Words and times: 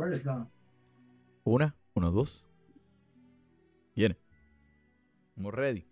First 0.00 0.24
down. 0.24 0.48
Una, 1.44 1.76
uno, 1.92 2.10
dos. 2.10 2.46
Viene. 3.94 4.16
Vamos 5.36 5.52
ready. 5.52 5.84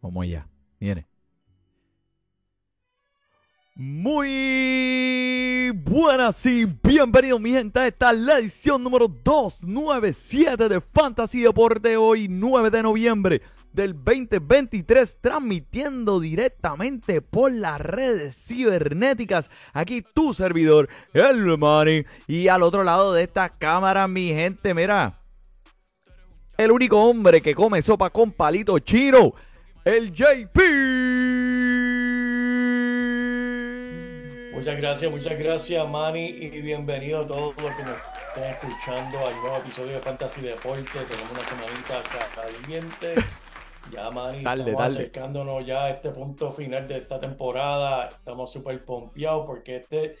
Vamos 0.00 0.22
allá. 0.22 0.46
Viene. 0.78 1.08
Muy 3.74 5.72
buenas 5.74 6.46
y 6.46 6.66
bienvenidos 6.66 7.40
mi 7.40 7.50
gente 7.50 7.80
a 7.80 7.88
esta 7.88 8.12
la 8.12 8.38
edición 8.38 8.80
número 8.84 9.08
297 9.08 10.68
de 10.68 10.80
Fantasy 10.80 11.40
Deporte 11.40 11.96
hoy 11.96 12.28
9 12.28 12.70
de 12.70 12.82
noviembre 12.84 13.42
del 13.72 13.94
2023 13.94 15.18
transmitiendo 15.20 16.20
directamente 16.20 17.20
por 17.20 17.52
las 17.52 17.80
redes 17.80 18.36
cibernéticas. 18.46 19.50
Aquí 19.72 20.02
tu 20.02 20.34
servidor, 20.34 20.88
el 21.12 21.58
Money. 21.58 22.04
Y 22.26 22.48
al 22.48 22.62
otro 22.62 22.84
lado 22.84 23.12
de 23.12 23.22
esta 23.22 23.48
cámara, 23.50 24.08
mi 24.08 24.28
gente, 24.28 24.74
mira. 24.74 25.18
El 26.56 26.72
único 26.72 27.00
hombre 27.00 27.40
que 27.40 27.54
come 27.54 27.80
sopa 27.82 28.10
con 28.10 28.32
palito 28.32 28.78
chino, 28.80 29.32
el 29.84 30.12
JP. 30.12 30.58
Muchas 34.58 34.76
gracias, 34.76 35.08
muchas 35.08 35.38
gracias, 35.38 35.88
Manny, 35.88 36.30
y 36.30 36.60
bienvenido 36.62 37.20
a 37.20 37.26
todos 37.28 37.54
los 37.62 37.76
que 37.76 37.84
nos 37.84 37.96
estén 38.34 38.50
escuchando 38.50 39.24
al 39.24 39.36
nuevo 39.36 39.56
episodio 39.58 39.92
de 39.92 40.00
Fantasy 40.00 40.40
Deporte. 40.40 40.82
Tenemos 41.08 41.30
una 41.30 41.44
semanita 41.44 42.02
caliente. 42.34 43.14
Ya, 43.92 44.10
Manny, 44.10 44.38
estamos 44.38 44.82
acercándonos 44.82 45.66
ya 45.66 45.84
a 45.84 45.90
este 45.90 46.10
punto 46.10 46.52
final 46.52 46.86
de 46.86 46.98
esta 46.98 47.18
temporada. 47.18 48.08
Estamos 48.08 48.52
súper 48.52 48.84
pompeados 48.84 49.46
porque 49.46 49.76
este, 49.76 50.16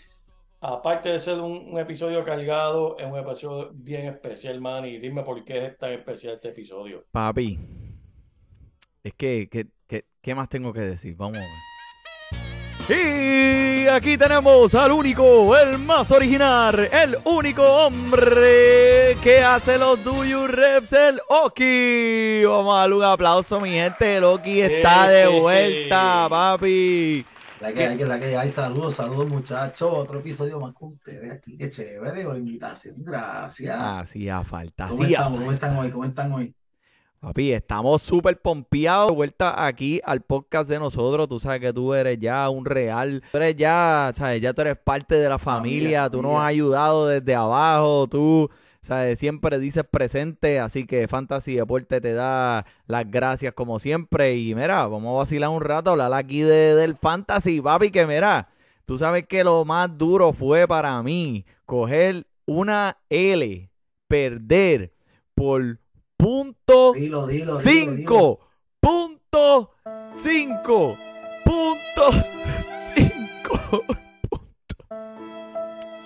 aparte 0.60 1.10
de 1.10 1.18
ser 1.18 1.40
un, 1.40 1.78
episodio 1.78 2.24
cargado, 2.24 2.96
es 2.98 3.06
un 3.06 3.18
episodio 3.18 3.70
bien 3.74 4.06
especial, 4.06 4.60
Manny. 4.60 4.98
Dime 4.98 5.22
por 5.22 5.44
qué 5.44 5.66
es 5.66 5.78
tan 5.78 5.92
especial 5.92 6.34
este 6.34 6.48
episodio. 6.48 7.04
Papi, 7.10 7.58
es 9.04 9.14
que, 9.14 9.48
que, 9.48 10.04
¿qué 10.20 10.34
más 10.34 10.48
tengo 10.48 10.72
que 10.72 10.80
decir? 10.80 11.14
Vamos 11.16 11.38
a 11.38 11.40
ver. 11.40 11.67
Y 12.90 13.86
aquí 13.86 14.16
tenemos 14.16 14.74
al 14.74 14.92
único, 14.92 15.54
el 15.54 15.78
más 15.78 16.10
original, 16.10 16.88
el 16.90 17.18
único 17.24 17.62
hombre 17.62 19.14
que 19.22 19.40
hace 19.44 19.76
los 19.76 20.02
Do 20.02 20.24
You 20.24 20.46
Reps, 20.46 20.94
el 20.94 21.20
Oki. 21.28 22.44
Vamos 22.46 22.74
a 22.74 22.80
darle 22.80 22.96
un 22.96 23.04
aplauso, 23.04 23.60
mi 23.60 23.72
gente. 23.72 24.16
El 24.16 24.24
Oki 24.24 24.62
está 24.62 25.06
de 25.08 25.26
vuelta, 25.26 26.28
papi. 26.30 27.26
La 27.60 27.72
que, 27.74 27.86
hay, 27.88 27.98
la 27.98 28.18
que 28.18 28.34
hay, 28.34 28.50
saludos, 28.50 28.94
saludos 28.94 29.28
muchachos. 29.28 29.92
Otro 29.92 30.20
episodio 30.20 30.58
más 30.58 30.72
con 30.72 30.94
ustedes 30.94 31.30
aquí. 31.30 31.58
Qué 31.58 31.68
chévere 31.68 32.24
por 32.24 32.34
la 32.34 32.38
invitación. 32.38 32.94
Gracias. 33.00 33.76
Hacía 33.78 34.42
falta. 34.44 34.88
¿Cómo, 34.88 35.04
¿Cómo 35.04 35.52
están 35.52 35.76
hoy? 35.76 35.90
¿Cómo 35.90 36.04
están 36.06 36.32
hoy? 36.32 36.54
Papi, 37.20 37.52
estamos 37.52 38.00
súper 38.00 38.40
pompeados. 38.40 39.12
Vuelta 39.12 39.66
aquí 39.66 40.00
al 40.04 40.20
podcast 40.20 40.70
de 40.70 40.78
nosotros. 40.78 41.28
Tú 41.28 41.40
sabes 41.40 41.60
que 41.60 41.72
tú 41.72 41.92
eres 41.92 42.16
ya 42.20 42.48
un 42.48 42.64
real. 42.64 43.24
Tú 43.32 43.38
eres 43.38 43.56
ya, 43.56 44.12
¿sabes? 44.14 44.40
Ya 44.40 44.52
tú 44.52 44.60
eres 44.60 44.76
parte 44.76 45.16
de 45.16 45.28
la 45.28 45.38
familia. 45.40 46.08
tú 46.08 46.22
nos 46.22 46.36
has 46.36 46.46
ayudado 46.46 47.08
desde 47.08 47.34
abajo. 47.34 48.06
Tú, 48.06 48.48
¿sabes? 48.80 49.18
Siempre 49.18 49.58
dices 49.58 49.82
presente. 49.90 50.60
Así 50.60 50.86
que 50.86 51.08
Fantasy 51.08 51.56
Deporte 51.56 52.00
te 52.00 52.12
da 52.12 52.64
las 52.86 53.10
gracias 53.10 53.52
como 53.52 53.80
siempre. 53.80 54.36
Y 54.36 54.54
mira, 54.54 54.86
vamos 54.86 55.12
a 55.12 55.18
vacilar 55.18 55.50
un 55.50 55.60
rato, 55.60 55.90
hablar 55.90 56.12
aquí 56.12 56.42
de, 56.42 56.76
del 56.76 56.96
Fantasy, 56.96 57.60
papi. 57.60 57.90
Que 57.90 58.06
mira, 58.06 58.48
tú 58.84 58.96
sabes 58.96 59.26
que 59.26 59.42
lo 59.42 59.64
más 59.64 59.98
duro 59.98 60.32
fue 60.32 60.68
para 60.68 61.02
mí 61.02 61.44
coger 61.66 62.28
una 62.46 62.96
L, 63.10 63.72
perder 64.06 64.92
por 65.34 65.80
punto 66.18 66.94
cinco 67.62 68.40
punto 68.80 69.70
cinco 70.20 70.98
punto 71.44 72.12
cinco 72.94 73.84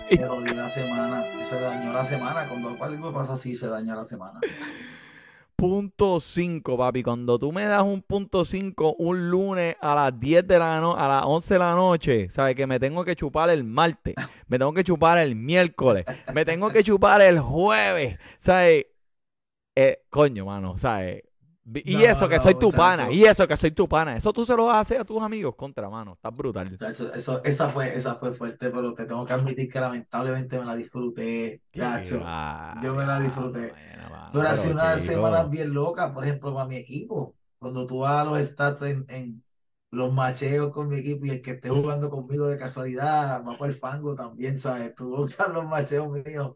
Se 0.09 0.19
la 0.19 0.69
semana, 0.69 1.23
se 1.43 1.59
dañó 1.59 1.91
la 1.91 2.05
semana. 2.05 2.47
Cuando 2.47 2.77
algo 2.83 3.11
pasa 3.11 3.33
así, 3.33 3.55
se 3.55 3.67
daña 3.67 3.95
la 3.95 4.05
semana. 4.05 4.39
Punto 5.55 6.19
5, 6.19 6.77
papi. 6.77 7.03
Cuando 7.03 7.39
tú 7.39 7.51
me 7.51 7.63
das 7.63 7.83
un 7.83 8.01
punto 8.01 8.43
5 8.43 8.95
un 8.99 9.29
lunes 9.29 9.75
a 9.81 9.95
las 9.95 10.19
10 10.19 10.45
de 10.45 10.59
la 10.59 10.81
noche, 10.81 11.01
a 11.01 11.07
las 11.07 11.25
11 11.25 11.53
de 11.53 11.59
la 11.59 11.73
noche, 11.73 12.29
¿sabes? 12.29 12.55
Que 12.55 12.67
me 12.67 12.79
tengo 12.79 13.05
que 13.05 13.15
chupar 13.15 13.49
el 13.49 13.63
martes, 13.63 14.13
me 14.47 14.59
tengo 14.59 14.73
que 14.73 14.83
chupar 14.83 15.17
el 15.19 15.35
miércoles, 15.35 16.05
me 16.33 16.43
tengo 16.43 16.69
que 16.69 16.83
chupar 16.83 17.21
el 17.21 17.39
jueves, 17.39 18.19
¿sabes? 18.39 18.87
Eh, 19.75 20.03
coño, 20.09 20.45
mano, 20.45 20.77
¿sabes? 20.77 21.23
Y 21.65 22.03
eso 22.03 22.27
que 22.27 22.39
soy 22.39 22.55
tu 22.55 22.71
pana, 22.71 23.09
y 23.09 23.23
eso 23.23 23.47
que 23.47 23.55
soy 23.55 23.71
tu 23.71 23.87
pana, 23.87 24.17
eso 24.17 24.33
tú 24.33 24.45
se 24.45 24.55
lo 24.55 24.65
vas 24.65 24.75
a 24.75 24.79
hacer 24.81 24.99
a 24.99 25.05
tus 25.05 25.21
amigos 25.21 25.55
contra 25.55 25.89
mano, 25.89 26.13
está 26.13 26.29
brutal. 26.29 26.75
Eso, 27.15 27.41
esa, 27.43 27.69
fue, 27.69 27.95
esa 27.95 28.15
fue 28.15 28.33
fuerte, 28.33 28.69
pero 28.69 28.93
te 28.93 29.05
tengo 29.05 29.25
que 29.25 29.33
admitir 29.33 29.71
que 29.71 29.79
lamentablemente 29.79 30.59
me 30.59 30.65
la 30.65 30.75
disfruté, 30.75 31.61
gacho. 31.73 32.19
Yo 32.81 32.93
me 32.93 33.05
la 33.05 33.19
disfruté. 33.19 33.73
pero 34.31 34.47
ha 34.47 34.55
sido 34.55 34.73
una 34.73 34.99
semana 34.99 35.43
bien 35.43 35.73
loca, 35.73 36.13
por 36.13 36.25
ejemplo, 36.25 36.53
para 36.53 36.67
mi 36.67 36.75
equipo. 36.75 37.35
Cuando 37.59 37.87
tú 37.87 37.99
vas 37.99 38.21
a 38.21 38.25
los 38.25 38.41
stats 38.41 38.81
en, 38.81 39.05
en 39.07 39.41
los 39.91 40.11
macheos 40.11 40.69
con 40.71 40.89
mi 40.89 40.97
equipo 40.97 41.25
y 41.25 41.29
el 41.29 41.41
que 41.41 41.51
esté 41.51 41.69
jugando 41.69 42.09
conmigo 42.09 42.47
de 42.47 42.57
casualidad 42.57 43.41
va 43.45 43.57
por 43.57 43.69
el 43.69 43.75
fango 43.75 44.15
también, 44.15 44.59
¿sabes? 44.59 44.93
Tú 44.95 45.15
buscas 45.15 45.47
los 45.53 45.65
macheos 45.65 46.09
míos 46.09 46.51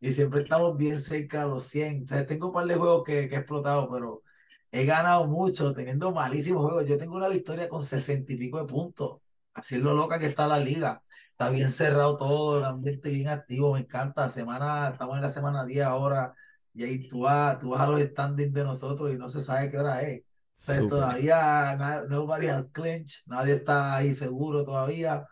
y 0.00 0.12
siempre 0.12 0.42
estamos 0.42 0.76
bien 0.76 0.98
cerca 0.98 1.44
de 1.44 1.48
los 1.48 1.64
100. 1.64 2.04
O 2.04 2.06
sea, 2.06 2.26
tengo 2.26 2.48
un 2.48 2.52
par 2.54 2.66
de 2.66 2.74
juegos 2.76 3.04
que, 3.04 3.28
que 3.28 3.34
he 3.36 3.38
explotado, 3.38 3.88
pero 3.90 4.22
he 4.70 4.84
ganado 4.84 5.26
mucho 5.26 5.72
teniendo 5.72 6.12
malísimos 6.12 6.64
juegos. 6.64 6.86
Yo 6.86 6.98
tengo 6.98 7.16
una 7.16 7.28
victoria 7.28 7.68
con 7.68 7.82
60 7.82 8.32
y 8.32 8.36
pico 8.36 8.58
de 8.58 8.66
puntos. 8.66 9.20
Así 9.54 9.76
es 9.76 9.82
lo 9.82 9.94
loca 9.94 10.18
que 10.18 10.26
está 10.26 10.46
la 10.46 10.58
liga. 10.58 11.02
Está 11.32 11.50
bien 11.50 11.70
cerrado 11.70 12.16
todo, 12.16 12.58
el 12.58 12.64
ambiente 12.64 13.10
bien 13.10 13.28
activo, 13.28 13.74
me 13.74 13.80
encanta. 13.80 14.28
Semana, 14.30 14.90
estamos 14.90 15.16
en 15.16 15.22
la 15.22 15.30
semana 15.30 15.64
10 15.64 15.84
ahora, 15.86 16.34
y 16.74 16.84
ahí 16.84 17.08
tú 17.08 17.20
vas, 17.20 17.58
tú 17.60 17.70
vas 17.70 17.80
a 17.80 17.86
los 17.88 18.00
standings 18.02 18.52
de 18.52 18.64
nosotros 18.64 19.12
y 19.12 19.16
no 19.16 19.28
se 19.28 19.40
sabe 19.40 19.70
qué 19.70 19.78
hora 19.78 20.02
es. 20.02 20.20
O 20.20 20.24
sea, 20.54 20.80
todavía 20.88 21.76
nobody 22.08 22.48
has 22.48 22.66
clinch, 22.72 23.22
nadie 23.26 23.54
está 23.54 23.96
ahí 23.96 24.14
seguro 24.14 24.64
todavía. 24.64 25.26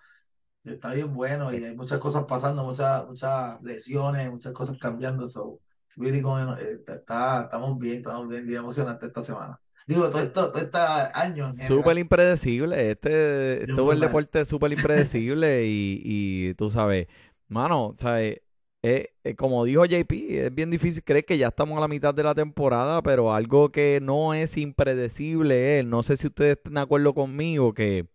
Está 0.66 0.94
bien 0.94 1.15
bueno 1.15 1.53
y 1.53 1.65
hay 1.65 1.77
muchas 1.77 1.99
cosas 1.99 2.25
pasando, 2.25 2.65
muchas, 2.65 3.06
muchas 3.06 3.62
lesiones, 3.62 4.31
muchas 4.31 4.53
cosas 4.53 4.77
cambiando. 4.81 5.27
So, 5.28 5.60
really 5.97 6.19
eh, 6.19 6.81
está, 6.87 7.43
estamos 7.44 7.78
bien, 7.78 7.97
estamos 7.97 8.28
bien, 8.28 8.47
bien 8.47 8.59
emocionantes 8.60 9.09
esta 9.09 9.25
semana. 9.25 9.60
Digo, 9.87 10.10
todo, 10.10 10.19
esto, 10.19 10.50
todo 10.50 10.62
este 10.62 10.78
año. 11.15 11.53
Súper 11.55 11.97
impredecible. 11.99 12.91
Este, 12.91 13.62
este 13.62 13.91
el 13.93 14.00
deporte 14.00 14.41
es 14.41 14.49
súper 14.49 14.72
impredecible 14.72 15.65
y, 15.66 16.03
y 16.05 16.55
tú 16.55 16.71
sabes, 16.71 17.06
mano, 17.49 17.94
sabes, 17.97 18.41
eh, 18.82 19.15
eh, 19.25 19.34
como 19.34 19.65
dijo 19.65 19.84
JP, 19.84 20.12
es 20.12 20.55
bien 20.55 20.71
difícil 20.71 21.03
creer 21.03 21.25
que 21.25 21.38
ya 21.38 21.49
estamos 21.49 21.76
a 21.78 21.81
la 21.81 21.88
mitad 21.88 22.15
de 22.15 22.22
la 22.22 22.34
temporada, 22.34 23.03
pero 23.03 23.32
algo 23.32 23.71
que 23.71 24.00
no 24.03 24.34
es 24.34 24.56
impredecible 24.56 25.78
es, 25.78 25.87
no 25.87 26.03
sé 26.03 26.16
si 26.16 26.26
ustedes 26.28 26.56
están 26.56 26.75
de 26.75 26.81
acuerdo 26.81 27.15
conmigo, 27.15 27.75
que 27.75 28.06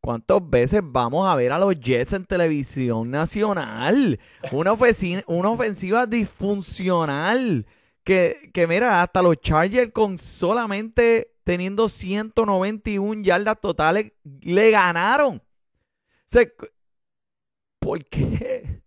¿Cuántas 0.00 0.38
veces 0.48 0.80
vamos 0.82 1.26
a 1.26 1.34
ver 1.34 1.52
a 1.52 1.58
los 1.58 1.78
Jets 1.78 2.12
en 2.12 2.24
televisión 2.24 3.10
nacional? 3.10 4.18
Una, 4.52 4.74
una 5.26 5.50
ofensiva 5.50 6.06
disfuncional. 6.06 7.66
Que, 8.04 8.50
que, 8.54 8.66
mira, 8.66 9.02
hasta 9.02 9.20
los 9.20 9.36
Chargers 9.36 9.92
con 9.92 10.16
solamente 10.16 11.34
teniendo 11.44 11.88
191 11.88 13.22
yardas 13.22 13.60
totales 13.60 14.12
le 14.42 14.70
ganaron. 14.70 15.42
¿Por 17.78 18.04
qué? 18.06 18.82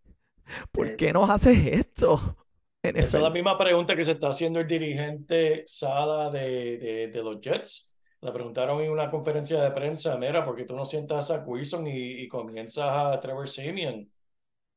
¿Por 0.72 0.96
qué 0.96 1.14
nos 1.14 1.30
haces 1.30 1.58
esto? 1.68 2.38
Esa 2.82 3.18
es 3.18 3.24
la 3.24 3.30
misma 3.30 3.58
pregunta 3.58 3.96
que 3.96 4.04
se 4.04 4.14
está 4.14 4.30
haciendo 4.30 4.60
el 4.60 4.68
dirigente 4.68 5.64
Sada 5.68 6.32
de, 6.32 7.12
de 7.14 7.24
los 7.24 7.40
Jets 7.40 7.91
le 8.22 8.32
preguntaron 8.32 8.82
en 8.82 8.92
una 8.92 9.10
conferencia 9.12 9.62
de 9.62 9.72
prensa, 9.72 10.18
mira, 10.18 10.46
porque 10.46 10.66
tú 10.66 10.76
no 10.76 10.86
sientas 10.86 11.32
a 11.32 11.40
Wilson 11.40 11.88
y, 11.88 12.22
y 12.24 12.28
comienzas 12.28 12.86
a 13.16 13.20
Trevor 13.20 13.48
Simeon. 13.50 14.12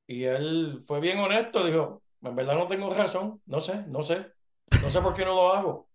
Y 0.06 0.24
él 0.24 0.80
fue 0.84 1.00
bien 1.00 1.18
honesto, 1.18 1.64
dijo, 1.66 2.02
en 2.22 2.36
verdad 2.36 2.56
no 2.56 2.66
tengo 2.68 2.90
razón, 2.90 3.42
no 3.46 3.60
sé, 3.60 3.86
no 3.88 4.02
sé, 4.02 4.26
no 4.82 4.90
sé 4.90 5.00
por 5.00 5.14
qué 5.14 5.24
no 5.24 5.34
lo 5.34 5.54
hago. 5.54 5.88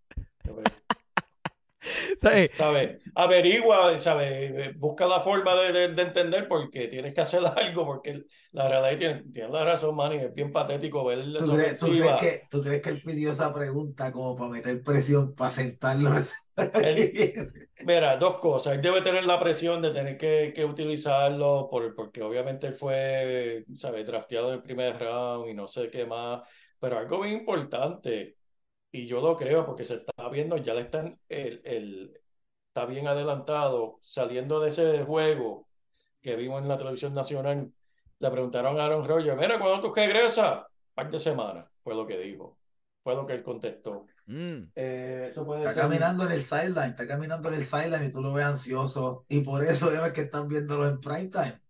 ¿Sabes? 2.54 3.00
Averigua, 3.16 4.00
¿sabes? 4.00 4.78
Busca 4.78 5.08
la 5.08 5.22
forma 5.22 5.56
de, 5.56 5.86
entender 5.86 6.48
porque 6.48 6.88
tienes 6.88 7.14
que 7.14 7.22
hacer 7.22 7.42
algo, 7.56 7.86
porque 7.86 8.26
la 8.52 8.68
realidad 8.68 8.98
tiene, 8.98 9.32
tiene 9.32 9.50
la 9.50 9.64
razón, 9.64 9.96
Manny, 9.96 10.18
es 10.18 10.34
bien 10.34 10.52
patético 10.52 11.06
ver 11.06 11.20
¿Tú 11.44 11.56
crees, 11.56 11.80
¿tú 11.80 11.88
crees, 11.88 12.20
que, 12.20 12.42
¿Tú 12.50 12.62
crees 12.62 12.82
que 12.82 12.90
él 12.90 13.02
pidió 13.04 13.32
esa 13.32 13.54
pregunta 13.54 14.12
como 14.12 14.36
para 14.36 14.50
meter 14.50 14.82
presión, 14.82 15.34
para 15.34 15.50
sentarlo? 15.50 16.12
mira, 17.86 18.18
dos 18.18 18.40
cosas. 18.40 18.76
Él 18.76 18.82
debe 18.82 19.02
tener 19.02 19.26
la 19.26 19.40
presión 19.40 19.82
de 19.82 19.92
tener 19.92 20.18
que, 20.18 20.52
que 20.54 20.66
utilizarlo 20.66 21.68
por, 21.70 21.96
porque 21.96 22.22
obviamente 22.22 22.68
él 22.68 22.74
fue, 22.74 23.64
¿sabes? 23.74 24.06
Drafteado 24.06 24.50
en 24.50 24.56
el 24.56 24.62
primer 24.62 25.00
round 25.00 25.50
y 25.50 25.54
no 25.54 25.68
sé 25.68 25.90
qué 25.90 26.06
más. 26.06 26.42
Pero 26.80 26.98
algo 26.98 27.22
bien 27.22 27.40
importante, 27.40 28.38
y 28.92 29.08
yo 29.08 29.22
lo 29.22 29.36
creo 29.36 29.66
porque 29.66 29.86
se 29.86 29.96
está 29.96 30.30
viendo, 30.30 30.58
ya 30.58 30.74
le 30.74 30.82
están, 30.82 31.20
el, 31.30 31.62
el, 31.64 32.20
está 32.68 32.86
bien 32.86 33.08
adelantado, 33.08 34.00
saliendo 34.02 34.60
de 34.60 34.70
ese 34.70 35.04
juego 35.04 35.68
que 36.22 36.36
vimos 36.36 36.62
en 36.62 36.70
la 36.70 36.78
televisión 36.78 37.14
nacional, 37.14 37.72
le 38.20 38.32
preguntaron 38.32 38.80
a 38.80 38.86
Aaron 38.86 39.08
Rodgers, 39.08 39.38
mira, 39.38 39.60
¿cuándo 39.60 39.88
tú 39.88 39.94
regresas? 39.94 40.60
Un 40.60 40.94
par 40.94 41.12
de 41.12 41.20
semanas, 41.20 41.66
fue 41.84 41.96
lo 41.96 42.06
que 42.06 42.18
dijo, 42.18 42.58
fue 43.04 43.16
lo 43.16 43.26
que 43.26 43.34
él 43.34 43.44
contestó. 43.44 44.06
Mm. 44.26 44.72
Eh, 44.76 45.32
está 45.32 45.74
caminando 45.74 46.26
en 46.26 46.32
el 46.32 46.42
sideline, 46.42 46.90
está 46.90 47.08
caminando 47.08 47.50
en 47.50 47.56
el 47.56 47.66
sideline 47.66 48.06
y 48.06 48.12
tú 48.12 48.22
lo 48.22 48.34
ves 48.34 48.46
ansioso, 48.46 49.26
y 49.30 49.42
por 49.42 49.64
eso 49.64 49.90
ves 49.90 50.14
que 50.14 50.22
están 50.22 50.48
viéndolo 50.48 50.88
en 50.88 51.00
prime 51.00 51.30
time. 51.30 51.62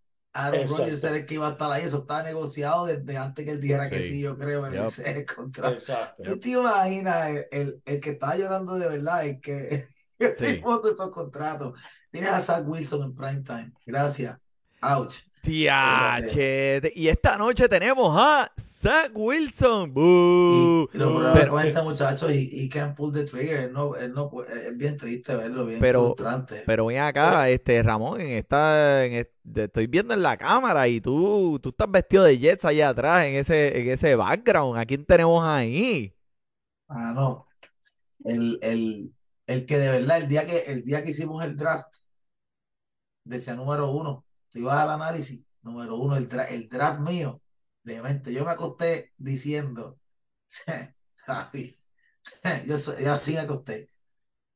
Aaron 0.48 0.68
Rodgers 0.68 1.04
era 1.04 1.18
el 1.18 1.26
que 1.26 1.36
iba 1.36 1.48
a 1.48 1.52
estar 1.52 1.72
ahí, 1.72 1.84
eso 1.84 2.00
estaba 2.00 2.24
negociado 2.24 2.86
desde 2.86 3.18
antes 3.18 3.46
que 3.46 3.52
él 3.52 3.62
dijera 3.62 3.90
que 3.90 4.02
sí, 4.02 4.22
yo 4.22 4.38
creo, 4.38 4.66
en 4.66 4.76
el 4.76 5.26
contrato. 5.26 5.74
Exacto. 5.74 6.24
¿Tú 6.24 6.40
te 6.40 6.50
imaginas 6.50 7.30
el, 7.52 7.82
el, 7.86 8.00
que 8.00 8.12
está 8.12 8.36
llorando 8.36 8.76
de 8.76 8.88
verdad, 8.88 9.26
el 9.26 9.40
que 9.40 9.88
firmó 10.38 10.80
todos 10.80 10.96
esos 10.96 11.12
contratos? 11.12 11.80
Tienes 12.12 12.32
a 12.32 12.42
Zach 12.42 12.68
Wilson 12.68 13.04
en 13.04 13.16
prime 13.16 13.42
time. 13.44 13.72
Gracias. 13.86 14.38
Ouch. 14.82 15.29
Y 15.50 17.08
esta 17.08 17.38
noche 17.38 17.68
tenemos 17.68 18.16
a 18.16 18.52
Zach 18.60 19.12
Wilson. 19.16 19.92
Y, 19.96 20.88
lo 20.94 21.34
pero, 21.34 21.52
con 21.52 21.66
este 21.66 21.82
muchacho 21.82 22.32
y, 22.32 22.50
y 22.52 22.70
can't 22.70 22.96
pull 22.96 23.12
the 23.12 23.24
trigger. 23.24 23.72
no, 23.72 23.96
no, 24.14 24.32
es 24.44 24.78
bien 24.78 24.96
triste 24.96 25.36
verlo, 25.36 25.66
bien 25.66 25.80
pero, 25.80 26.14
frustrante. 26.14 26.64
Pero 26.66 26.86
ven 26.86 27.00
acá, 27.00 27.50
este 27.50 27.82
Ramón, 27.82 28.22
en 28.22 28.38
esta, 28.38 29.06
en 29.06 29.28
estoy 29.56 29.88
viendo 29.88 30.14
en 30.14 30.22
la 30.22 30.38
cámara 30.38 30.88
y 30.88 31.02
tú, 31.02 31.60
tú 31.62 31.70
estás 31.70 31.90
vestido 31.90 32.24
de 32.24 32.38
Jets 32.38 32.66
allá 32.66 32.90
atrás 32.90 33.26
en 33.26 33.36
ese, 33.36 33.82
en 33.82 33.90
ese 33.90 34.16
background. 34.16 34.80
¿A 34.80 34.86
quién 34.86 35.04
tenemos 35.04 35.44
ahí? 35.44 36.14
Ah, 36.88 37.12
no. 37.16 37.48
El, 38.24 38.60
el, 38.62 39.14
el 39.48 39.66
que 39.66 39.80
de 39.80 39.90
verdad, 39.90 40.18
el 40.18 40.28
día 40.28 40.46
que, 40.46 40.60
el 40.68 40.84
día 40.84 41.02
que 41.02 41.10
hicimos 41.10 41.44
el 41.44 41.56
draft, 41.56 41.88
decía 43.24 43.56
número 43.56 43.92
uno 43.92 44.26
si 44.50 44.62
vas 44.62 44.80
al 44.80 44.92
análisis, 44.92 45.44
número 45.62 45.96
uno, 45.96 46.18
el, 46.18 46.28
draft 46.28 47.00
mío, 47.02 47.42
de 47.84 48.02
mente, 48.02 48.34
yo 48.34 48.46
me 48.46 48.52
acosté 48.52 49.14
diciendo, 49.18 50.00
yo, 52.66 52.78
yo 53.00 53.14
así 53.14 53.34
me 53.34 53.40
acosté, 53.40 53.90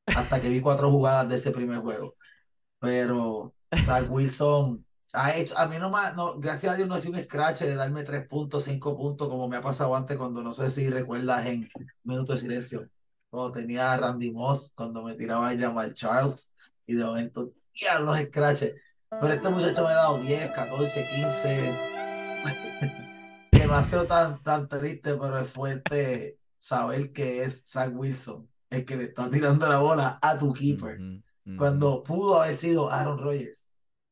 hasta 0.06 0.40
que 0.40 0.48
vi 0.48 0.60
cuatro 0.60 0.90
jugadas 0.90 1.28
de 1.28 1.36
ese 1.36 1.50
primer 1.50 1.80
juego. 1.80 2.16
Pero 2.78 3.54
Zach 3.84 4.10
Wilson 4.10 4.84
ha 5.12 5.36
hecho, 5.36 5.56
a 5.58 5.66
mí 5.66 5.76
no 5.78 5.90
más, 5.90 6.14
no, 6.14 6.38
gracias 6.38 6.72
a 6.72 6.76
Dios 6.76 6.88
no 6.88 6.98
sido 6.98 7.14
un 7.14 7.24
scratch 7.24 7.60
de 7.60 7.74
darme 7.74 8.02
tres 8.04 8.26
puntos, 8.28 8.64
cinco 8.64 8.96
puntos, 8.96 9.28
como 9.28 9.48
me 9.48 9.56
ha 9.56 9.62
pasado 9.62 9.94
antes 9.96 10.16
cuando 10.16 10.42
no 10.42 10.52
sé 10.52 10.70
si 10.70 10.90
recuerdas 10.90 11.46
en 11.46 11.68
Minuto 12.02 12.34
de 12.34 12.40
Silencio, 12.40 12.88
cuando 13.30 13.52
tenía 13.52 13.92
a 13.92 13.96
Randy 13.96 14.32
Moss, 14.32 14.72
cuando 14.74 15.02
me 15.02 15.14
tiraba 15.14 15.48
a 15.48 15.54
llamar 15.54 15.94
Charles, 15.94 16.52
y 16.86 16.94
de 16.94 17.04
momento, 17.04 17.48
ya 17.72 17.98
los 18.00 18.18
scratches. 18.18 18.80
Pero 19.20 19.32
este 19.32 19.48
muchacho 19.48 19.82
me 19.84 19.90
ha 19.90 19.94
dado 19.94 20.18
10, 20.18 20.50
14, 20.50 21.08
15. 21.14 21.72
Demasiado 23.52 24.04
tan, 24.06 24.42
tan 24.42 24.68
triste, 24.68 25.14
pero 25.14 25.38
es 25.38 25.48
fuerte 25.48 26.38
saber 26.58 27.12
que 27.12 27.42
es 27.42 27.64
Zach 27.66 27.90
Wilson 27.94 28.48
el 28.74 28.84
que 28.84 28.96
le 28.96 29.04
está 29.04 29.30
tirando 29.30 29.68
la 29.68 29.78
bola 29.78 30.18
a 30.20 30.38
tu 30.38 30.52
keeper. 30.52 30.98
Cuando 31.56 32.02
pudo 32.02 32.40
haber 32.40 32.54
sido 32.54 32.90
Aaron 32.90 33.18
Rodgers. 33.18 33.68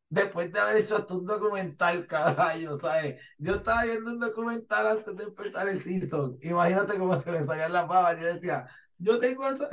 Después 0.09 0.53
de 0.53 0.61
haber 0.61 0.77
hecho 0.77 0.99
hasta 0.99 1.15
un 1.15 1.25
documental, 1.25 2.07
caballo, 2.07 2.77
¿sabes? 2.77 3.19
Yo 3.39 3.55
estaba 3.55 3.85
viendo 3.85 4.11
un 4.11 4.21
documental 4.21 4.87
antes 4.87 5.17
de 5.17 5.25
empezar 5.25 5.69
el 5.69 5.81
season. 5.81 6.37
Imagínate 6.43 6.99
cómo 6.99 7.19
se 7.19 7.33
me 7.33 7.43
salían 7.43 7.73
las 7.73 7.89
babas. 7.89 8.21
Yo 8.21 8.27
decía, 8.27 8.67
yo 8.99 9.19
tengo, 9.19 9.49
esa, 9.49 9.69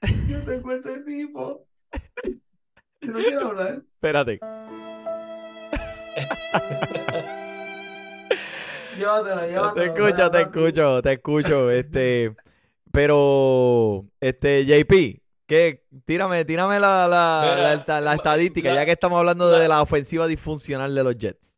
yo 0.28 0.40
tengo 0.42 0.70
ese 0.72 1.00
tipo. 1.00 1.66
No 3.02 3.18
quiero 3.18 3.48
hablar. 3.48 3.82
Espérate. 3.94 4.38
llévatelo, 8.98 9.46
llévatelo. 9.46 9.74
Te 9.74 9.84
escucho, 9.84 10.30
te 10.30 10.40
escucho, 10.40 11.02
te 11.02 11.12
escucho. 11.12 11.70
Este, 11.70 12.34
pero, 12.92 14.06
este, 14.20 14.64
JP, 14.64 15.20
¿qué? 15.46 15.84
Tírame, 16.04 16.44
tírame 16.44 16.78
la, 16.78 17.08
la, 17.08 18.00
la, 18.00 18.14
estadística, 18.14 18.72
ya 18.72 18.84
que 18.84 18.92
estamos 18.92 19.18
hablando 19.18 19.50
de 19.50 19.66
la 19.66 19.82
ofensiva 19.82 20.26
disfuncional 20.26 20.94
de 20.94 21.04
los 21.04 21.16
Jets. 21.16 21.56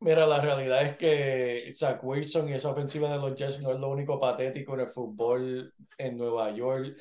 Mira, 0.00 0.26
la 0.26 0.40
realidad 0.40 0.82
es 0.82 0.96
que 0.96 1.70
Zach 1.74 2.02
Wilson 2.02 2.48
y 2.48 2.54
esa 2.54 2.70
ofensiva 2.70 3.12
de 3.12 3.18
los 3.18 3.38
Jets 3.38 3.60
no 3.60 3.70
es 3.70 3.78
lo 3.78 3.90
único 3.90 4.18
patético 4.18 4.74
en 4.74 4.80
el 4.80 4.86
fútbol 4.86 5.74
en 5.98 6.16
Nueva 6.16 6.50
York. 6.52 6.96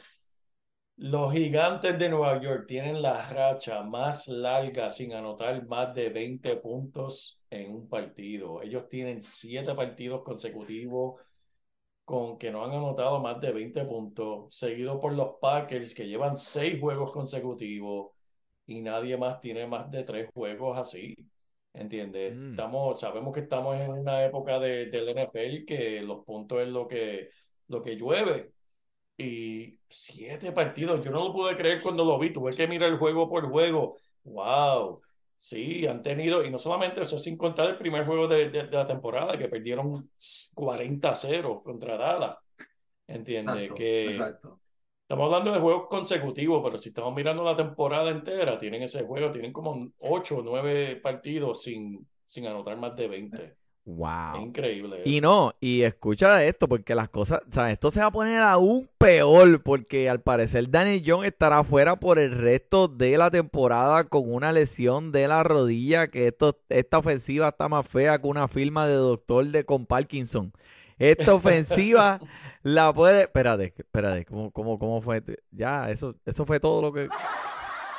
Los 1.02 1.32
gigantes 1.32 1.98
de 1.98 2.10
Nueva 2.10 2.42
York 2.42 2.66
tienen 2.68 3.02
la 3.02 3.26
racha 3.30 3.84
más 3.84 4.28
larga 4.28 4.90
sin 4.90 5.14
anotar 5.14 5.66
más 5.66 5.96
de 5.96 6.10
20 6.10 6.58
puntos 6.58 7.40
en 7.50 7.74
un 7.74 7.88
partido. 7.88 8.62
Ellos 8.62 8.86
tienen 8.90 9.22
siete 9.22 9.74
partidos 9.74 10.24
consecutivos 10.24 11.22
con 12.04 12.38
que 12.38 12.52
no 12.52 12.66
han 12.66 12.72
anotado 12.72 13.22
más 13.22 13.40
de 13.40 13.54
20 13.54 13.86
puntos, 13.86 14.54
seguido 14.54 15.00
por 15.00 15.14
los 15.14 15.38
Packers 15.40 15.96
que 15.96 16.06
llevan 16.06 16.36
seis 16.36 16.78
juegos 16.82 17.14
consecutivos 17.14 18.12
y 18.66 18.82
nadie 18.82 19.16
más 19.16 19.40
tiene 19.40 19.68
más 19.68 19.90
de 19.90 20.04
tres 20.04 20.30
juegos 20.34 20.78
así. 20.78 21.16
¿Entiendes? 21.72 22.36
Mm. 22.36 22.50
Estamos, 22.52 23.00
sabemos 23.00 23.34
que 23.34 23.40
estamos 23.40 23.78
en 23.80 23.92
una 23.92 24.26
época 24.26 24.60
de, 24.60 24.88
del 24.88 25.08
NFL 25.08 25.64
que 25.66 26.02
los 26.02 26.26
puntos 26.26 26.60
es 26.60 26.68
lo 26.68 26.90
que, 26.90 27.30
lo 27.68 27.82
que 27.82 27.96
llueve 27.96 28.59
y 29.20 29.78
siete 29.90 30.54
partidos, 30.54 31.04
yo 31.04 31.12
no 31.12 31.26
lo 31.26 31.34
pude 31.34 31.58
creer 31.58 31.82
cuando 31.82 32.06
lo 32.06 32.18
vi, 32.18 32.32
tuve 32.32 32.54
que 32.54 32.68
mirar 32.68 32.90
el 32.90 32.98
juego 32.98 33.30
por 33.30 33.50
juego. 33.50 33.98
¡Wow! 34.24 35.02
Sí, 35.36 35.86
han 35.86 36.02
tenido, 36.02 36.44
y 36.44 36.50
no 36.50 36.58
solamente 36.58 37.02
eso, 37.02 37.20
sin 37.20 37.38
contar 37.38 37.68
el 37.68 37.78
primer 37.78 38.06
juego 38.06 38.28
de, 38.28 38.50
de, 38.50 38.64
la 38.72 38.88
temporada, 38.88 39.38
que 39.38 39.50
perdieron 39.50 40.10
40-0 40.56 41.64
contra 41.64 41.98
Dallas. 41.98 42.38
¿Entiendes? 43.08 43.74
que 43.74 44.12
exacto. 44.12 44.62
Estamos 45.02 45.26
hablando 45.26 45.52
de 45.52 45.60
juegos 45.60 45.88
consecutivos, 45.90 46.62
pero 46.64 46.78
si 46.78 46.90
estamos 46.90 47.14
mirando 47.16 47.44
la 47.44 47.58
temporada 47.58 48.12
entera, 48.12 48.60
tienen 48.60 48.84
ese 48.84 49.04
juego, 49.04 49.32
tienen 49.32 49.52
como 49.52 49.92
8 49.98 50.38
o 50.38 50.42
9 50.44 50.98
partidos 50.98 51.64
sin, 51.64 52.08
sin 52.26 52.46
anotar 52.46 52.78
más 52.78 52.96
de 52.96 53.08
20. 53.08 53.58
Wow. 53.86 54.42
Increíble. 54.42 55.02
Y 55.06 55.20
no, 55.20 55.54
y 55.60 55.82
escucha 55.82 56.44
esto, 56.44 56.68
porque 56.68 56.94
las 56.94 57.10
cosas, 57.10 57.42
o 57.50 57.52
sea, 57.52 57.72
esto 57.72 57.90
se 57.90 58.00
va 58.00 58.08
a 58.08 58.12
poner 58.12 58.40
aún 58.40 58.88
peor, 58.98 59.64
porque 59.64 60.10
al 60.10 60.22
parecer 60.22 60.70
Danny 60.70 61.02
John 61.06 61.26
estará 61.26 61.64
fuera 61.64 62.00
por 62.00 62.20
el 62.20 62.32
resto 62.32 62.88
de 62.88 63.18
la 63.18 63.32
temporada 63.32 64.04
con 64.04 64.32
una 64.32 64.52
lesión 64.52 65.12
de 65.12 65.28
la 65.28 65.44
rodilla, 65.44 66.10
que 66.10 66.28
esto, 66.28 66.60
esta 66.70 67.00
ofensiva 67.00 67.50
está 67.50 67.68
más 67.68 67.88
fea 67.88 68.20
que 68.22 68.28
una 68.28 68.48
firma 68.48 68.88
de 68.88 68.94
doctor 68.94 69.46
de 69.48 69.66
con 69.66 69.86
Parkinson. 69.86 70.54
Esta 71.00 71.34
ofensiva 71.34 72.20
la 72.62 72.94
puede. 72.94 73.22
Espérate, 73.22 73.74
espérate, 73.78 74.26
¿cómo, 74.26 74.52
cómo, 74.52 74.78
cómo 74.78 75.02
fue? 75.02 75.24
Ya, 75.50 75.90
eso, 75.90 76.14
eso 76.26 76.46
fue 76.46 76.60
todo 76.60 76.82
lo 76.82 76.94
que. 76.94 77.08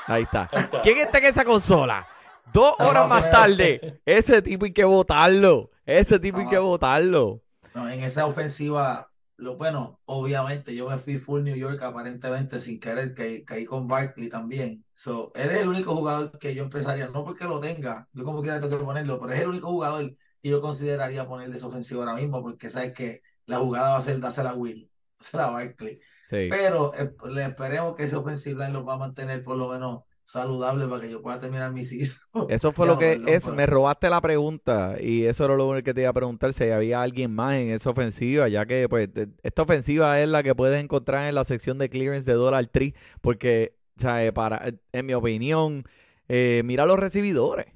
Ahí 0.07 0.23
está. 0.23 0.49
¿Quién 0.83 0.99
está 0.99 1.19
en 1.19 1.25
esa 1.25 1.45
consola? 1.45 2.07
Dos 2.53 2.75
horas 2.79 3.09
más 3.09 3.31
tarde, 3.31 4.01
ese 4.05 4.43
tipo 4.43 4.65
hay 4.65 4.73
que 4.73 4.85
votarlo. 4.85 5.71
Ese 5.85 6.19
tipo 6.19 6.39
hay 6.39 6.49
que 6.49 6.59
votarlo. 6.59 7.43
No, 7.75 7.89
en 7.89 8.01
esa 8.01 8.27
ofensiva, 8.27 9.11
lo 9.37 9.57
bueno, 9.57 10.01
obviamente 10.05 10.75
yo 10.75 10.89
me 10.89 10.99
fui 10.99 11.19
full 11.19 11.43
New 11.43 11.57
York 11.57 11.83
aparentemente 11.83 12.61
sin 12.61 12.81
querer, 12.81 13.15
que 13.15 13.45
caí 13.45 13.65
con 13.65 13.87
Barkley 13.87 14.29
también. 14.29 14.85
So, 14.95 15.33
él 15.35 15.51
es 15.51 15.61
el 15.61 15.69
único 15.69 15.95
jugador 15.95 16.39
que 16.39 16.55
yo 16.55 16.65
empezaría, 16.65 17.09
no 17.09 17.25
porque 17.25 17.45
lo 17.45 17.61
tenga, 17.61 18.09
yo 18.13 18.25
como 18.25 18.43
quiera 18.43 18.61
tengo 18.61 18.79
que 18.79 18.85
ponerlo, 18.85 19.19
pero 19.21 19.33
es 19.33 19.41
el 19.41 19.49
único 19.49 19.69
jugador 19.69 20.13
que 20.43 20.49
yo 20.49 20.61
consideraría 20.61 21.27
ponerle 21.27 21.57
esa 21.57 21.69
ofensiva 21.69 22.05
ahora 22.05 22.21
mismo, 22.21 22.43
porque 22.43 22.71
sabes 22.71 22.93
que 22.93 23.23
la 23.47 23.59
jugada 23.59 23.93
va 23.93 23.99
a 23.99 24.03
ser 24.03 24.21
dársela 24.21 24.51
a 24.51 24.55
Will, 24.55 24.91
dársela 25.19 25.47
a 25.47 25.51
Barkley. 25.51 26.01
Pero 26.29 26.95
eh, 26.95 27.13
le 27.31 27.45
esperemos 27.45 27.97
que 27.97 28.05
ese 28.05 28.17
ofensiva 28.17 28.69
lo 28.69 28.85
va 28.85 28.95
a 28.95 28.99
mantener 28.99 29.43
por 29.43 29.57
lo 29.57 29.69
menos 29.69 30.03
saludable 30.23 30.87
para 30.87 31.03
que 31.03 31.11
yo 31.11 31.23
pueda 31.23 31.41
terminar 31.41 31.73
mi 31.73 31.83
hijos. 31.83 32.17
Eso 32.49 32.73
fue 32.73 32.87
lo 32.87 32.99
que 32.99 33.21
es, 33.27 33.49
me 33.49 33.67
robaste 33.67 34.09
la 34.09 34.21
pregunta 34.21 34.97
y 35.01 35.25
eso 35.25 35.45
era 35.45 35.57
lo 35.57 35.67
único 35.67 35.85
que 35.85 35.95
te 35.95 36.03
iba 36.03 36.11
a 36.11 36.15
preguntar 36.15 36.53
si 36.53 36.65
había 36.71 37.03
alguien 37.03 37.35
más 37.35 37.57
en 37.57 37.71
esa 37.71 37.91
ofensiva, 37.91 38.49
ya 38.49 38.67
que 38.67 38.89
pues 38.89 39.09
esta 39.43 39.63
ofensiva 39.63 40.21
es 40.21 40.29
la 40.29 40.43
que 40.43 40.55
puedes 40.55 40.83
encontrar 40.83 41.29
en 41.29 41.35
la 41.35 41.45
sección 41.45 41.79
de 41.79 41.89
clearance 41.89 42.31
de 42.31 42.37
Dollar 42.37 42.67
Tree, 42.67 42.95
porque 43.21 43.75
sea, 44.01 44.33
para, 44.33 44.73
en 44.93 45.07
mi 45.07 45.15
opinión, 45.15 45.85
eh, 46.29 46.63
mira 46.65 46.87
los 46.87 46.99
recibidores. 46.99 47.67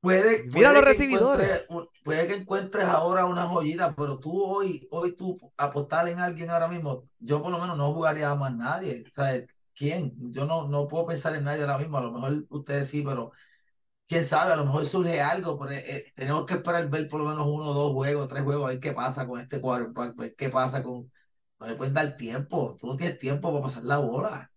Puede, 0.00 0.44
Mira 0.52 0.72
los 0.72 0.82
recibidores. 0.82 1.64
Puede 2.02 2.26
que 2.26 2.34
encuentres 2.34 2.86
ahora 2.86 3.24
una 3.24 3.46
joyita, 3.46 3.94
pero 3.94 4.18
tú 4.18 4.42
hoy, 4.42 4.88
hoy 4.90 5.12
tú 5.12 5.38
apostar 5.56 6.08
en 6.08 6.18
alguien 6.18 6.50
ahora 6.50 6.66
mismo, 6.66 7.04
yo 7.20 7.40
por 7.40 7.52
lo 7.52 7.60
menos 7.60 7.78
no 7.78 7.94
jugaría 7.94 8.30
a 8.30 8.34
más 8.34 8.52
nadie. 8.52 9.04
¿Sabes? 9.12 9.46
Yo 10.30 10.44
no, 10.46 10.68
no 10.68 10.88
puedo 10.88 11.06
pensar 11.06 11.34
en 11.36 11.44
nadie 11.44 11.62
ahora 11.62 11.78
mismo. 11.78 11.98
A 11.98 12.02
lo 12.02 12.12
mejor 12.12 12.46
ustedes 12.50 12.88
sí, 12.88 13.02
pero 13.02 13.32
quién 14.06 14.24
sabe, 14.24 14.52
a 14.52 14.56
lo 14.56 14.64
mejor 14.66 14.86
surge 14.86 15.20
algo. 15.20 15.58
Pero, 15.58 15.72
eh, 15.72 16.12
tenemos 16.16 16.46
que 16.46 16.54
esperar 16.54 16.88
ver 16.90 17.08
por 17.08 17.20
lo 17.20 17.26
menos 17.28 17.46
uno, 17.48 17.72
dos 17.74 17.92
juegos, 17.92 18.28
tres 18.28 18.42
juegos, 18.44 18.66
a 18.66 18.68
ver 18.72 18.80
qué 18.80 18.92
pasa 18.92 19.26
con 19.26 19.40
este 19.40 19.60
quarterback, 19.60 20.16
ver 20.16 20.34
qué 20.36 20.50
pasa 20.50 20.82
con. 20.82 21.10
No 21.60 21.66
le 21.66 21.76
pueden 21.76 21.94
dar 21.94 22.16
tiempo. 22.16 22.76
Tú 22.80 22.88
no 22.88 22.96
tienes 22.96 23.18
tiempo 23.18 23.50
para 23.52 23.62
pasar 23.64 23.84
la 23.84 23.98
bola. 23.98 24.52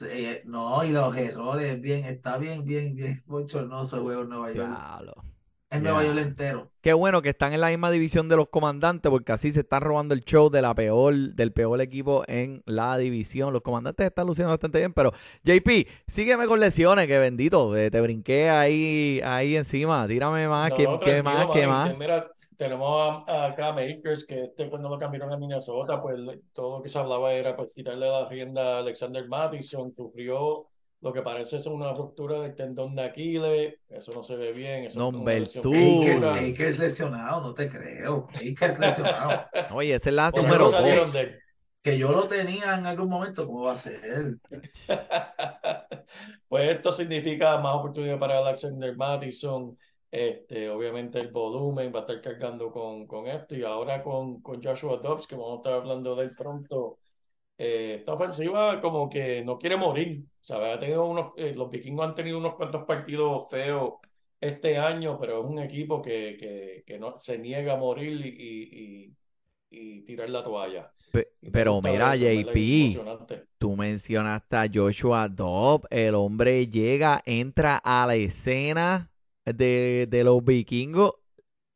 Eh, 0.00 0.42
no, 0.46 0.84
y 0.84 0.92
los 0.92 1.16
errores, 1.16 1.80
bien, 1.80 2.04
está 2.04 2.38
bien, 2.38 2.64
bien, 2.64 2.94
bien 2.94 3.22
bochornoso 3.26 3.96
el 3.96 4.02
juego 4.02 4.22
en 4.22 4.28
Nueva 4.30 4.52
York. 4.52 4.84
En 5.74 5.82
Nueva 5.82 6.04
York 6.04 6.18
entero. 6.18 6.70
Qué 6.80 6.92
bueno 6.92 7.20
que 7.22 7.30
están 7.30 7.52
en 7.52 7.60
la 7.60 7.68
misma 7.68 7.90
división 7.90 8.28
de 8.28 8.36
los 8.36 8.48
comandantes, 8.48 9.10
porque 9.10 9.32
así 9.32 9.50
se 9.50 9.60
están 9.60 9.82
robando 9.82 10.14
el 10.14 10.20
show 10.20 10.50
de 10.50 10.62
la 10.62 10.74
peor, 10.74 11.14
del 11.14 11.52
peor 11.52 11.80
equipo 11.80 12.22
en 12.28 12.62
la 12.66 12.96
división. 12.96 13.52
Los 13.52 13.62
comandantes 13.62 14.06
están 14.06 14.26
luciendo 14.26 14.50
bastante 14.50 14.78
bien, 14.78 14.92
pero 14.92 15.12
JP, 15.42 15.88
sígueme 16.06 16.46
con 16.46 16.60
lesiones, 16.60 17.06
que 17.06 17.18
bendito, 17.18 17.76
eh, 17.76 17.90
te 17.90 18.00
brinqué 18.00 18.50
ahí, 18.50 19.20
ahí 19.24 19.56
encima. 19.56 20.06
Tírame 20.06 20.46
más, 20.46 20.72
que, 20.72 20.86
más, 20.86 21.46
que 21.52 21.66
más 21.66 21.94
tenemos 22.56 23.24
acá 23.28 23.68
a 23.68 23.72
Makers, 23.72 24.24
que 24.24 24.44
este 24.44 24.70
cuando 24.70 24.88
lo 24.88 24.98
cambiaron 24.98 25.32
a 25.32 25.36
Minnesota, 25.36 26.00
pues 26.00 26.20
todo 26.52 26.78
lo 26.78 26.82
que 26.82 26.88
se 26.88 26.98
hablaba 26.98 27.32
era 27.32 27.56
pues 27.56 27.72
quitarle 27.72 28.06
la 28.06 28.28
rienda 28.28 28.76
a 28.76 28.78
Alexander 28.80 29.26
Mattison, 29.28 29.92
sufrió 29.94 30.68
lo 31.04 31.12
que 31.12 31.20
parece 31.20 31.60
ser 31.60 31.70
una 31.70 31.92
ruptura 31.92 32.40
del 32.40 32.54
tendón 32.54 32.96
de 32.96 33.02
Aquiles, 33.02 33.74
eso 33.90 34.10
no 34.14 34.22
se 34.22 34.36
ve 34.36 34.52
bien. 34.52 34.84
Eso 34.84 34.98
no, 34.98 35.12
tú. 35.60 36.02
Akers 36.02 36.78
lesionado, 36.78 37.42
no 37.42 37.52
te 37.52 37.68
creo. 37.68 38.26
Akers 38.34 38.78
lesionado. 38.78 39.44
Oye, 39.74 39.96
ese 39.96 40.08
es 40.08 40.14
la 40.14 40.30
número 40.30 40.70
Que 41.82 41.98
yo 41.98 42.10
lo 42.10 42.26
tenía 42.26 42.78
en 42.78 42.86
algún 42.86 43.10
momento, 43.10 43.46
¿cómo 43.46 43.64
va 43.64 43.72
a 43.72 43.76
ser? 43.76 44.38
pues 46.48 46.70
esto 46.70 46.90
significa 46.90 47.58
más 47.58 47.76
oportunidad 47.76 48.18
para 48.18 48.38
Alexander 48.38 48.96
Mattison. 48.96 49.76
Este, 50.10 50.70
obviamente 50.70 51.20
el 51.20 51.30
volumen 51.30 51.92
va 51.94 51.98
a 51.98 52.02
estar 52.02 52.22
cargando 52.22 52.72
con, 52.72 53.06
con 53.06 53.26
esto 53.26 53.54
y 53.54 53.62
ahora 53.62 54.02
con, 54.02 54.40
con 54.40 54.62
Joshua 54.62 54.96
Dobbs, 55.02 55.26
que 55.26 55.36
vamos 55.36 55.52
a 55.52 55.56
estar 55.56 55.72
hablando 55.74 56.16
del 56.16 56.34
pronto, 56.34 57.00
eh, 57.58 57.96
esta 57.98 58.14
ofensiva 58.14 58.80
como 58.80 59.08
que 59.08 59.44
no 59.44 59.58
quiere 59.58 59.76
morir, 59.76 60.24
¿sabes? 60.40 60.74
Ha 60.76 60.78
tenido 60.78 61.06
unos, 61.06 61.32
eh, 61.36 61.54
los 61.54 61.70
vikingos 61.70 62.06
han 62.06 62.14
tenido 62.14 62.38
unos 62.38 62.54
cuantos 62.54 62.84
partidos 62.84 63.48
feos 63.50 63.94
este 64.40 64.76
año, 64.78 65.18
pero 65.18 65.40
es 65.40 65.46
un 65.46 65.58
equipo 65.58 66.02
que, 66.02 66.36
que, 66.38 66.84
que 66.86 66.98
no, 66.98 67.18
se 67.18 67.38
niega 67.38 67.74
a 67.74 67.76
morir 67.76 68.24
y, 68.26 69.08
y, 69.08 69.16
y 69.70 70.02
tirar 70.02 70.28
la 70.30 70.42
toalla. 70.42 70.92
Pero 71.52 71.80
mira, 71.80 72.16
JP, 72.16 72.98
tú 73.58 73.76
mencionaste 73.76 74.56
a 74.56 74.66
Joshua 74.72 75.28
Dobbs, 75.28 75.86
el 75.90 76.14
hombre 76.14 76.66
llega, 76.66 77.22
entra 77.24 77.76
a 77.76 78.06
la 78.06 78.16
escena 78.16 79.10
de, 79.44 80.06
de 80.10 80.24
los 80.24 80.44
vikingos, 80.44 81.12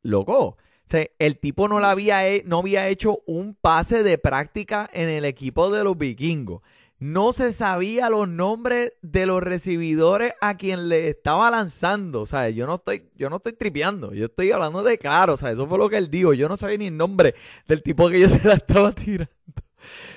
loco. 0.03 0.57
Sea, 0.89 1.07
el 1.19 1.37
tipo 1.37 1.67
no, 1.67 1.79
la 1.79 1.91
había, 1.91 2.23
no 2.45 2.59
había 2.59 2.87
hecho 2.87 3.21
un 3.27 3.53
pase 3.53 4.01
de 4.01 4.17
práctica 4.17 4.89
en 4.91 5.07
el 5.07 5.23
equipo 5.23 5.69
de 5.69 5.83
los 5.83 5.97
vikingos. 5.97 6.63
No 6.97 7.31
se 7.31 7.53
sabía 7.53 8.09
los 8.09 8.27
nombres 8.27 8.93
de 9.01 9.25
los 9.25 9.41
recibidores 9.41 10.33
a 10.41 10.57
quien 10.57 10.89
le 10.89 11.07
estaba 11.09 11.51
lanzando. 11.51 12.21
O 12.21 12.25
sea, 12.25 12.49
yo 12.49 12.65
no 12.65 12.75
estoy, 12.75 13.07
yo 13.15 13.29
no 13.29 13.37
estoy 13.37 13.53
tripeando. 13.53 14.13
Yo 14.13 14.25
estoy 14.25 14.51
hablando 14.51 14.83
de 14.83 14.97
claro. 14.97 15.35
O 15.35 15.37
sea, 15.37 15.51
eso 15.51 15.67
fue 15.67 15.77
lo 15.77 15.89
que 15.89 15.97
él 15.97 16.09
dijo. 16.09 16.33
Yo 16.33 16.49
no 16.49 16.57
sabía 16.57 16.77
ni 16.77 16.87
el 16.87 16.97
nombre 16.97 17.35
del 17.67 17.83
tipo 17.83 18.09
que 18.09 18.19
yo 18.19 18.27
se 18.29 18.45
la 18.45 18.55
estaba 18.55 18.91
tirando. 18.91 19.31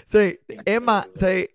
Sí, 0.06 0.40
Emma, 0.64 1.06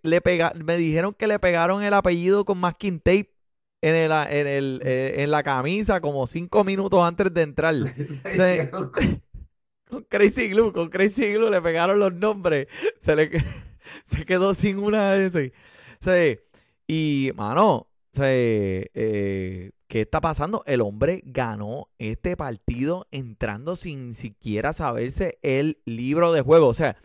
le 0.03 0.21
pega, 0.21 0.53
me 0.55 0.77
dijeron 0.77 1.13
que 1.13 1.27
le 1.27 1.39
pegaron 1.39 1.83
el 1.83 1.93
apellido 1.93 2.45
con 2.45 2.57
masking 2.59 2.99
tape 2.99 3.36
en, 3.81 3.95
el, 3.95 4.11
en, 4.11 4.47
el, 4.47 4.81
eh, 4.83 5.15
en 5.17 5.31
la 5.31 5.43
camisa 5.43 6.01
como 6.01 6.27
cinco 6.27 6.63
minutos 6.63 7.01
antes 7.01 7.33
de 7.33 7.41
entrar. 7.41 7.75
con 9.89 10.03
Crazy 10.09 10.49
Glue, 10.49 10.73
con 10.73 10.89
Crazy 10.89 11.33
Glue 11.33 11.49
le 11.49 11.61
pegaron 11.61 11.99
los 11.99 12.13
nombres. 12.13 12.67
Se 12.99 13.15
le 13.15 13.29
se 14.05 14.25
quedó 14.25 14.53
sin 14.53 14.79
una 14.79 15.13
de 15.13 15.27
esas. 15.27 15.51
Sí. 15.99 16.39
Y, 16.87 17.31
mano, 17.35 17.87
eh, 18.21 19.71
¿qué 19.87 20.01
está 20.01 20.21
pasando? 20.21 20.63
El 20.65 20.81
hombre 20.81 21.21
ganó 21.25 21.89
este 21.97 22.37
partido 22.37 23.07
entrando 23.11 23.75
sin 23.75 24.15
siquiera 24.15 24.73
saberse 24.73 25.37
el 25.41 25.81
libro 25.85 26.31
de 26.31 26.41
juego. 26.41 26.67
O 26.67 26.73
sea, 26.73 26.97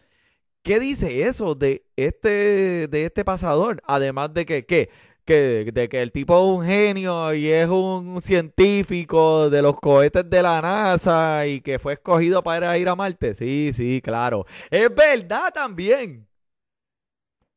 ¿qué 0.62 0.78
dice 0.78 1.26
eso 1.26 1.54
de 1.54 1.84
este, 1.96 2.86
de 2.88 3.04
este 3.04 3.24
pasador? 3.24 3.82
Además 3.86 4.32
de 4.34 4.46
que, 4.46 4.64
¿qué? 4.66 4.90
Que, 5.24 5.70
de 5.72 5.88
que 5.88 6.02
el 6.02 6.12
tipo 6.12 6.36
es 6.38 6.58
un 6.58 6.64
genio 6.66 7.34
y 7.34 7.48
es 7.48 7.68
un 7.68 8.20
científico 8.22 9.50
de 9.50 9.62
los 9.62 9.78
cohetes 9.80 10.28
de 10.28 10.42
la 10.42 10.60
NASA 10.62 11.46
y 11.46 11.60
que 11.60 11.78
fue 11.78 11.94
escogido 11.94 12.42
para 12.42 12.76
ir 12.78 12.88
a 12.88 12.96
Marte. 12.96 13.34
Sí, 13.34 13.72
sí, 13.74 14.00
claro. 14.02 14.46
Es 14.70 14.94
verdad 14.94 15.52
también. 15.52 16.28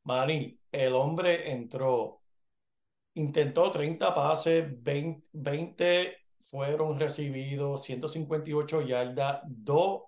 Manny, 0.03 0.57
el 0.71 0.93
hombre 0.93 1.51
entró, 1.51 2.21
intentó 3.15 3.71
30 3.71 4.13
pases, 4.13 4.65
20, 4.83 6.17
fueron 6.41 6.99
recibidos, 6.99 7.83
158 7.83 8.81
yardas, 8.81 9.41
2 9.45 10.03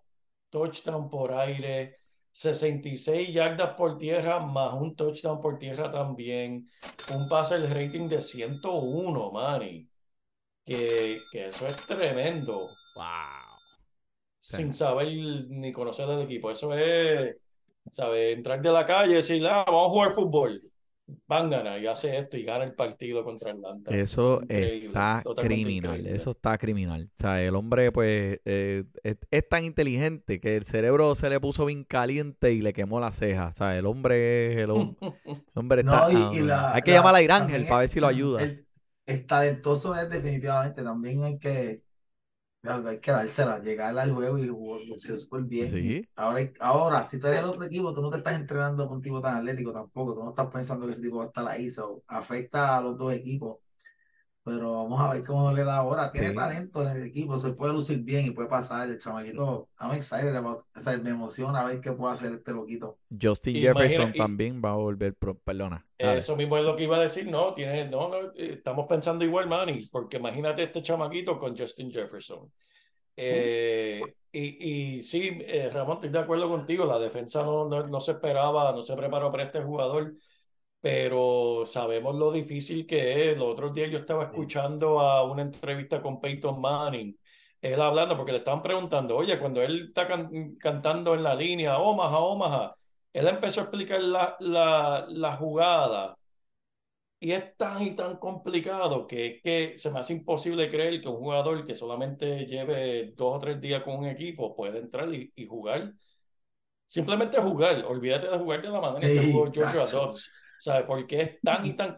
touchdowns 0.50 1.10
por 1.12 1.34
aire, 1.34 2.00
66 2.38 3.34
yardas 3.34 3.74
por 3.74 3.98
tierra 3.98 4.40
más 4.40 4.72
un 4.76 4.96
touchdown 4.96 5.42
por 5.42 5.58
tierra 5.58 5.92
también. 5.92 6.70
Un 7.12 7.28
pase 7.28 7.56
el 7.56 7.68
rating 7.68 8.08
de 8.08 8.22
101, 8.22 9.32
Manny. 9.32 9.90
Que, 10.64 11.18
que 11.32 11.48
eso 11.48 11.66
es 11.66 11.76
tremendo. 11.88 12.70
Wow. 12.94 13.58
Sin 14.40 14.72
saber 14.72 15.08
ni 15.50 15.72
conocer 15.74 16.08
el 16.12 16.22
equipo. 16.22 16.52
Eso 16.52 16.76
es, 16.76 17.38
¿sabes? 17.90 18.38
Entrar 18.38 18.62
de 18.62 18.72
la 18.72 18.86
calle 18.86 19.14
y 19.14 19.16
decir, 19.16 19.44
ah, 19.48 19.64
vamos 19.66 19.88
a 19.88 19.90
jugar 19.90 20.14
fútbol 20.14 20.62
van 21.28 21.50
ganar 21.50 21.82
y 21.82 21.88
hace 21.88 22.18
esto 22.18 22.38
y 22.38 22.44
gana 22.44 22.66
el 22.66 22.74
partido 22.74 23.24
contra 23.24 23.52
Atlanta. 23.52 23.92
Eso 23.96 24.42
está 24.48 25.24
criminal, 25.38 26.06
eso 26.06 26.32
está 26.32 26.58
criminal. 26.58 27.10
O 27.18 27.22
sea, 27.22 27.42
el 27.42 27.56
hombre 27.56 27.92
pues 27.92 28.40
eh, 28.46 28.84
es, 29.04 29.50
tan 29.50 29.64
inteligente 29.64 30.40
que 30.40 30.58
el 30.58 30.66
cerebro 30.66 31.16
se 31.16 31.30
le 31.30 31.40
puso 31.40 31.66
bien 31.66 31.84
caliente 31.84 32.54
y 32.54 32.62
le 32.62 32.74
quemó 32.74 33.00
la 33.00 33.14
ceja. 33.14 33.48
O 33.48 33.56
sea, 33.56 33.78
el 33.78 33.86
hombre 33.86 34.52
es 34.52 34.58
el, 34.58 34.70
hombre 35.56 35.82
está... 35.82 36.08
hay 36.08 36.82
que 36.82 36.92
llamar 36.92 37.16
a 37.16 37.22
Irángel 37.22 37.66
para 37.66 37.80
ver 37.80 37.90
si 37.90 38.00
lo 38.00 38.08
ayuda. 38.08 38.44
el 39.06 39.26
talentoso 39.26 39.96
es 39.96 40.10
definitivamente, 40.10 40.84
también 40.84 41.24
hay 41.24 41.40
que 41.40 41.87
hay 42.64 43.00
que 43.00 43.12
dársela, 43.12 43.60
llegar 43.60 43.98
al 43.98 44.14
juego 44.14 44.38
y 44.38 44.46
lució 44.46 45.18
súper 45.18 45.44
bien. 45.44 45.82
Ahora, 46.16 46.52
ahora, 46.60 47.06
si 47.06 47.20
tú 47.20 47.28
eres 47.28 47.40
el 47.40 47.46
otro 47.46 47.64
equipo, 47.64 47.94
tú 47.94 48.02
no 48.02 48.10
te 48.10 48.18
estás 48.18 48.36
entrenando 48.36 48.88
con 48.88 48.98
un 48.98 49.02
tipo 49.04 49.22
tan 49.22 49.38
atlético 49.38 49.72
tampoco. 49.72 50.14
Tú 50.16 50.24
no 50.24 50.30
estás 50.32 50.48
pensando 50.52 50.86
que 50.86 50.94
ese 50.94 51.02
tipo 51.02 51.18
va 51.18 51.26
a 51.26 51.28
estar 51.28 51.48
ahí. 51.48 51.70
So, 51.72 52.04
afecta 52.08 52.78
a 52.78 52.82
los 52.82 52.98
dos 52.98 53.14
equipos. 53.14 53.58
Pero 54.48 54.72
vamos 54.72 55.02
a 55.02 55.14
ver 55.14 55.26
cómo 55.26 55.52
le 55.52 55.66
da 55.66 55.76
ahora. 55.76 56.10
Tiene 56.10 56.32
talento 56.32 56.82
en 56.82 56.96
el 56.96 57.04
equipo, 57.08 57.38
se 57.38 57.52
puede 57.52 57.74
lucir 57.74 58.00
bien 58.00 58.28
y 58.28 58.32
puede 58.32 58.48
pasar. 58.48 58.88
El 58.88 58.98
chamaquito, 58.98 59.68
I'm 59.78 59.92
excited 59.92 60.34
about, 60.34 60.64
o 60.74 60.80
sea, 60.80 60.98
me 61.00 61.10
emociona 61.10 61.66
ver 61.66 61.82
qué 61.82 61.92
puede 61.92 62.14
hacer 62.14 62.32
este 62.32 62.54
loquito. 62.54 62.98
Justin 63.22 63.58
Jefferson 63.58 64.14
también 64.14 64.62
va 64.64 64.72
a 64.72 64.76
volver, 64.76 65.16
perdona. 65.16 65.84
Eso 65.98 66.38
mismo 66.38 66.58
es 66.58 66.64
lo 66.64 66.78
que 66.78 66.86
iba 66.86 66.96
a 66.96 67.02
decir, 67.02 67.30
no, 67.30 67.54
tiene, 67.54 67.90
no, 67.90 68.08
no, 68.08 68.18
eh, 68.38 68.54
estamos 68.54 68.88
pensando 68.88 69.26
igual, 69.26 69.50
Manny, 69.50 69.86
porque 69.92 70.16
imagínate 70.16 70.64
este 70.64 70.82
chamaquito 70.82 71.38
con 71.38 71.58
Justin 71.58 71.92
Jefferson. 71.92 72.50
Eh, 73.18 74.02
y, 74.32 74.96
y 74.98 75.02
sí, 75.02 75.40
eh, 75.42 75.70
Ramón, 75.74 75.98
estoy 75.98 76.10
de 76.12 76.20
acuerdo 76.20 76.48
contigo, 76.48 76.86
la 76.86 77.00
defensa 77.00 77.44
no, 77.44 77.68
no, 77.68 77.84
no 77.84 78.00
se 78.00 78.12
esperaba, 78.12 78.72
no 78.72 78.82
se 78.82 78.96
preparó 78.96 79.30
para 79.30 79.44
este 79.44 79.62
jugador 79.62 80.14
pero 80.88 81.66
sabemos 81.66 82.16
lo 82.16 82.32
difícil 82.32 82.88
que 82.88 83.32
es. 83.32 83.38
Los 83.38 83.50
otros 83.50 83.74
días 83.74 83.92
yo 83.92 83.98
estaba 83.98 84.24
escuchando 84.24 85.02
a 85.02 85.22
una 85.30 85.42
entrevista 85.42 86.02
con 86.02 86.22
Peyton 86.22 86.62
Manning, 86.62 87.14
él 87.62 87.82
hablando, 87.82 88.16
porque 88.16 88.32
le 88.32 88.38
estaban 88.38 88.62
preguntando, 88.62 89.18
oye, 89.18 89.38
cuando 89.38 89.62
él 89.62 89.88
está 89.90 90.08
cantando 90.58 91.14
en 91.14 91.24
la 91.24 91.36
línea, 91.36 91.78
Omaha, 91.78 92.20
Omaha, 92.20 92.76
él 93.12 93.28
empezó 93.28 93.60
a 93.60 93.64
explicar 93.66 94.02
la, 94.02 94.38
la, 94.40 95.06
la 95.10 95.36
jugada. 95.36 96.18
Y 97.20 97.32
es 97.34 97.58
tan 97.58 97.82
y 97.82 97.92
tan 97.96 98.16
complicado 98.18 99.08
que 99.08 99.28
es 99.28 99.42
que 99.42 99.78
se 99.78 99.92
me 99.92 100.00
hace 100.00 100.14
imposible 100.14 100.70
creer 100.70 101.02
que 101.02 101.10
un 101.10 101.18
jugador 101.18 101.66
que 101.66 101.76
solamente 101.76 102.46
lleve 102.46 103.12
dos 103.14 103.36
o 103.36 103.40
tres 103.40 103.60
días 103.60 103.84
con 103.84 103.98
un 103.98 104.06
equipo 104.06 104.56
puede 104.56 104.80
entrar 104.80 105.14
y, 105.14 105.34
y 105.36 105.48
jugar. 105.48 105.94
Simplemente 106.86 107.42
jugar. 107.42 107.84
Olvídate 107.86 108.30
de 108.30 108.38
jugar 108.38 108.62
de 108.62 108.70
la 108.70 108.80
manera 108.80 109.10
que 109.10 109.32
jugó 109.32 109.52
Joshua 109.54 109.86
Dobbs 109.86 110.32
¿sabes? 110.60 110.84
Porque 110.86 111.22
es 111.22 111.42
tan 111.42 111.66
y 111.66 111.74
tan 111.76 111.96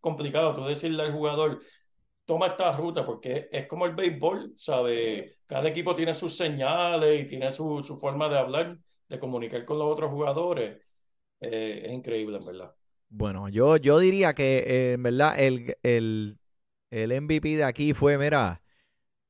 complicado 0.00 0.54
tú 0.54 0.64
decirle 0.64 1.02
al 1.02 1.12
jugador, 1.12 1.60
toma 2.24 2.48
esta 2.48 2.76
ruta, 2.76 3.04
porque 3.06 3.48
es 3.52 3.66
como 3.66 3.86
el 3.86 3.94
béisbol, 3.94 4.54
¿sabes? 4.56 5.38
Cada 5.46 5.68
equipo 5.68 5.94
tiene 5.94 6.14
sus 6.14 6.36
señales 6.36 7.22
y 7.24 7.28
tiene 7.28 7.52
su, 7.52 7.82
su 7.84 7.98
forma 7.98 8.28
de 8.28 8.38
hablar, 8.38 8.78
de 9.08 9.18
comunicar 9.18 9.64
con 9.64 9.78
los 9.78 9.92
otros 9.92 10.10
jugadores. 10.10 10.80
Eh, 11.40 11.82
es 11.86 11.92
increíble, 11.92 12.38
en 12.38 12.44
verdad. 12.44 12.74
Bueno, 13.08 13.48
yo, 13.48 13.76
yo 13.76 13.98
diría 13.98 14.34
que 14.34 14.58
eh, 14.58 14.92
en 14.94 15.02
verdad 15.02 15.38
el, 15.38 15.76
el, 15.82 16.38
el 16.90 17.12
MVP 17.12 17.56
de 17.56 17.64
aquí 17.64 17.94
fue, 17.94 18.18
mira, 18.18 18.62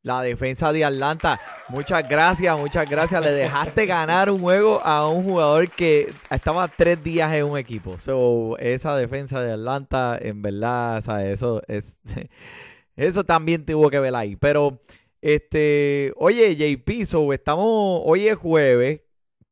la 0.06 0.22
defensa 0.22 0.72
de 0.72 0.84
Atlanta. 0.84 1.40
Muchas 1.68 2.08
gracias, 2.08 2.56
muchas 2.56 2.88
gracias. 2.88 3.20
Le 3.20 3.32
dejaste 3.32 3.86
ganar 3.86 4.30
un 4.30 4.40
juego 4.40 4.80
a 4.84 5.08
un 5.08 5.24
jugador 5.24 5.68
que 5.68 6.12
estaba 6.30 6.68
tres 6.68 7.02
días 7.02 7.34
en 7.34 7.44
un 7.44 7.58
equipo. 7.58 7.98
So, 7.98 8.56
esa 8.58 8.96
defensa 8.96 9.40
de 9.40 9.52
Atlanta, 9.52 10.16
en 10.22 10.42
verdad, 10.42 10.98
eso 11.26 11.60
es. 11.66 11.98
Eso 12.96 13.24
también 13.24 13.66
tuvo 13.66 13.90
que 13.90 14.00
ver 14.00 14.14
ahí. 14.14 14.36
Pero, 14.36 14.80
este, 15.20 16.14
oye, 16.16 16.56
JP, 16.56 17.04
so, 17.04 17.30
estamos, 17.34 18.00
hoy 18.06 18.26
es 18.26 18.36
jueves. 18.38 19.02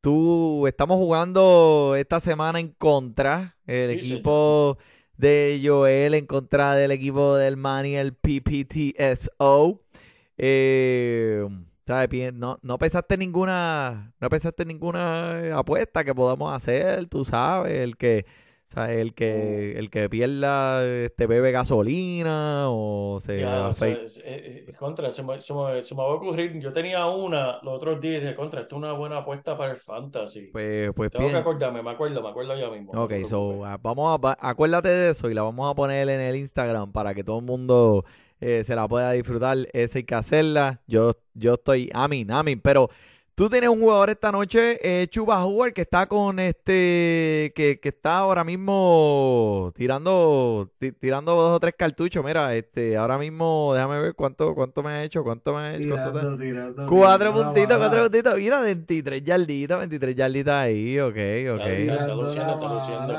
Tú, 0.00 0.66
estamos 0.66 0.96
jugando 0.96 1.94
esta 1.98 2.20
semana 2.20 2.58
en 2.58 2.68
contra. 2.68 3.58
El 3.66 3.90
equipo 3.90 4.78
de 5.18 5.60
Joel 5.62 6.14
en 6.14 6.26
contra 6.26 6.74
del 6.74 6.90
equipo 6.90 7.34
del 7.34 7.58
Manny, 7.58 7.96
el 7.96 8.14
PPTSO. 8.14 9.83
Eh, 10.36 11.46
No, 12.32 12.58
no 12.62 12.78
pensaste 12.78 13.16
ninguna, 13.16 14.14
no 14.20 14.28
pensaste 14.28 14.64
ninguna 14.64 15.58
apuesta 15.58 16.04
que 16.04 16.14
podamos 16.14 16.54
hacer, 16.54 17.06
tú 17.06 17.24
sabes, 17.24 17.80
el 17.80 17.96
que, 17.96 18.24
el 18.76 19.14
que, 19.14 19.78
el 19.78 19.90
que 19.90 20.08
pierda 20.08 20.84
este 20.84 21.26
bebe 21.26 21.52
gasolina 21.52 22.64
o 22.68 23.18
se 23.20 23.38
ya, 23.38 23.70
eh, 23.82 24.06
eh, 24.24 24.72
contra, 24.78 25.10
se 25.10 25.22
me, 25.22 25.40
se, 25.40 25.54
me, 25.54 25.82
se, 25.82 25.94
me, 25.94 26.02
va 26.02 26.08
a 26.08 26.12
ocurrir, 26.14 26.58
yo 26.58 26.72
tenía 26.72 27.06
una 27.06 27.60
los 27.62 27.74
otros 27.74 28.00
días 28.00 28.22
de 28.22 28.34
contra, 28.34 28.62
esto 28.62 28.76
es 28.76 28.78
una 28.78 28.92
buena 28.92 29.18
apuesta 29.18 29.56
para 29.56 29.72
el 29.72 29.76
fantasy. 29.76 30.48
Pues, 30.52 30.90
pues 30.96 31.10
Tengo 31.10 31.28
que 31.28 31.36
acordarme, 31.36 31.82
me 31.82 31.90
acuerdo, 31.90 32.22
me 32.22 32.30
acuerdo 32.30 32.56
ya 32.56 32.70
mismo. 32.70 32.92
Ok, 32.92 33.12
so, 33.26 33.64
ah, 33.64 33.78
vamos 33.80 34.18
a, 34.22 34.36
acuérdate 34.40 34.88
de 34.88 35.10
eso 35.10 35.30
y 35.30 35.34
la 35.34 35.42
vamos 35.42 35.70
a 35.70 35.74
poner 35.74 36.08
en 36.08 36.20
el 36.20 36.36
Instagram 36.36 36.92
para 36.92 37.14
que 37.14 37.22
todo 37.22 37.38
el 37.38 37.44
mundo 37.44 38.04
eh, 38.44 38.62
se 38.62 38.76
la 38.76 38.86
pueda 38.86 39.12
disfrutar. 39.12 39.56
Esa 39.72 39.98
hay 39.98 40.04
que 40.04 40.14
hacerla. 40.14 40.82
Yo, 40.86 41.16
yo 41.32 41.54
estoy, 41.54 41.90
amin, 41.94 42.30
amin. 42.30 42.60
Pero 42.60 42.90
tú 43.34 43.48
tienes 43.48 43.70
un 43.70 43.80
jugador 43.80 44.10
esta 44.10 44.30
noche, 44.30 44.78
eh, 44.82 45.06
Chuba 45.08 45.42
Hoover, 45.42 45.72
que 45.72 45.80
está 45.80 46.06
con 46.06 46.38
este, 46.38 47.54
que, 47.56 47.80
que 47.82 47.88
está 47.88 48.18
ahora 48.18 48.44
mismo 48.44 49.72
tirando, 49.74 50.70
tirando 51.00 51.34
dos 51.34 51.56
o 51.56 51.60
tres 51.60 51.72
cartuchos. 51.74 52.22
Mira, 52.22 52.54
este, 52.54 52.98
ahora 52.98 53.16
mismo, 53.16 53.72
déjame 53.74 53.98
ver 53.98 54.14
cuánto, 54.14 54.54
cuánto 54.54 54.82
me 54.82 54.90
ha 54.90 55.04
hecho, 55.04 55.24
cuánto 55.24 55.54
me 55.54 55.60
ha 55.60 55.74
hecho. 55.76 55.94
cuatro 55.94 57.32
puntitos, 57.32 57.78
cuatro 57.78 58.02
puntitos. 58.02 58.36
Mira, 58.36 58.60
23 58.60 59.24
yarditas, 59.24 59.78
23 59.78 60.14
yarditas 60.14 60.54
ahí, 60.54 61.00
ok, 61.00 61.16
ok. 61.54 61.66
Está 61.66 62.14
luciendo, 62.14 62.52
está 62.52 62.74
luciendo. 62.74 63.14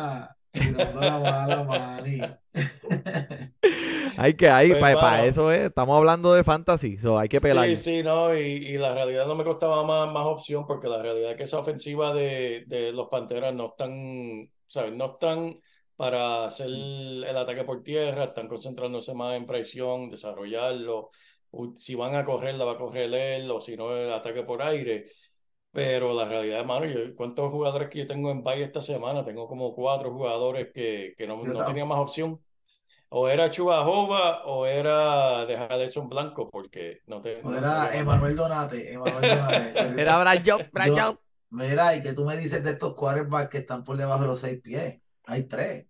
Tirando 0.52 1.02
la 1.02 1.18
bala, 1.18 1.64
mani. 1.64 2.22
hay 4.18 4.34
que, 4.34 4.50
hay, 4.50 4.70
pues, 4.70 4.96
para 4.96 5.26
eso 5.26 5.52
es, 5.52 5.62
estamos 5.62 5.98
hablando 5.98 6.34
de 6.34 6.44
fantasy, 6.44 6.98
so 6.98 7.18
hay 7.18 7.28
que 7.28 7.42
pelar. 7.42 7.68
Sí, 7.68 7.76
sí, 7.76 8.04
no, 8.04 8.38
y, 8.38 8.78
la 8.78 8.94
realidad 8.94 9.26
no 9.26 9.36
me 9.36 9.44
costaba 9.44 9.84
más, 9.84 10.12
más 10.12 10.26
opción 10.26 10.66
porque 10.66 10.88
la 10.88 11.02
realidad 11.02 11.32
es 11.32 11.38
que 11.38 11.44
esa 11.44 11.60
ofensiva 11.60 12.14
de, 12.14 12.64
de 12.68 12.92
los 12.92 13.10
Panteras 13.10 13.54
no 13.54 13.68
están, 13.68 14.50
¿sabes? 14.68 14.94
No 14.94 15.14
están 15.14 15.56
para 15.96 16.46
hacer 16.46 16.68
el 16.68 17.38
ataque 17.38 17.64
por 17.64 17.84
tierra, 17.84 18.26
están 18.26 18.48
concentrándose 18.48 19.14
más 19.14 19.36
en 19.36 19.46
presión, 19.46 20.10
desarrollarlo. 20.10 21.12
Si 21.78 21.96
van 21.96 22.16
a 22.16 22.26
correr, 22.26 22.56
la 22.56 22.66
va 22.66 22.74
a 22.74 22.78
correr 22.78 23.14
él, 23.14 23.50
o 23.50 23.62
si 23.62 23.78
no, 23.78 23.96
el 23.96 24.12
ataque 24.12 24.44
por 24.44 24.62
aire. 24.62 25.10
Pero 25.72 26.14
la 26.14 26.26
realidad, 26.26 26.62
hermano, 26.62 26.86
yo, 26.86 27.16
¿cuántos 27.16 27.52
jugadores 27.52 27.90
que 27.90 28.00
yo 28.00 28.08
tengo 28.08 28.32
en 28.32 28.44
Valle 28.44 28.64
esta 28.64 28.82
semana? 28.82 29.26
Tengo 29.26 29.48
como 29.48 29.74
cuatro 29.76 30.12
jugadores 30.12 30.70
que, 30.74 31.14
que 31.18 31.28
no, 31.28 31.44
no 31.44 31.66
tenía 31.66 31.86
más 31.86 32.00
opción 32.00 32.42
o 33.10 33.30
era 33.30 33.52
Chubajova 33.52 34.46
o 34.46 34.66
era 34.66 35.46
dejar 35.46 35.78
de 35.78 35.90
ser 35.90 36.04
un 36.04 36.10
blanco, 36.10 36.50
porque 36.50 37.02
no 37.08 37.22
te. 37.22 37.42
O 37.44 37.54
era 37.54 37.96
Emanuel 37.96 38.36
Donate. 38.36 38.94
Donate. 38.94 40.02
era 40.02 40.20
Brian 40.20 40.70
Brian 40.72 41.18
Mira, 41.50 41.96
y 41.96 42.02
que 42.02 42.14
tú 42.14 42.26
me 42.26 42.36
dices 42.36 42.64
de 42.64 42.72
estos 42.72 42.96
quarterbacks 42.96 43.50
que 43.50 43.60
están 43.60 43.84
por 43.84 43.96
debajo 43.96 44.22
de 44.22 44.28
los 44.28 44.40
seis 44.40 44.60
pies. 44.62 45.00
Hay 45.26 45.44
tres. 45.44 45.86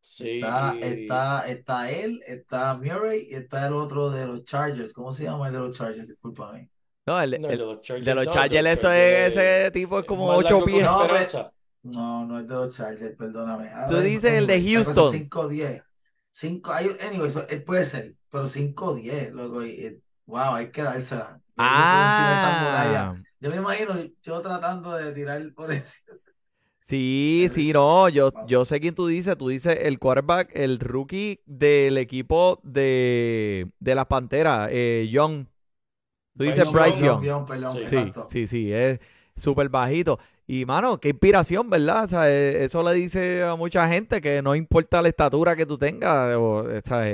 Sí. 0.00 0.36
Está, 0.36 0.76
está, 0.80 1.48
está 1.48 1.90
él, 1.90 2.22
está 2.26 2.74
Murray 2.76 3.26
y 3.30 3.34
está 3.34 3.66
el 3.66 3.72
otro 3.72 4.10
de 4.10 4.26
los 4.26 4.44
Chargers. 4.44 4.92
¿Cómo 4.92 5.12
se 5.12 5.24
llama 5.24 5.48
el 5.48 5.54
de 5.54 5.60
los 5.60 5.76
Chargers? 5.76 6.08
Discúlpame. 6.08 6.70
No, 7.06 7.20
el, 7.20 7.30
de 7.32 7.56
los 7.56 7.82
Chargers, 7.82 8.06
de 8.06 8.14
los 8.14 8.28
Chargers, 8.28 8.68
eso 8.68 8.92
es, 8.92 9.36
ese 9.36 9.70
tipo 9.70 9.98
es 9.98 10.06
como 10.06 10.28
ocho 10.28 10.64
pies. 10.64 10.84
No, 11.82 12.24
no, 12.24 12.38
es 12.38 12.48
de 12.48 12.54
los 12.54 12.76
Chargers, 12.76 13.16
perdóname. 13.16 13.70
Tú 13.88 13.98
dices 13.98 14.32
el 14.32 14.46
de 14.46 14.62
Houston. 14.62 15.12
5-10. 15.12 15.82
5, 16.34 16.72
anyway, 16.72 17.28
eso, 17.28 17.46
él 17.48 17.62
puede 17.62 17.84
ser, 17.84 18.16
pero 18.28 18.48
5 18.48 18.96
10, 18.96 19.32
loco, 19.32 19.64
y, 19.64 20.02
wow, 20.26 20.54
hay 20.54 20.70
que 20.70 20.82
dársela. 20.82 21.40
Ah. 21.56 23.14
Yo 23.38 23.50
me 23.50 23.56
imagino 23.56 23.94
yo 24.20 24.42
tratando 24.42 24.96
de 24.96 25.12
tirar 25.12 25.40
por 25.54 25.70
eso. 25.72 25.94
Sí, 26.80 27.46
sí, 27.50 27.72
no, 27.72 28.08
yo, 28.08 28.32
yo 28.48 28.64
sé 28.64 28.80
quién 28.80 28.94
tú 28.96 29.06
dices, 29.06 29.38
tú 29.38 29.48
dices 29.48 29.78
el 29.80 29.98
quarterback, 30.00 30.50
el 30.54 30.80
rookie 30.80 31.40
del 31.46 31.96
equipo 31.98 32.60
de, 32.64 33.70
de 33.78 33.94
las 33.94 34.06
Panteras, 34.06 34.68
eh, 34.72 35.08
Young. 35.10 35.46
Tú 36.36 36.44
dices 36.44 36.70
Bryce 36.72 37.06
Young. 37.06 37.24
sí, 37.86 38.12
sí, 38.28 38.46
sí, 38.48 38.72
es 38.72 38.98
súper 39.36 39.68
bajito. 39.68 40.18
Y, 40.46 40.66
mano, 40.66 41.00
qué 41.00 41.08
inspiración, 41.10 41.70
¿verdad? 41.70 42.04
O 42.04 42.08
sea, 42.08 42.30
e, 42.30 42.64
eso 42.64 42.82
le 42.82 42.92
dice 42.92 43.42
a 43.42 43.56
mucha 43.56 43.88
gente 43.88 44.20
que 44.20 44.42
no 44.42 44.54
importa 44.54 45.00
la 45.00 45.08
estatura 45.08 45.56
que 45.56 45.64
tú 45.64 45.78
tengas. 45.78 46.36
O, 46.36 46.66
sea, 46.82 47.04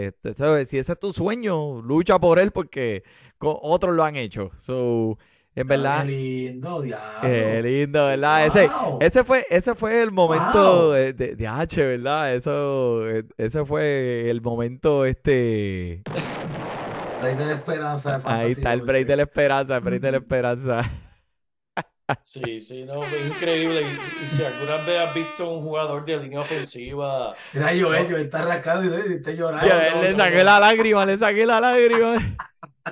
si 0.66 0.78
ese 0.78 0.92
es 0.92 0.98
tu 0.98 1.12
sueño, 1.12 1.80
lucha 1.80 2.18
por 2.18 2.40
él 2.40 2.50
porque 2.50 3.04
otros 3.38 3.94
lo 3.94 4.02
han 4.02 4.16
hecho. 4.16 4.50
So, 4.56 5.16
en 5.54 5.68
verdad. 5.68 6.04
Qué 6.06 6.10
lindo, 6.10 6.82
diablo. 6.82 7.20
Qué 7.22 7.62
lindo, 7.62 8.06
¿verdad? 8.06 8.46
Ese, 8.46 8.68
ese, 9.00 9.22
fue, 9.22 9.46
ese 9.48 9.76
fue 9.76 10.02
el 10.02 10.10
momento 10.10 10.92
de, 10.92 11.12
de, 11.12 11.46
H, 11.46 11.86
¿verdad? 11.86 12.34
Eso, 12.34 13.08
e, 13.08 13.24
ese 13.38 13.64
fue 13.64 14.28
el 14.28 14.40
momento, 14.42 15.04
este. 15.04 16.02
Break 17.20 17.36
de 17.38 17.46
la 17.46 17.52
esperanza. 17.52 18.20
Ahí 18.24 18.52
está 18.52 18.72
el 18.72 18.80
break 18.80 19.06
de 19.06 19.16
la 19.16 19.22
esperanza, 19.22 19.76
el 19.76 19.82
break 19.82 20.00
de 20.00 20.10
la 20.10 20.18
esperanza. 20.18 20.90
Sí, 22.22 22.60
sí, 22.60 22.84
no, 22.84 23.02
es 23.04 23.26
increíble. 23.26 23.82
Y, 23.82 24.28
si 24.28 24.44
alguna 24.44 24.76
vez 24.84 24.98
has 24.98 25.14
visto 25.14 25.50
un 25.50 25.60
jugador 25.60 26.04
de 26.04 26.16
línea 26.18 26.40
ofensiva. 26.40 27.34
Mira, 27.52 27.74
yo, 27.74 28.08
yo 28.08 28.16
está 28.16 28.42
rascado 28.42 28.84
y 28.84 29.14
está 29.14 29.32
llorando. 29.32 30.02
le 30.02 30.14
saqué 30.14 30.44
la 30.44 30.58
lágrima, 30.58 31.06
le 31.06 31.18
saqué 31.18 31.46
la 31.46 31.60
lágrima. 31.60 32.36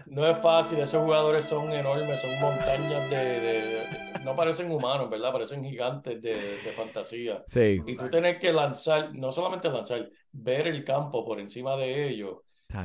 No 0.07 0.27
es 0.27 0.37
fácil, 0.39 0.79
esos 0.79 1.03
jugadores 1.03 1.45
son 1.45 1.73
enormes, 1.73 2.21
son 2.21 2.39
montañas 2.41 3.09
de, 3.11 3.87
no 4.23 4.37
parecen 4.37 4.71
humanos, 4.71 5.09
¿verdad? 5.09 5.33
Parecen 5.33 5.65
gigantes 5.65 6.21
de, 6.21 6.73
fantasía. 6.77 7.43
Sí. 7.47 7.81
Y 7.87 7.97
tú 7.97 8.09
tienes 8.11 8.39
que 8.39 8.53
lanzar, 8.53 9.15
no 9.15 9.33
solamente 9.33 9.71
lanzar, 9.71 10.09
ver 10.33 10.67
el 10.67 10.85
campo 10.85 11.25
por 11.25 11.41
encima 11.41 11.77
de 11.77 12.09
ellos. 12.09 12.39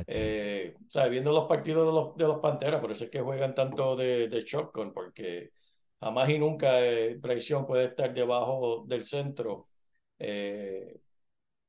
Eh, 0.06 0.74
o 0.78 0.90
sea, 0.90 1.08
viendo 1.08 1.30
los 1.30 1.44
partidos 1.44 1.86
de 1.86 1.92
los, 1.92 2.16
de 2.16 2.24
los 2.24 2.40
Panteras, 2.40 2.80
por 2.80 2.90
eso 2.90 3.04
es 3.04 3.10
que 3.10 3.20
juegan 3.20 3.54
tanto 3.54 3.94
de, 3.94 4.28
de 4.28 4.40
shotgun, 4.40 4.92
porque 4.92 5.50
jamás 6.04 6.28
y 6.28 6.38
nunca 6.38 6.84
eh, 6.84 7.18
puede 7.66 7.84
estar 7.86 8.12
debajo 8.12 8.84
del 8.86 9.04
centro 9.04 9.68
eh, 10.18 11.00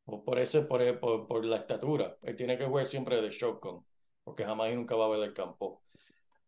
por, 0.04 0.38
ese, 0.40 0.64
por, 0.64 1.00
por, 1.00 1.46
la 1.46 1.56
estatura. 1.56 2.18
Él 2.22 2.36
tiene 2.36 2.58
que 2.58 2.66
jugar 2.66 2.86
siempre 2.86 3.22
de 3.22 3.30
shotgun, 3.30 3.86
porque 4.26 4.44
jamás 4.44 4.72
y 4.72 4.76
nunca 4.76 4.96
va 4.96 5.06
a 5.06 5.10
ver 5.10 5.24
el 5.30 5.34
campo. 5.34 5.84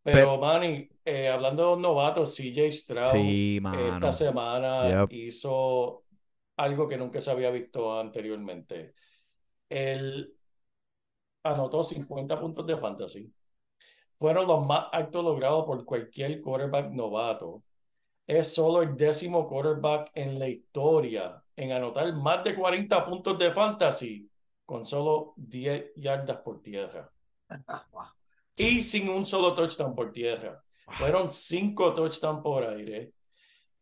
Pero, 0.04 0.38
Manny, 0.38 0.90
eh, 1.06 1.30
hablando 1.30 1.64
de 1.64 1.70
los 1.72 1.80
novatos, 1.80 2.36
CJ 2.36 2.72
Stroud 2.72 3.16
esta 3.16 4.12
semana 4.12 5.08
hizo 5.10 6.04
algo 6.58 6.88
que 6.88 6.98
nunca 6.98 7.22
se 7.22 7.32
había 7.32 7.52
visto 7.52 7.98
anteriormente. 8.00 8.96
Él 9.70 10.34
anotó 11.44 11.84
50 11.84 12.40
puntos 12.40 12.66
de 12.68 12.78
fantasy. 12.78 13.34
Fueron 14.18 14.48
los 14.48 14.66
más 14.66 14.88
altos 14.92 15.24
logrados 15.24 15.66
por 15.66 15.84
cualquier 15.86 16.42
quarterback 16.42 16.92
novato 16.92 17.64
es 18.28 18.54
solo 18.54 18.82
el 18.82 18.96
décimo 18.98 19.48
quarterback 19.48 20.12
en 20.14 20.38
la 20.38 20.50
historia 20.50 21.42
en 21.56 21.72
anotar 21.72 22.14
más 22.14 22.44
de 22.44 22.54
40 22.54 23.06
puntos 23.06 23.40
de 23.40 23.52
fantasy 23.52 24.30
con 24.66 24.86
solo 24.86 25.34
10 25.38 25.94
yardas 25.96 26.38
por 26.42 26.62
tierra. 26.62 27.12
Y 28.60 28.82
sin 28.82 29.08
un 29.10 29.28
solo 29.28 29.54
touchdown 29.54 29.94
por 29.94 30.12
tierra. 30.12 30.64
Fueron 30.88 31.30
5 31.30 31.94
touchdowns 31.94 32.42
por 32.42 32.64
aire. 32.66 33.14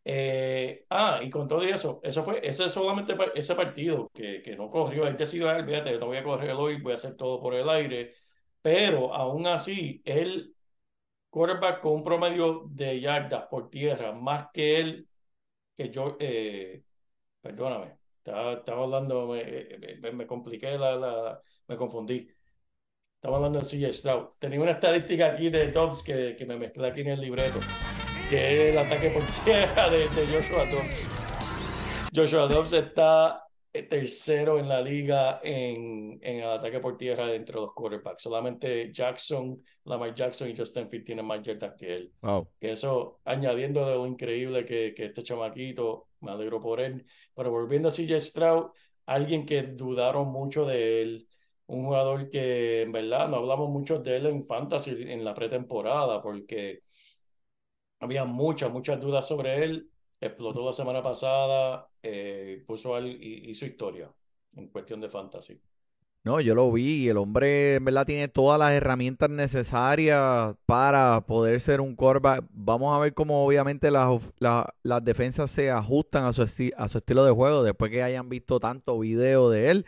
Eh, 0.03 0.86
ah, 0.89 1.21
y 1.23 1.29
con 1.29 1.47
todo 1.47 1.63
eso, 1.63 2.01
eso 2.03 2.23
fue, 2.23 2.45
ese 2.45 2.69
solamente 2.69 3.15
ese 3.34 3.55
partido 3.55 4.12
que, 4.13 4.41
que 4.41 4.55
no 4.55 4.69
corrió, 4.69 5.08
él 5.08 5.17
decidió, 5.17 5.47
fíjate, 5.65 5.97
no 5.97 6.08
voy 6.08 6.17
a 6.17 6.23
correr 6.23 6.51
hoy, 6.51 6.79
voy 6.79 6.91
a 6.91 6.95
hacer 6.95 7.15
todo 7.15 7.41
por 7.41 7.55
el 7.55 7.67
aire, 7.69 8.13
pero 8.62 9.13
aún 9.15 9.47
así, 9.47 10.01
él, 10.05 10.54
quarterback 11.36 11.82
con 11.82 11.95
un 11.95 12.04
promedio 12.06 12.63
de 12.69 12.98
yardas 13.02 13.48
por 13.50 13.69
tierra, 13.69 14.13
más 14.13 14.48
que 14.54 14.80
él, 14.80 15.10
que 15.76 15.89
yo, 15.89 16.15
eh, 16.17 16.82
perdóname, 17.41 17.98
estaba, 18.24 18.84
hablando, 18.84 19.28
me, 19.28 20.12
me, 20.13 20.26
compliqué, 20.26 20.78
la, 20.78 20.95
la, 20.95 21.41
me 21.67 21.76
confundí. 21.76 22.26
Estaba 23.15 23.36
hablando 23.36 23.60
de 23.60 23.65
CJ 23.65 23.91
Stroud. 23.91 24.28
Tenía 24.39 24.62
una 24.62 24.71
estadística 24.71 25.34
aquí 25.34 25.50
de 25.50 25.71
Dobbs 25.74 26.04
que, 26.04 26.38
que 26.38 26.45
me 26.45 26.56
mezclé 26.58 26.88
aquí 26.88 27.02
en 27.02 27.10
el 27.10 27.19
libreto 27.19 27.60
que 28.30 28.69
es 28.69 28.71
el 28.71 28.78
ataque 28.78 29.10
por 29.10 29.24
tierra 29.43 29.89
de, 29.89 30.08
Joshua 30.32 30.65
Dobbs. 30.65 31.10
Joshua 32.15 32.48
Dobbs 32.48 32.74
está 32.74 33.44
tercero 33.83 34.59
en 34.59 34.67
la 34.67 34.81
liga 34.81 35.39
en, 35.43 36.19
en, 36.21 36.39
el 36.39 36.49
ataque 36.49 36.79
por 36.79 36.97
tierra 36.97 37.33
entre 37.33 37.55
los 37.55 37.73
quarterbacks. 37.73 38.23
Solamente 38.23 38.91
Jackson, 38.91 39.61
Lamar 39.85 40.13
Jackson 40.13 40.49
y 40.49 40.55
Justin 40.55 40.89
Field 40.89 41.05
tienen 41.05 41.25
más 41.25 41.41
yardas 41.41 41.73
que 41.77 41.95
él. 41.95 42.13
Que 42.59 42.71
eso, 42.71 43.19
añadiendo 43.25 43.85
de 43.85 43.95
lo 43.95 44.05
increíble 44.05 44.65
que, 44.65 44.93
que 44.93 45.05
este 45.05 45.23
chamaquito, 45.23 46.09
me 46.21 46.31
alegro 46.31 46.61
por 46.61 46.79
él. 46.79 47.05
Pero 47.33 47.51
volviendo 47.51 47.89
a 47.89 47.91
CJ 47.91 48.19
Stroud, 48.19 48.71
alguien 49.05 49.45
que 49.45 49.63
dudaron 49.63 50.27
mucho 50.27 50.65
de 50.65 51.01
él, 51.01 51.27
un 51.67 51.85
jugador 51.85 52.29
que 52.29 52.83
en 52.83 52.91
verdad 52.91 53.29
no 53.29 53.38
hablamos 53.38 53.69
mucho 53.69 53.99
de 53.99 54.17
él 54.17 54.25
en 54.27 54.45
fantasy 54.45 54.91
en 54.91 55.23
la 55.23 55.33
pretemporada, 55.33 56.21
porque 56.21 56.81
había 57.99 58.25
muchas, 58.25 58.71
muchas 58.71 58.99
dudas 58.99 59.27
sobre 59.27 59.63
él. 59.63 59.89
Explotó 60.19 60.65
la 60.65 60.73
semana 60.73 61.01
pasada, 61.01 61.88
eh, 62.07 62.63
puso 62.67 62.93
al, 62.95 63.07
hizo 63.07 63.65
historia 63.65 64.11
en 64.55 64.67
cuestión 64.67 65.01
de 65.01 65.09
fantasy. 65.09 65.59
No, 66.23 66.39
yo 66.39 66.53
lo 66.55 66.71
vi 66.71 67.07
el 67.07 67.17
hombre 67.17 67.75
en 67.75 67.85
verdad 67.85 68.05
tiene 68.05 68.27
todas 68.27 68.57
las 68.59 68.71
herramientas 68.71 69.29
necesarias 69.29 70.55
para 70.65 71.21
poder 71.25 71.61
ser 71.61 71.81
un 71.81 71.95
quarterback. 71.95 72.43
Vamos 72.51 72.95
a 72.95 72.99
ver 72.99 73.13
cómo 73.13 73.43
obviamente 73.45 73.89
las, 73.89 74.21
las, 74.39 75.03
defensas 75.03 75.49
se 75.49 75.71
ajustan 75.71 76.25
a 76.25 76.33
su, 76.33 76.43
a 76.77 76.87
su 76.87 76.97
estilo 76.97 77.25
de 77.25 77.31
juego 77.31 77.63
después 77.63 77.91
que 77.91 78.03
hayan 78.03 78.29
visto 78.29 78.59
tanto 78.59 78.99
video 78.99 79.49
de 79.49 79.71
él. 79.71 79.85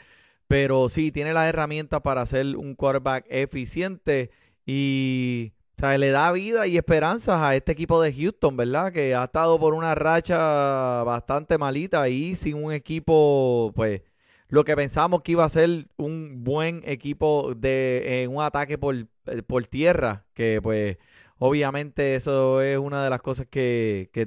Pero 0.48 0.90
sí, 0.90 1.12
tiene 1.12 1.34
las 1.34 1.50
herramientas 1.50 2.02
para 2.02 2.26
ser 2.26 2.56
un 2.56 2.76
quarterback 2.76 3.26
eficiente 3.30 4.32
y 4.66 5.54
o 5.78 5.80
sea, 5.80 5.98
le 6.00 6.10
da 6.10 6.32
vida 6.32 6.66
y 6.66 6.76
esperanzas 6.76 7.40
a 7.40 7.56
este 7.56 7.72
equipo 7.72 8.02
de 8.02 8.12
Houston, 8.12 8.58
¿verdad? 8.58 8.92
Que 8.92 9.14
ha 9.14 9.26
estado 9.26 9.60
por 9.60 9.76
una 9.76 9.94
racha 9.94 11.04
bastante 11.04 11.60
malita 11.60 12.10
y 12.10 12.34
sin 12.36 12.56
un 12.56 12.74
equipo, 12.74 13.72
pues, 13.76 14.02
lo 14.50 14.64
que 14.66 14.76
pensábamos 14.76 15.22
que 15.22 15.34
iba 15.34 15.46
a 15.46 15.50
ser 15.50 15.88
un 15.98 16.44
buen 16.44 16.82
equipo 16.84 17.54
de 17.56 18.28
un 18.32 18.42
ataque 18.42 18.80
por, 18.80 18.96
eh, 18.96 19.44
por, 19.46 19.68
tierra, 19.68 20.26
que 20.34 20.60
pues 20.64 20.98
obviamente 21.38 22.16
eso 22.16 22.62
es 22.62 22.78
una 22.80 23.04
de 23.04 23.10
las 23.12 23.22
cosas 23.22 23.46
que, 23.48 24.10
que, 24.14 24.26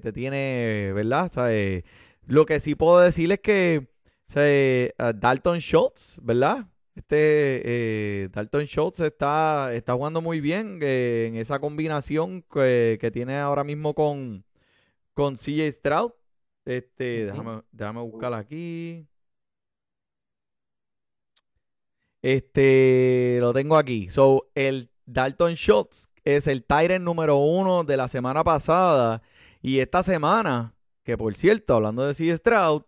te 0.00 0.12
tiene, 0.12 0.92
¿verdad? 0.94 1.32
¿Sabes? 1.32 1.84
Lo 2.26 2.46
que 2.46 2.60
sí 2.60 2.74
puedo 2.76 3.00
decir 3.00 3.32
es 3.32 3.40
que 3.40 3.88
Dalton 4.98 5.58
Schultz, 5.58 6.18
¿verdad? 6.22 6.66
Este 6.94 7.62
eh, 7.64 8.28
Dalton 8.32 8.64
Schultz 8.64 9.00
está, 9.00 9.72
está 9.72 9.94
jugando 9.94 10.20
muy 10.20 10.40
bien 10.40 10.78
eh, 10.82 11.26
en 11.28 11.36
esa 11.36 11.58
combinación 11.58 12.42
que, 12.42 13.10
tiene 13.12 13.38
ahora 13.38 13.64
mismo 13.64 13.94
con, 13.94 14.44
con 15.14 15.36
CJ 15.36 15.72
Stroud. 15.72 16.12
Este, 16.64 17.26
déjame, 17.26 17.62
déjame 17.72 18.00
buscarla 18.02 18.38
aquí. 18.38 19.06
Este, 22.20 23.38
lo 23.40 23.52
tengo 23.52 23.76
aquí. 23.76 24.08
So, 24.08 24.50
el 24.54 24.90
Dalton 25.06 25.54
Schultz 25.54 26.08
es 26.24 26.46
el 26.46 26.64
Tyrant 26.64 27.04
número 27.04 27.36
uno 27.38 27.84
de 27.84 27.96
la 27.96 28.08
semana 28.08 28.44
pasada. 28.44 29.22
Y 29.62 29.78
esta 29.80 30.02
semana, 30.02 30.74
que 31.04 31.16
por 31.16 31.34
cierto, 31.36 31.74
hablando 31.74 32.06
de 32.06 32.14
CJ 32.14 32.36
Stroud, 32.36 32.82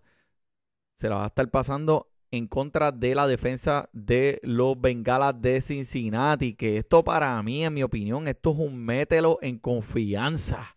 se 0.98 1.08
la 1.08 1.16
va 1.16 1.24
a 1.24 1.28
estar 1.28 1.50
pasando 1.50 2.13
en 2.35 2.47
contra 2.47 2.92
de 2.92 3.14
la 3.14 3.27
defensa 3.27 3.88
de 3.92 4.40
los 4.42 4.81
Bengalas 4.81 5.40
de 5.40 5.61
Cincinnati. 5.61 6.55
Que 6.55 6.79
esto 6.79 7.03
para 7.03 7.42
mí, 7.42 7.64
en 7.64 7.75
mi 7.75 7.83
opinión, 7.83 8.29
esto 8.29 8.53
es 8.53 8.59
un 8.59 8.77
mételo 8.77 9.38
en 9.42 9.59
confianza. 9.59 10.77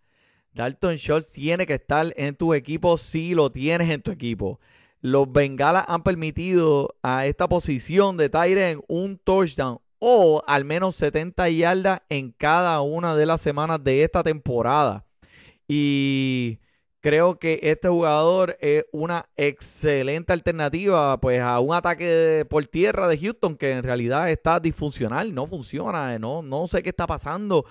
Dalton 0.53 0.95
Schultz 0.95 1.31
tiene 1.31 1.65
que 1.65 1.75
estar 1.75 2.13
en 2.15 2.35
tu 2.35 2.53
equipo 2.53 2.97
si 2.97 3.35
lo 3.35 3.51
tienes 3.51 3.89
en 3.89 4.01
tu 4.01 4.11
equipo. 4.11 4.59
Los 5.01 5.31
Bengalas 5.31 5.85
han 5.87 6.03
permitido 6.03 6.95
a 7.03 7.27
esta 7.27 7.47
posición 7.47 8.17
de 8.17 8.29
Tyren 8.29 8.81
un 8.87 9.17
touchdown 9.17 9.79
o 9.99 10.43
al 10.47 10.65
menos 10.65 10.95
70 10.95 11.49
yardas 11.49 12.01
en 12.09 12.31
cada 12.31 12.81
una 12.81 13.15
de 13.15 13.25
las 13.25 13.41
semanas 13.41 13.83
de 13.83 14.03
esta 14.03 14.23
temporada. 14.23 15.05
Y 15.67 16.59
Creo 17.07 17.39
que 17.39 17.61
este 17.63 17.87
jugador 17.87 18.57
es 18.59 18.83
una 18.91 19.29
excelente 19.37 20.33
alternativa 20.33 21.17
pues 21.21 21.39
a 21.39 21.57
un 21.61 21.73
ataque 21.73 22.45
por 22.49 22.67
tierra 22.67 23.07
de 23.07 23.17
Houston 23.17 23.55
que 23.55 23.71
en 23.71 23.81
realidad 23.83 24.29
está 24.29 24.59
disfuncional, 24.59 25.33
no 25.33 25.47
funciona, 25.47 26.19
no, 26.19 26.41
no 26.41 26.67
sé 26.67 26.83
qué 26.83 26.89
está 26.89 27.07
pasando 27.07 27.63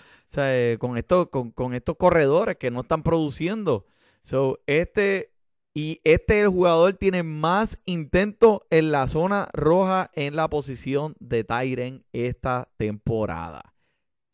con, 0.79 0.97
estos, 0.97 1.29
con, 1.29 1.75
estos 1.75 1.97
corredores 1.99 2.57
que 2.57 2.71
no 2.71 2.81
están 2.81 3.03
produciendo. 3.03 3.85
So, 4.23 4.59
este, 4.67 5.35
y 5.75 6.01
este 6.05 6.41
el 6.41 6.49
jugador 6.49 6.95
tiene 6.95 7.23
más 7.23 7.79
intentos 7.85 8.61
en 8.71 8.91
la 8.91 9.07
zona 9.07 9.51
roja 9.53 10.11
en 10.15 10.35
la 10.35 10.49
posición 10.49 11.15
de 11.21 11.45
Tyren 11.45 12.07
esta 12.15 12.71
temporada 12.79 13.76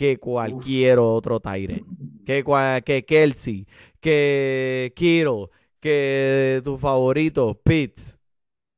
que 0.03 0.19
cualquier 0.19 0.99
otro 0.99 1.39
Tyren. 1.39 1.87
Que, 2.27 2.43
que 2.85 3.05
Kelsey, 3.05 3.69
que 4.01 4.93
Kiro, 4.97 5.53
que 5.79 6.61
tu 6.65 6.77
favorito, 6.77 7.61
Pitts, 7.63 8.19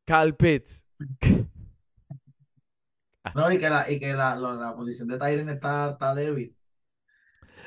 Cal 0.04 0.36
Pitts. 0.36 0.84
No, 3.34 3.50
y 3.50 3.56
que 3.56 3.70
la, 3.70 3.90
y 3.90 3.98
que 3.98 4.12
la, 4.12 4.36
la, 4.36 4.76
posición 4.76 5.08
de 5.08 5.18
Tyren 5.18 5.48
está, 5.48 5.92
está 5.92 6.14
débil 6.14 6.54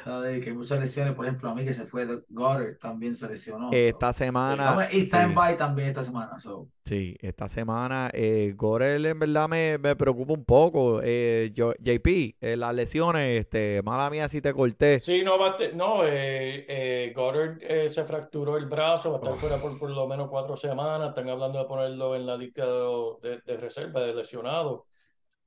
de 0.08 0.42
que 0.42 0.54
muchas 0.54 0.80
lesiones, 0.80 1.14
por 1.14 1.26
ejemplo, 1.26 1.50
a 1.50 1.56
mí 1.56 1.66
que 1.66 1.74
se 1.74 1.86
fue 1.86 2.06
de 2.06 2.22
Goddard 2.30 2.78
también 2.78 3.16
se 3.16 3.28
lesionó. 3.28 3.70
Esta 3.72 4.14
semana. 4.14 4.88
Y 4.92 5.02
está 5.02 5.24
en 5.24 5.36
bye 5.36 5.56
también 5.56 5.90
esta 5.90 6.04
semana. 6.04 6.38
Sí, 6.86 7.18
esta 7.20 7.50
semana 7.50 8.10
eh, 8.14 8.54
Goddard 8.56 9.06
en 9.06 9.20
verdad 9.20 9.50
me, 9.50 9.78
me 9.78 9.96
preocupa 9.96 10.34
un 10.34 10.46
poco. 10.46 11.02
Eh, 11.04 11.52
yo, 11.54 11.74
JP, 11.74 12.08
eh, 12.40 12.56
las 12.58 12.74
lesiones, 12.74 13.42
este, 13.42 13.82
mala 13.84 14.10
mía 14.10 14.28
si 14.28 14.42
te 14.42 14.54
corté. 14.54 15.00
Sí, 15.00 15.24
no, 15.24 15.38
no 15.74 16.06
eh, 16.06 16.66
eh 16.68 17.14
Goddard 17.16 17.60
se 17.90 18.04
fracturó 18.06 18.58
el 18.58 18.68
brazo, 18.68 19.12
va 19.12 19.18
a 19.18 19.22
estar 19.22 19.38
fuera 19.38 19.58
por 19.62 19.78
por 19.78 19.90
lo 19.90 20.08
menos 20.08 20.30
cuatro 20.30 20.56
semanas. 20.56 21.10
Están 21.10 21.30
hablando 21.30 21.60
de 21.60 21.66
ponerlo 21.66 22.16
en 22.16 22.26
la 22.26 22.38
lista 22.38 22.66
de, 22.66 23.42
de 23.46 23.58
reserva 23.58 24.02
de 24.02 24.14
lesionados 24.14 24.82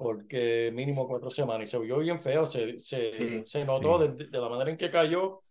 porque 0.01 0.71
mínimo 0.73 1.07
cuatro 1.07 1.29
semanas 1.29 1.69
y 1.69 1.71
se 1.71 1.79
vio 1.79 1.99
bien 1.99 2.19
feo, 2.23 2.47
se, 2.47 2.79
se, 2.79 3.47
se 3.47 3.65
notó 3.67 3.99
de, 3.99 4.29
la 4.31 4.49
manera 4.49 4.71
en 4.71 4.79
que 4.79 4.91
cayó, 4.91 5.43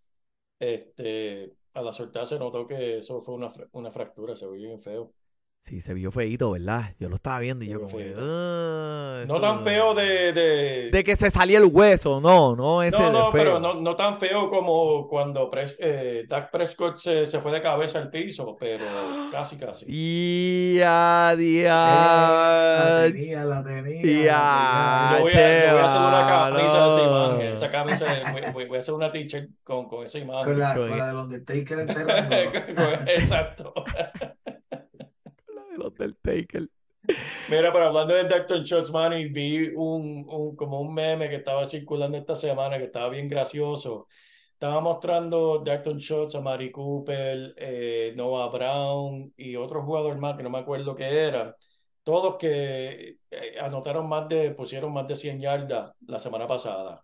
este, 0.58 1.54
a 1.76 1.84
la 1.84 1.94
soltada 1.94 2.26
se 2.26 2.40
notó 2.40 2.66
que 2.66 2.98
eso 2.98 3.22
fue 3.22 3.36
una, 3.36 3.50
una 3.74 3.92
fractura, 3.92 4.36
se 4.36 4.48
vio 4.48 4.70
bien 4.70 4.82
feo. 4.82 5.14
Sí, 5.62 5.82
se 5.82 5.94
vio 5.94 6.12
feito, 6.12 6.52
¿verdad? 6.52 6.96
Yo 7.00 7.10
lo 7.10 7.16
estaba 7.16 7.38
viendo 7.40 7.64
y 7.64 7.68
yo 7.68 7.82
como 7.82 8.00
No 8.00 9.40
tan 9.40 9.64
feo 9.64 9.94
de, 9.94 10.34
de, 10.34 10.90
de... 10.90 11.04
que 11.04 11.16
se 11.16 11.30
salía 11.30 11.60
el 11.60 11.66
hueso, 11.66 12.20
no, 12.20 12.56
no 12.56 12.82
ese 12.82 12.98
No, 12.98 13.12
no, 13.12 13.32
pero 13.32 13.60
no, 13.60 13.76
no, 13.76 13.96
tan 13.96 14.20
feo 14.20 14.50
como 14.50 15.08
cuando 15.08 15.50
Pres, 15.50 15.78
eh, 15.80 16.26
Dak 16.28 16.50
Prescott 16.50 16.98
se, 16.98 17.28
se, 17.28 17.40
fue 17.40 17.52
de 17.52 17.62
cabeza 17.62 18.00
al 18.00 18.10
piso, 18.10 18.56
pero 18.60 18.86
casi, 19.32 19.58
casi. 19.58 19.86
Y 19.88 20.80
a 20.84 21.36
día... 21.38 21.74
La 21.76 23.04
tenía, 23.12 23.46
la 23.46 23.64
tenía. 23.64 25.12
yo, 25.18 25.22
voy 25.22 25.34
a, 25.34 25.68
yo 25.68 25.74
voy 25.74 25.82
a 25.82 25.86
hacer 25.86 26.02
una 26.02 26.28
camisa 26.28 26.84
de 26.84 26.90
esa 26.90 27.04
imagen, 27.04 27.54
esa 27.54 27.72
camisa, 27.72 28.06
voy, 28.54 28.66
voy, 28.66 28.78
a 28.78 28.80
hacer 28.80 28.94
una 28.96 29.12
t-shirt 29.12 29.52
con, 29.64 29.88
con 29.88 30.06
esa 30.06 30.18
imagen. 30.18 30.46
Con 30.46 30.58
la, 30.60 30.74
con 30.74 30.98
la 30.98 31.08
de 31.08 31.14
los 31.14 31.24
Undertaker 31.26 31.80
enterrando. 31.80 32.36
Exacto 33.08 33.74
los 36.00 36.14
del 36.14 36.18
Taker. 36.18 36.70
Mira, 37.50 37.72
pero 37.74 37.86
hablando 37.86 38.14
de 38.14 38.26
Dr. 38.26 38.64
Shots, 38.64 38.92
man, 38.92 39.14
y 39.14 39.26
vi 39.26 39.70
un, 39.76 40.26
un, 40.30 40.56
como 40.56 40.82
un 40.82 40.94
meme 40.94 41.30
que 41.30 41.38
estaba 41.38 41.66
circulando 41.66 42.18
esta 42.18 42.36
semana 42.36 42.78
que 42.78 42.86
estaba 42.86 43.10
bien 43.10 43.28
gracioso. 43.28 44.08
Estaba 44.54 44.82
mostrando 44.82 45.60
Dr. 45.60 45.98
Shots 45.98 46.36
a 46.36 46.42
Mari 46.42 46.72
Cooper, 46.72 47.54
eh, 47.58 48.14
Noah 48.16 48.50
Brown 48.50 49.34
y 49.38 49.56
otro 49.56 49.84
jugador 49.84 50.18
más 50.18 50.36
que 50.36 50.44
no 50.44 50.50
me 50.50 50.60
acuerdo 50.60 50.96
qué 50.96 51.06
era. 51.06 51.56
Todos 52.04 52.36
que 52.38 53.18
eh, 53.32 53.56
anotaron 53.60 54.08
más 54.10 54.28
de, 54.28 54.52
pusieron 54.52 54.92
más 54.94 55.08
de 55.08 55.16
100 55.16 55.40
yardas 55.40 55.94
la 56.06 56.20
semana 56.20 56.48
pasada. 56.48 57.04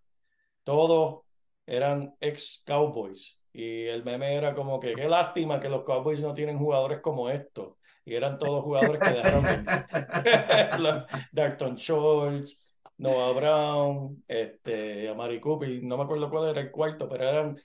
Todos 0.64 1.22
eran 1.66 2.16
ex 2.20 2.64
Cowboys 2.66 3.42
Y 3.54 3.86
el 3.86 4.04
meme 4.04 4.36
era 4.36 4.54
como 4.54 4.80
que 4.80 4.94
qué 4.94 5.08
lástima 5.08 5.60
que 5.60 5.70
los 5.70 5.84
Cowboys 5.84 6.22
no 6.22 6.34
tienen 6.34 6.58
jugadores 6.60 7.00
como 7.02 7.30
estos. 7.30 7.76
Y 8.06 8.16
eran 8.16 8.38
todos 8.38 8.64
jugadores 8.64 9.02
que 9.02 9.16
dejaron 9.16 9.44
Dalton 11.32 11.76
Schultz, 11.76 12.62
Noah 12.98 13.34
Brown, 13.34 14.24
este, 14.28 15.10
Amari 15.10 15.40
Cooper, 15.40 15.84
no 15.84 15.98
me 15.98 16.04
acuerdo 16.04 16.30
cuál 16.30 16.50
era 16.50 16.62
el 16.62 16.72
cuarto, 16.72 17.10
pero 17.10 17.28
eran 17.28 17.58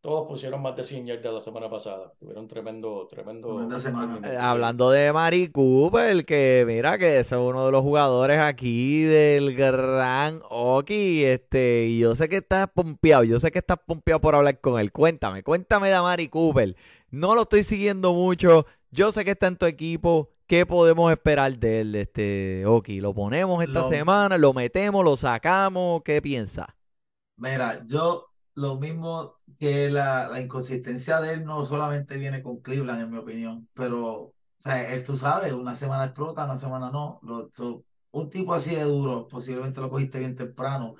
todos 0.00 0.28
pusieron 0.28 0.62
más 0.62 0.76
de 0.76 0.84
100 0.84 1.06
yardas 1.06 1.34
la 1.34 1.40
semana 1.40 1.68
pasada. 1.68 2.12
Tuvieron 2.20 2.46
tremendo, 2.46 3.08
tremendo. 3.10 3.68
Eh, 4.24 4.36
hablando 4.40 4.90
de 4.90 5.12
Mari 5.12 5.48
Cooper, 5.50 6.24
que 6.24 6.64
mira 6.66 6.98
que 6.98 7.18
es 7.18 7.32
uno 7.32 7.66
de 7.66 7.72
los 7.72 7.82
jugadores 7.82 8.38
aquí 8.38 9.02
del 9.02 9.56
gran 9.56 10.40
Oki. 10.50 11.24
Este, 11.24 11.86
y 11.86 11.98
yo 11.98 12.14
sé 12.14 12.28
que 12.28 12.36
estás 12.36 12.68
pompeado, 12.72 13.24
yo 13.24 13.40
sé 13.40 13.50
que 13.50 13.58
estás 13.58 13.78
pompeado 13.84 14.20
por 14.20 14.36
hablar 14.36 14.60
con 14.60 14.78
él. 14.78 14.92
Cuéntame, 14.92 15.42
cuéntame 15.42 15.90
de 15.90 16.00
Mari 16.00 16.28
Cooper. 16.28 16.76
No 17.10 17.34
lo 17.34 17.42
estoy 17.42 17.64
siguiendo 17.64 18.14
mucho. 18.14 18.66
Yo 18.90 19.12
sé 19.12 19.24
que 19.24 19.32
está 19.32 19.46
en 19.46 19.56
tu 19.56 19.66
equipo. 19.66 20.30
¿Qué 20.46 20.64
podemos 20.64 21.12
esperar 21.12 21.58
de 21.58 21.80
él, 21.82 21.94
este 21.94 22.64
Oki? 22.64 23.00
¿Lo 23.00 23.12
ponemos 23.12 23.62
esta 23.62 23.86
semana? 23.86 24.38
¿Lo 24.38 24.54
metemos? 24.54 25.04
¿Lo 25.04 25.14
sacamos? 25.14 26.02
¿Qué 26.02 26.22
piensa? 26.22 26.74
Mira, 27.36 27.84
yo 27.86 28.28
lo 28.54 28.76
mismo 28.76 29.36
que 29.58 29.90
la, 29.90 30.40
inconsistencia 30.40 31.20
de 31.20 31.34
él 31.34 31.44
no 31.44 31.66
solamente 31.66 32.16
viene 32.16 32.42
con 32.42 32.60
Cleveland, 32.60 33.02
en 33.02 33.10
mi 33.10 33.18
opinión, 33.18 33.68
pero, 33.74 34.04
o 34.14 34.34
sea, 34.58 34.92
él 34.92 35.02
tú 35.02 35.16
sabes, 35.16 35.52
una 35.52 35.76
semana 35.76 36.06
explota, 36.06 36.44
una 36.44 36.56
semana 36.56 36.90
no. 36.90 37.20
un 38.10 38.30
tipo 38.30 38.54
así 38.54 38.74
de 38.74 38.82
duro, 38.82 39.28
posiblemente 39.28 39.80
lo 39.80 39.90
cogiste 39.90 40.18
bien 40.18 40.34
temprano, 40.34 40.96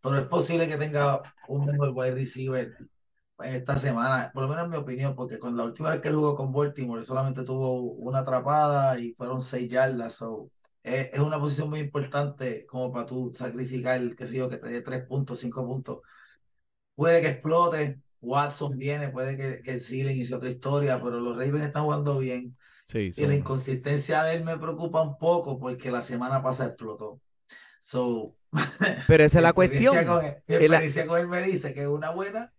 pero 0.00 0.16
es 0.16 0.26
posible 0.26 0.68
que 0.68 0.76
tenga 0.76 1.20
un 1.48 1.66
mejor 1.66 1.90
wide 1.90 2.14
receiver 2.14 2.76
esta 3.40 3.76
semana, 3.76 4.30
por 4.32 4.44
lo 4.44 4.48
menos 4.48 4.64
en 4.64 4.70
mi 4.70 4.76
opinión, 4.76 5.14
porque 5.16 5.38
con 5.38 5.56
la 5.56 5.64
última 5.64 5.90
vez 5.90 6.00
que 6.00 6.08
él 6.08 6.14
jugó 6.14 6.34
con 6.34 6.52
Baltimore 6.52 7.02
solamente 7.02 7.42
tuvo 7.44 7.80
una 7.80 8.20
atrapada 8.20 8.98
y 8.98 9.14
fueron 9.14 9.40
seis 9.40 9.68
yardas. 9.68 10.14
So, 10.14 10.50
es, 10.82 11.10
es, 11.12 11.20
una 11.20 11.38
posición 11.38 11.70
muy 11.70 11.80
importante 11.80 12.66
como 12.66 12.92
para 12.92 13.06
tú 13.06 13.32
sacrificar, 13.34 14.00
qué 14.14 14.26
sé 14.26 14.36
yo, 14.36 14.48
que 14.48 14.58
te 14.58 14.68
dé 14.68 14.82
tres 14.82 15.06
puntos, 15.06 15.40
cinco 15.40 15.64
puntos 15.66 16.00
puede 16.94 17.20
que 17.20 17.28
explote, 17.28 18.00
Watson 18.20 18.78
viene, 18.78 19.08
puede 19.08 19.36
que, 19.36 19.62
que 19.62 19.72
el 19.72 19.80
Sealing 19.80 20.16
hice 20.16 20.34
otra 20.34 20.50
historia, 20.50 21.00
pero 21.02 21.20
los 21.20 21.36
Ravens 21.36 21.66
están 21.66 21.84
jugando 21.84 22.18
bien. 22.18 22.56
Sí, 22.88 23.10
y 23.14 23.26
la 23.26 23.34
inconsistencia 23.34 24.22
de 24.24 24.34
él 24.36 24.44
me 24.44 24.58
preocupa 24.58 25.02
un 25.02 25.16
poco 25.16 25.58
porque 25.58 25.90
la 25.90 26.02
semana 26.02 26.42
pasada 26.42 26.70
explotó. 26.70 27.20
So, 27.80 28.36
pero 29.08 29.24
esa 29.24 29.38
es 29.38 29.42
la 29.42 29.52
cuestión. 29.52 30.06
Con 30.06 30.24
él, 30.24 30.36
mi 30.46 30.54
experiencia 30.56 31.06
con 31.06 31.18
él 31.18 31.26
me 31.26 31.42
dice 31.42 31.72
que 31.72 31.82
es 31.82 31.88
una 31.88 32.10
buena, 32.10 32.52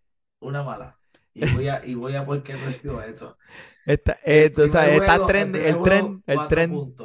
una 0.44 0.64
mala. 0.64 1.00
Y 1.34 1.52
voy 1.54 1.68
a, 1.68 1.86
y 1.86 1.96
voy 1.96 2.16
a 2.16 2.26
por 2.26 2.44
qué 2.44 2.56
digo 2.84 3.02
eso. 3.02 3.38
Está, 3.86 4.14
eh, 4.24 4.54
el 4.56 4.64
está 4.64 5.28
trend, 5.28 5.56
el, 5.58 5.84
tren, 5.84 6.24
el 6.26 6.48
tren. 6.48 6.96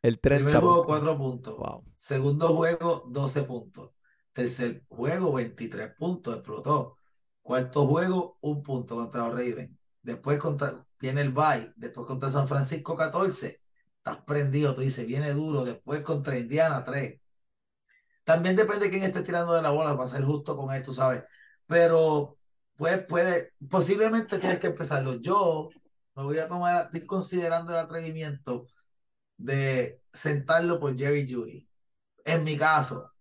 El 0.00 0.20
tren. 0.20 0.44
Primer 0.44 0.60
juego, 0.60 0.86
cuatro 0.86 1.18
puntos. 1.18 1.56
Segundo 1.96 2.54
juego, 2.54 3.04
12 3.08 3.42
puntos. 3.42 3.90
Tercer 4.32 4.84
juego, 4.88 5.32
23 5.32 5.94
puntos, 5.96 6.36
explotó. 6.36 6.98
Cuarto 7.42 7.84
juego, 7.86 8.38
un 8.42 8.62
punto 8.62 8.94
contra 8.94 9.22
los 9.22 9.30
Ravens. 9.32 9.76
Después 10.02 10.38
contra, 10.38 10.86
viene 11.00 11.22
el 11.22 11.32
bye. 11.32 11.72
Después 11.74 12.06
contra 12.06 12.30
San 12.30 12.46
Francisco, 12.46 12.96
14. 12.96 13.60
Estás 13.96 14.18
prendido, 14.24 14.74
tú 14.74 14.82
dices, 14.82 15.04
viene 15.06 15.32
duro. 15.32 15.64
Después 15.64 16.02
contra 16.02 16.38
Indiana, 16.38 16.84
3. 16.84 17.20
También 18.22 18.54
depende 18.56 18.84
de 18.84 18.90
quién 18.90 19.02
esté 19.02 19.22
tirando 19.22 19.54
de 19.54 19.62
la 19.62 19.70
bola 19.70 19.96
para 19.96 20.08
ser 20.08 20.22
justo 20.24 20.56
con 20.56 20.72
él, 20.74 20.82
tú 20.82 20.92
sabes. 20.92 21.24
Pero 21.66 22.37
pues 22.78 23.04
puede, 23.06 23.54
posiblemente 23.68 24.38
tienes 24.38 24.60
que 24.60 24.68
empezarlo. 24.68 25.14
Yo 25.20 25.68
me 26.16 26.22
voy 26.24 26.38
a 26.38 26.48
tomar, 26.48 26.84
estoy 26.86 27.06
considerando 27.06 27.72
el 27.72 27.78
atrevimiento 27.78 28.68
de 29.36 30.02
sentarlo 30.12 30.80
por 30.80 30.96
Jerry 30.96 31.30
Judy. 31.32 31.68
En 32.24 32.44
mi 32.44 32.56
caso, 32.56 33.12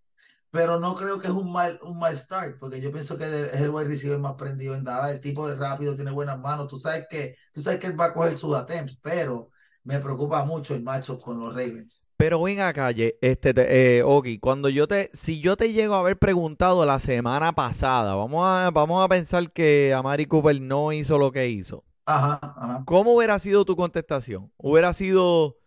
pero 0.51 0.79
no 0.79 0.95
creo 0.95 1.19
que 1.19 1.27
es 1.27 1.33
un 1.33 1.51
mal, 1.51 1.79
un 1.83 1.99
mal 1.99 2.17
start, 2.17 2.59
porque 2.59 2.81
yo 2.81 2.91
pienso 2.91 3.17
que 3.17 3.25
es 3.25 3.61
el 3.61 3.71
wide 3.71 3.87
receiver 3.89 4.19
más 4.19 4.35
prendido 4.35 4.75
en 4.75 4.83
dar, 4.83 5.09
el 5.11 5.21
tipo 5.21 5.47
de 5.47 5.55
rápido, 5.55 5.95
tiene 5.95 6.11
buenas 6.11 6.39
manos, 6.39 6.67
tú 6.67 6.79
sabes 6.79 7.07
que, 7.09 7.35
tú 7.53 7.61
sabes 7.61 7.79
que 7.79 7.87
él 7.87 7.99
va 7.99 8.05
a 8.05 8.13
coger 8.13 8.37
sus 8.37 8.55
attempts, 8.55 8.99
pero 9.01 9.49
me 9.83 9.99
preocupa 9.99 10.45
mucho 10.45 10.75
el 10.75 10.83
macho 10.83 11.19
con 11.19 11.39
los 11.39 11.49
Ravens. 11.55 12.06
Pero 12.17 12.41
ven 12.41 12.59
a 12.61 12.73
calle, 12.73 13.17
este, 13.21 13.53
eh, 13.99 14.03
Oki, 14.03 14.39
cuando 14.39 14.69
yo 14.69 14.87
te, 14.87 15.11
si 15.13 15.39
yo 15.39 15.55
te 15.55 15.71
llego 15.71 15.93
a 15.93 15.99
haber 15.99 16.17
preguntado 16.17 16.83
la 16.85 16.99
semana 16.99 17.53
pasada, 17.53 18.15
vamos 18.15 18.43
a, 18.43 18.71
vamos 18.71 19.05
a 19.05 19.07
pensar 19.07 19.51
que 19.51 19.93
Amari 19.93 20.25
Cooper 20.25 20.59
no 20.59 20.91
hizo 20.91 21.19
lo 21.19 21.31
que 21.31 21.47
hizo. 21.47 21.83
Ajá, 22.05 22.39
ajá. 22.41 22.83
¿Cómo 22.85 23.13
hubiera 23.13 23.37
sido 23.37 23.65
tu 23.65 23.75
contestación? 23.75 24.51
¿Hubiera 24.57 24.93
sido, 24.93 25.57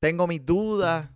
tengo 0.00 0.28
mis 0.28 0.44
dudas, 0.46 1.10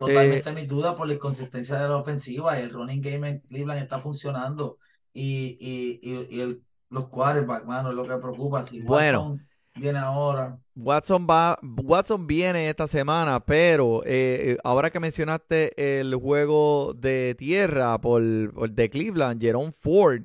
Totalmente 0.00 0.48
eh, 0.48 0.54
mi 0.54 0.64
duda 0.64 0.96
por 0.96 1.06
la 1.06 1.12
inconsistencia 1.12 1.78
de 1.78 1.86
la 1.86 1.98
ofensiva. 1.98 2.58
El 2.58 2.70
running 2.70 3.02
game 3.02 3.28
en 3.28 3.40
Cleveland 3.40 3.82
está 3.82 3.98
funcionando. 3.98 4.78
Y, 5.12 5.58
y, 5.60 6.00
y, 6.02 6.40
el, 6.40 6.62
los 6.88 7.08
quarterbacks, 7.08 7.66
mano, 7.66 7.90
es 7.90 7.96
lo 7.96 8.06
que 8.06 8.16
preocupa. 8.16 8.62
Si 8.62 8.80
bueno, 8.80 9.38
viene 9.74 9.98
ahora. 9.98 10.58
Watson 10.74 11.26
va, 11.28 11.58
Watson 11.62 12.26
viene 12.26 12.68
esta 12.68 12.86
semana, 12.86 13.40
pero 13.40 14.02
eh, 14.04 14.56
ahora 14.64 14.90
que 14.90 15.00
mencionaste 15.00 16.00
el 16.00 16.14
juego 16.14 16.94
de 16.94 17.34
tierra 17.38 18.00
por, 18.00 18.22
por 18.52 18.70
de 18.70 18.90
Cleveland, 18.90 19.40
Jerome 19.40 19.72
Ford, 19.72 20.22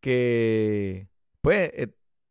que 0.00 1.08
pues 1.40 1.70
eh, 1.74 1.88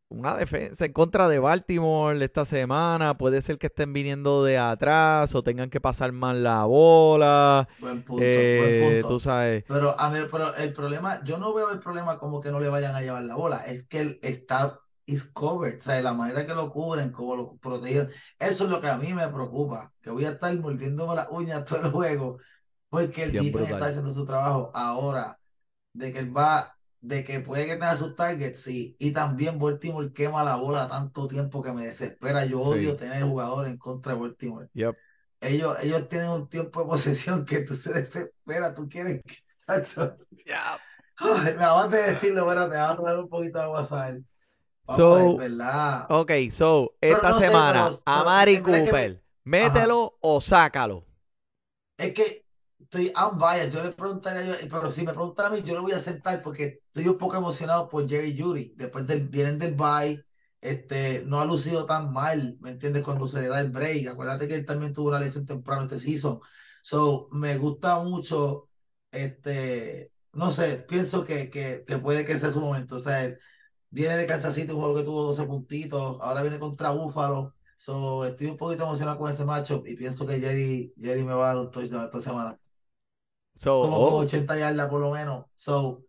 una 0.10 0.38
defensa 0.38 0.86
en 0.86 0.94
contra 0.94 1.28
de 1.28 1.40
Baltimore 1.40 2.24
esta 2.24 2.46
semana. 2.46 3.18
Puede 3.18 3.42
ser 3.42 3.58
que 3.58 3.68
estén 3.68 3.94
viniendo 3.94 4.44
de 4.44 4.58
atrás 4.58 5.36
o 5.36 5.44
tengan 5.44 5.70
que 5.70 5.82
pasar 5.82 6.12
mal 6.12 6.44
la 6.44 6.66
bola. 6.66 7.68
Buen 7.80 8.04
punto, 8.04 8.24
buen 8.24 8.30
eh, 8.30 9.00
punto. 9.02 9.16
Tú 9.16 9.20
sabes. 9.20 9.64
Pero, 9.68 10.00
a 10.00 10.10
ver, 10.10 10.28
pero 10.32 10.56
el 10.56 10.74
problema, 10.74 11.24
yo 11.24 11.38
no 11.38 11.54
veo 11.54 11.72
el 11.72 11.80
problema 11.80 12.18
como 12.18 12.40
que 12.40 12.52
no 12.52 12.60
le 12.60 12.70
vayan 12.70 12.96
a 12.96 13.02
llevar 13.02 13.24
la 13.24 13.36
bola. 13.36 13.58
Es 13.66 13.86
que 13.86 14.00
él 14.00 14.20
está 14.22 14.80
is 15.08 15.24
covered. 15.24 15.80
O 15.80 15.82
sea, 15.82 16.00
la 16.02 16.14
manera 16.14 16.46
que 16.46 16.54
lo 16.54 16.72
cubren, 16.72 17.12
como 17.12 17.36
lo 17.36 17.56
protegen. 17.58 18.10
Eso 18.38 18.66
es 18.66 18.70
lo 18.70 18.80
que 18.80 18.88
a 18.88 18.98
mí 18.98 19.14
me 19.14 19.28
preocupa. 19.30 19.92
Que 20.02 20.12
voy 20.12 20.26
a 20.26 20.32
estar 20.32 20.54
mordiéndome 20.56 21.16
las 21.16 21.28
uñas 21.32 21.64
todo 21.66 21.82
el 21.86 21.92
juego. 21.92 22.38
Porque 22.90 23.24
el 23.24 23.32
defense 23.32 23.74
está 23.74 23.88
haciendo 23.88 24.14
su 24.14 24.26
trabajo. 24.26 24.72
Ahora, 24.76 25.40
de 25.94 26.14
que 26.14 26.20
él 26.20 26.36
va 26.36 26.78
de 27.00 27.24
que 27.24 27.40
puede 27.40 27.66
que 27.66 27.74
tenga 27.74 27.96
sus 27.96 28.16
targets, 28.16 28.62
sí. 28.62 28.96
Y 29.00 29.12
también 29.12 29.60
Baltimore 29.60 30.12
quema 30.14 30.44
la 30.44 30.56
bola 30.56 30.90
tanto 30.90 31.28
tiempo 31.28 31.64
que 31.64 31.72
me 31.72 31.86
desespera. 31.86 32.46
Yo 32.46 32.60
odio 32.60 32.96
tener 32.96 33.24
jugadores 33.24 33.72
en 33.72 33.78
contra 33.78 34.14
de 34.14 34.20
Baltimore. 34.20 34.70
Ellos, 35.40 35.78
ellos 35.82 36.10
tienen 36.10 36.30
un 36.30 36.50
tiempo 36.50 36.82
de 36.82 36.88
posesión 36.88 37.46
que 37.46 37.60
tú 37.60 37.78
te 37.78 37.94
desesperas, 37.94 38.74
tú 38.74 38.90
quieres 38.90 39.22
que... 39.24 39.38
me 41.44 41.50
acabas 41.52 41.92
de 41.92 42.02
decirlo, 42.02 42.46
pero 42.48 42.64
te 42.64 42.76
voy 42.76 42.78
a 42.78 42.96
traer 42.96 43.18
un 43.20 43.30
poquito 43.30 43.60
de 43.60 43.68
WhatsApp. 43.68 44.18
So, 44.96 45.38
¿verdad? 45.38 46.06
Ok, 46.10 46.32
so, 46.52 46.96
esta 47.02 47.40
semana, 47.40 47.92
a 48.06 48.24
Mari 48.24 48.62
Cooper, 48.62 49.22
mételo 49.44 50.18
o 50.22 50.40
sácalo. 50.42 51.06
Es 51.98 52.14
que 52.14 52.46
estoy 52.80 53.12
unbiased. 53.16 53.74
Yo 53.74 53.84
le 53.84 53.92
preguntaría, 53.92 54.58
pero 54.70 54.90
si 54.92 55.04
me 55.04 55.14
preguntan 55.14 55.48
a 55.48 55.50
mí, 55.50 55.64
yo 55.64 55.76
lo 55.76 55.82
voy 55.82 55.92
a 55.92 56.00
sentar 56.00 56.42
porque 56.42 56.82
estoy 56.88 57.08
un 57.08 57.18
poco 57.18 57.36
emocionado 57.36 57.90
por 57.90 58.08
Jerry 58.08 58.38
Judy. 58.40 58.74
Después 58.76 59.06
del, 59.08 59.28
vienen 59.28 59.60
del 59.60 59.76
bye, 59.76 60.24
este, 60.62 61.24
no 61.26 61.42
ha 61.42 61.46
lucido 61.46 61.86
tan 61.86 62.12
mal, 62.12 62.58
¿me 62.62 62.70
entiendes? 62.72 63.04
Cuando 63.04 63.28
se 63.28 63.42
le 63.42 63.48
da 63.48 63.60
el 63.62 63.72
break. 63.72 64.08
Acuérdate 64.08 64.48
que 64.48 64.56
él 64.56 64.66
también 64.66 64.94
tuvo 64.94 65.10
una 65.10 65.20
lesión 65.20 65.46
temprano 65.46 65.84
este 65.84 66.00
season. 66.00 66.40
So, 66.82 67.28
me 67.32 67.58
gusta 67.58 68.00
mucho, 68.00 68.70
este, 69.12 70.12
no 70.34 70.52
sé, 70.52 70.78
pienso 70.88 71.26
que, 71.26 71.50
que, 71.50 71.84
que 71.86 71.98
puede 71.98 72.26
que 72.26 72.38
sea 72.38 72.52
su 72.52 72.62
momento. 72.62 72.96
O 72.96 73.00
sea, 73.00 73.36
viene 73.90 74.18
de 74.18 74.28
Kansas 74.28 74.56
City, 74.56 74.72
un 74.72 74.80
juego 74.80 74.96
que 74.96 75.04
tuvo 75.04 75.24
12 75.24 75.46
puntitos, 75.46 76.18
ahora 76.22 76.42
viene 76.42 76.60
contra 76.60 76.92
Buffalo. 76.92 77.56
So, 77.78 78.26
estoy 78.26 78.48
un 78.48 78.58
poquito 78.58 78.84
emocionado 78.84 79.18
con 79.20 79.30
ese 79.32 79.46
matchup 79.46 79.88
y 79.88 79.96
pienso 79.96 80.26
que 80.26 80.40
Jerry, 80.40 80.94
Jerry 80.98 81.24
me 81.24 81.34
va 81.34 81.52
a 81.52 81.54
dar 81.56 81.58
un 81.58 81.72
touchdown 81.72 82.06
esta 82.06 82.20
semana 82.22 82.60
como 83.78 83.98
80 84.18 84.58
yardas 84.58 84.90
por 84.90 85.02
lo 85.02 85.12
menos. 85.12 85.46
So, 85.56 86.04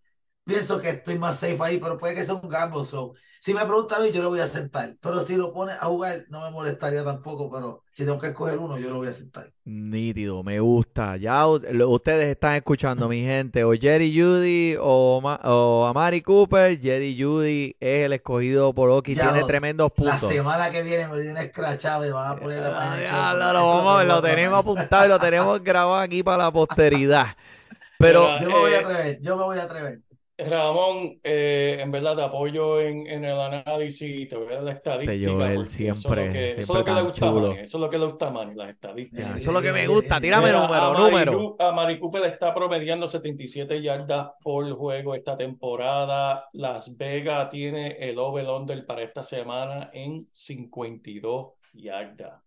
pienso 0.44 0.80
que 0.80 0.90
estoy 0.90 1.18
más 1.18 1.38
safe 1.38 1.58
ahí, 1.62 1.78
pero 1.78 1.98
puede 1.98 2.14
que 2.14 2.24
sea 2.24 2.34
un 2.34 2.48
gamble. 2.48 2.84
So, 2.84 3.14
si 3.40 3.54
me 3.54 3.64
pregunta 3.64 3.96
a 3.96 4.00
mí, 4.00 4.10
yo 4.10 4.22
lo 4.22 4.30
voy 4.30 4.40
a 4.40 4.46
sentar. 4.46 4.96
Pero 5.00 5.20
si 5.20 5.36
lo 5.36 5.52
pone 5.52 5.72
a 5.72 5.84
jugar, 5.86 6.24
no 6.28 6.42
me 6.42 6.50
molestaría 6.50 7.04
tampoco. 7.04 7.50
Pero 7.50 7.84
si 7.92 8.04
tengo 8.04 8.18
que 8.18 8.28
escoger 8.28 8.58
uno, 8.58 8.78
yo 8.78 8.90
lo 8.90 8.96
voy 8.96 9.08
a 9.08 9.12
sentar. 9.12 9.52
Nítido, 9.64 10.42
me 10.42 10.58
gusta. 10.58 11.16
Ya 11.16 11.46
ustedes 11.46 12.26
están 12.26 12.56
escuchando, 12.56 13.08
mi 13.08 13.20
gente. 13.20 13.62
O 13.62 13.74
Jerry 13.74 14.12
Judy 14.18 14.76
o, 14.80 15.20
o 15.22 15.86
Amari 15.86 16.20
Cooper. 16.20 16.80
Jerry 16.80 17.16
Judy 17.20 17.76
es 17.78 18.06
el 18.06 18.12
escogido 18.14 18.74
por 18.74 18.90
Oki. 18.90 19.14
Tiene 19.14 19.44
tremendos 19.44 19.92
puntos. 19.92 20.22
La 20.22 20.28
semana 20.28 20.70
que 20.70 20.82
viene 20.82 21.06
me 21.06 21.20
dio 21.20 21.30
una 21.30 21.42
escrachada 21.42 22.06
y 22.06 22.10
van 22.10 22.32
a 22.32 22.40
poner 22.40 22.60
la 22.60 23.02
ya, 23.02 23.34
lo, 23.34 24.04
lo 24.04 24.22
tenemos 24.22 24.58
apuntado 24.58 25.06
y 25.06 25.08
lo 25.08 25.18
tenemos 25.18 25.62
grabado 25.62 26.00
aquí 26.00 26.22
para 26.22 26.44
la 26.44 26.52
posteridad. 26.52 27.36
Pero 27.98 28.38
yo 28.40 28.48
me 28.48 28.58
voy 28.58 28.72
a 28.72 28.76
eh, 28.76 28.84
atrever, 28.84 29.20
yo 29.20 29.36
me 29.36 29.44
voy 29.44 29.58
a 29.58 29.64
atrever. 29.64 30.00
Ramón, 30.38 31.18
eh, 31.24 31.78
en 31.80 31.90
verdad 31.90 32.14
te 32.14 32.22
apoyo 32.22 32.80
en, 32.80 33.08
en, 33.08 33.24
el 33.24 33.40
análisis, 33.40 34.28
te 34.28 34.36
voy 34.36 34.46
a 34.46 34.56
dar 34.56 34.62
la 34.62 34.70
estadística. 34.70 35.52
Él 35.52 35.68
siempre, 35.68 36.52
eso, 36.52 36.60
es 36.60 36.78
lo 36.78 36.84
que, 36.84 36.92
le 36.92 37.02
gusta 37.02 37.26
a 37.26 37.32
Manny, 37.32 37.58
eso 37.58 37.76
es 37.76 37.80
lo 37.80 37.90
que 37.90 37.98
le 37.98 38.06
gusta 38.06 38.26
a 38.28 38.30
Manny, 38.30 38.54
las 38.54 38.68
estadísticas. 38.68 39.36
eso 39.36 39.50
es 39.50 39.54
lo 39.54 39.60
que 39.60 39.72
me 39.72 39.88
gusta, 39.88 40.20
tírame 40.20 40.52
número, 40.52 40.94
número. 40.94 41.56
A 41.58 41.72
Mari 41.72 41.98
Cooper 41.98 42.24
está 42.24 42.54
promediando 42.54 43.08
77 43.08 43.82
yardas 43.82 44.30
por 44.40 44.70
juego 44.70 45.16
esta 45.16 45.36
temporada. 45.36 46.48
Las 46.52 46.96
Vegas 46.96 47.50
tiene 47.50 47.96
el 47.98 48.16
over-under 48.18 48.86
para 48.86 49.02
esta 49.02 49.24
semana 49.24 49.90
en 49.92 50.28
52 50.32 51.48
yardas. 51.72 52.40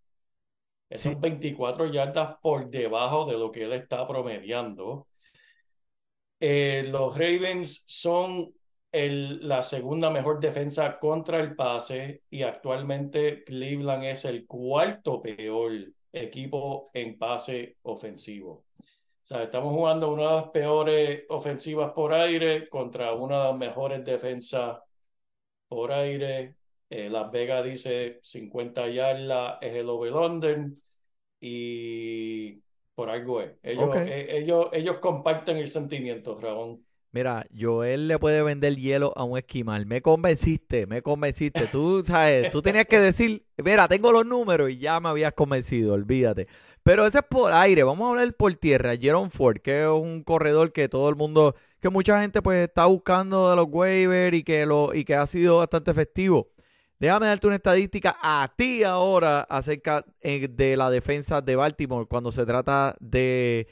Son 0.94 1.20
24 1.20 1.88
yardas 1.88 2.38
por 2.42 2.70
debajo 2.70 3.26
de 3.26 3.38
lo 3.38 3.52
que 3.52 3.64
él 3.64 3.74
está 3.74 4.08
promediando. 4.08 5.08
Eh, 6.44 6.86
los 6.88 7.16
Ravens 7.16 7.84
son 7.86 8.52
el, 8.92 9.48
la 9.48 9.62
segunda 9.62 10.10
mejor 10.10 10.40
defensa 10.40 10.98
contra 11.00 11.40
el 11.40 11.56
pase 11.56 12.24
y 12.32 12.42
actualmente 12.42 13.44
Cleveland 13.44 14.06
es 14.06 14.26
el 14.26 14.48
cuarto 14.48 15.22
peor 15.22 15.72
equipo 16.12 16.90
en 16.94 17.18
pase 17.20 17.78
ofensivo. 17.84 18.66
O 18.80 19.24
sea, 19.24 19.44
estamos 19.44 19.76
jugando 19.76 20.12
una 20.12 20.24
de 20.30 20.36
las 20.38 20.50
peores 20.50 21.24
ofensivas 21.30 21.92
por 21.94 22.12
aire 22.14 22.68
contra 22.70 23.14
una 23.14 23.38
de 23.38 23.52
las 23.52 23.60
mejores 23.60 24.04
defensas 24.04 24.80
por 25.68 25.92
aire. 25.92 26.56
Eh, 26.90 27.10
Las 27.10 27.32
Vegas 27.32 27.64
dice 27.66 28.20
50 28.24 28.88
yardas 28.90 29.60
es 29.62 29.74
el 29.76 29.90
over 29.90 30.12
London 30.12 30.82
y 31.40 32.62
por 33.02 33.10
algo 33.10 33.42
es. 33.42 33.50
Ellos, 33.64 33.96
eh, 33.96 34.28
ellos, 34.30 34.68
ellos 34.74 34.98
comparten 35.00 35.58
el 35.58 35.68
sentimiento, 35.68 36.40
Raúl. 36.40 36.86
Mira, 37.12 37.48
Joel 37.60 38.08
le 38.08 38.20
puede 38.20 38.44
vender 38.44 38.76
hielo 38.76 39.12
a 39.16 39.24
un 39.24 39.40
esquimal. 39.40 39.88
Me 39.88 40.04
convenciste, 40.04 40.86
me 40.86 41.02
convenciste. 41.02 41.66
Tú, 41.66 42.04
sabes, 42.06 42.52
tú 42.52 42.62
tenías 42.62 42.86
que 42.86 43.00
decir, 43.00 43.44
mira, 43.58 43.88
tengo 43.88 44.12
los 44.12 44.24
números 44.24 44.70
y 44.70 44.78
ya 44.78 45.00
me 45.00 45.10
habías 45.10 45.34
convencido, 45.34 45.96
olvídate. 45.96 46.48
Pero 46.84 47.08
ese 47.08 47.18
es 47.18 47.24
por 47.28 47.52
aire, 47.54 47.82
vamos 47.82 48.06
a 48.06 48.10
hablar 48.12 48.32
por 48.36 48.54
tierra. 48.54 48.96
Jerome 48.96 49.32
Ford, 49.32 49.58
que 49.58 49.82
es 49.82 49.90
un 49.90 50.22
corredor 50.22 50.72
que 50.72 50.88
todo 50.88 51.10
el 51.10 51.16
mundo, 51.16 51.56
que 51.80 51.90
mucha 51.90 52.22
gente 52.22 52.44
pues 52.44 52.68
está 52.68 52.86
buscando 52.86 53.50
de 53.50 53.56
los 53.56 53.66
waivers 53.68 54.38
y 54.38 54.44
que, 54.44 54.68
lo, 54.68 54.94
y 54.94 55.06
que 55.06 55.16
ha 55.16 55.26
sido 55.26 55.58
bastante 55.58 55.90
efectivo. 55.90 56.51
Déjame 57.02 57.26
darte 57.26 57.48
una 57.48 57.56
estadística 57.56 58.16
a 58.22 58.54
ti 58.56 58.84
ahora 58.84 59.42
acerca 59.50 60.06
eh, 60.22 60.48
de 60.48 60.78
la 60.78 60.92
defensa 60.92 61.42
de 61.42 61.56
Baltimore 61.56 62.06
cuando 62.06 62.32
se 62.32 62.46
trata 62.46 62.96
de, 63.00 63.68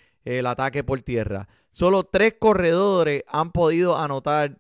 ataque 0.48 0.84
por 0.84 1.00
tierra. 1.04 1.48
Solo 1.70 2.06
tres 2.06 2.38
corredores 2.40 3.24
han 3.28 3.52
podido 3.52 3.96
anotar 4.00 4.58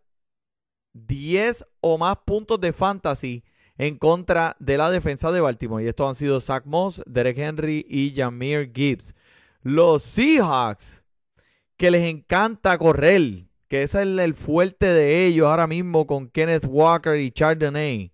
10 0.93 1.65
o 1.82 1.97
más 1.97 2.17
puntos 2.23 2.62
de 2.62 2.71
fantasy 2.71 3.43
en 3.79 3.97
contra 3.97 4.55
de 4.60 4.77
la 4.77 4.91
defensa 4.91 5.32
de 5.32 5.41
Baltimore. 5.41 5.84
Y 5.84 5.88
estos 5.88 6.08
han 6.08 6.13
sido 6.13 6.39
Zach 6.39 6.65
Moss, 6.67 7.01
Derek 7.08 7.39
Henry 7.39 7.84
y 7.89 8.13
Jameer 8.15 8.71
Gibbs. 8.71 9.15
Los 9.63 10.03
Seahawks, 10.03 11.01
que 11.75 11.89
les 11.89 12.03
encanta 12.03 12.77
correr, 12.77 13.47
que 13.67 13.82
ese 13.82 13.97
es 13.97 14.03
el, 14.03 14.19
el 14.19 14.36
fuerte 14.36 14.86
de 14.86 15.25
ellos 15.25 15.47
ahora 15.47 15.65
mismo 15.65 16.05
con 16.05 16.29
Kenneth 16.29 16.67
Walker 16.69 17.19
y 17.19 17.32
Chardonnay 17.32 18.12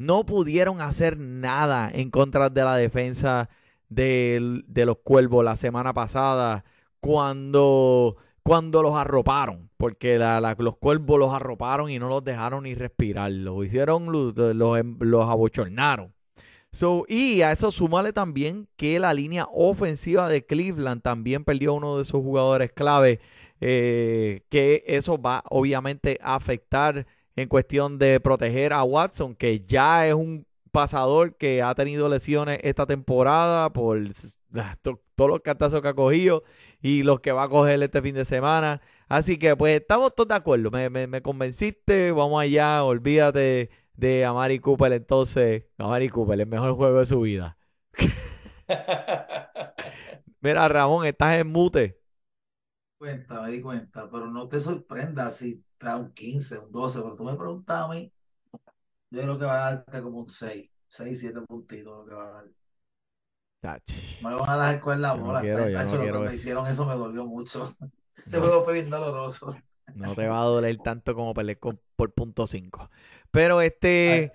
no 0.00 0.24
pudieron 0.24 0.80
hacer 0.80 1.18
nada 1.18 1.90
en 1.92 2.10
contra 2.10 2.48
de 2.48 2.64
la 2.64 2.76
defensa 2.76 3.50
de, 3.90 4.64
los 4.74 4.96
cuervos 5.04 5.44
la 5.44 5.58
semana 5.58 5.92
pasada 5.92 6.64
cuando, 7.00 8.16
cuando 8.42 8.82
los 8.82 8.94
arroparon, 8.94 9.68
porque 9.76 10.18
los 10.56 10.76
cuervos 10.78 11.18
los 11.18 11.34
arroparon 11.34 11.90
y 11.90 11.98
no 11.98 12.08
los 12.08 12.24
dejaron 12.24 12.62
ni 12.62 12.74
respirar, 12.74 13.30
los 13.30 13.66
hicieron, 13.66 14.10
los, 14.10 14.34
los, 14.34 15.28
abochornaron. 15.28 16.14
So, 16.72 17.04
y 17.06 17.42
a 17.42 17.52
eso 17.52 17.70
súmale 17.70 18.14
también 18.14 18.68
que 18.76 18.98
la 19.00 19.12
línea 19.12 19.48
ofensiva 19.52 20.30
de 20.30 20.46
Cleveland 20.46 21.02
también 21.02 21.44
perdió 21.44 21.74
uno 21.74 21.98
de 21.98 22.06
sus 22.06 22.22
jugadores 22.22 22.72
clave, 22.72 23.20
eh, 23.60 24.44
que 24.48 24.82
eso 24.86 25.20
va 25.20 25.44
obviamente 25.50 26.18
a 26.22 26.36
afectar 26.36 27.06
en 27.40 27.48
cuestión 27.48 27.98
de 27.98 28.20
proteger 28.20 28.72
a 28.72 28.82
Watson, 28.82 29.34
que 29.34 29.60
ya 29.60 30.06
es 30.06 30.14
un 30.14 30.46
pasador 30.70 31.36
que 31.36 31.62
ha 31.62 31.74
tenido 31.74 32.08
lesiones 32.08 32.60
esta 32.62 32.86
temporada 32.86 33.72
por 33.72 33.98
ah, 34.56 34.76
todos 34.82 35.30
los 35.30 35.40
cartazos 35.40 35.80
que 35.80 35.88
ha 35.88 35.94
cogido 35.94 36.44
y 36.80 37.02
los 37.02 37.20
que 37.20 37.32
va 37.32 37.44
a 37.44 37.48
coger 37.48 37.82
este 37.82 38.02
fin 38.02 38.14
de 38.14 38.24
semana. 38.24 38.80
Así 39.08 39.38
que 39.38 39.56
pues 39.56 39.80
estamos 39.80 40.14
todos 40.14 40.28
de 40.28 40.34
acuerdo. 40.34 40.70
Me, 40.70 40.90
me, 40.90 41.22
convenciste, 41.22 42.12
vamos 42.12 42.42
allá, 42.42 42.84
olvídate 42.84 43.70
de 43.94 44.24
Amari 44.24 44.58
Cooper 44.58 44.92
entonces. 44.92 45.64
Amari 45.78 46.08
Cooper, 46.08 46.40
el 46.40 46.46
mejor 46.46 46.74
juego 46.74 47.00
de 47.00 47.06
su 47.06 47.20
vida. 47.22 47.56
Mira, 50.40 50.68
Ramón, 50.68 51.06
estás 51.06 51.38
en 51.38 51.48
mute. 51.48 51.99
Cuenta, 53.00 53.40
me 53.40 53.50
di 53.50 53.62
cuenta, 53.62 54.10
pero 54.10 54.26
no 54.26 54.46
te 54.46 54.60
sorprendas 54.60 55.36
si 55.36 55.64
trae 55.78 55.98
un 55.98 56.12
15, 56.12 56.58
un 56.58 56.70
12, 56.70 57.00
pero 57.00 57.14
tú 57.14 57.24
me 57.24 57.34
preguntas 57.34 57.82
a 57.82 57.88
mí, 57.88 58.12
yo 59.08 59.22
creo 59.22 59.38
que 59.38 59.44
va 59.46 59.68
a 59.68 59.74
darte 59.74 60.02
como 60.02 60.18
un 60.18 60.28
6, 60.28 60.68
6, 60.86 61.18
7 61.18 61.40
puntitos 61.48 61.96
lo 61.96 62.04
que 62.04 62.14
va 62.14 62.28
a 62.28 62.30
dar. 62.30 62.44
No 64.20 64.28
le 64.28 64.36
van 64.36 64.50
a 64.50 64.56
dejar 64.58 64.80
con 64.80 65.00
la 65.00 65.14
bola. 65.14 65.42
No 65.42 65.96
lo 65.96 66.12
que 66.12 66.28
me 66.28 66.34
hicieron 66.34 66.66
eso 66.66 66.84
me 66.84 66.94
dolió 66.94 67.24
mucho. 67.24 67.74
Se 68.26 68.38
me 68.38 68.48
fue 68.48 68.74
bien 68.74 68.90
doloroso. 68.90 69.56
No 69.94 70.14
te 70.14 70.28
va 70.28 70.42
a 70.42 70.44
doler 70.44 70.76
tanto 70.76 71.14
como 71.14 71.32
pelear 71.32 71.58
por 71.96 72.12
punto 72.12 72.46
5. 72.46 72.90
Pero 73.30 73.62
este... 73.62 74.34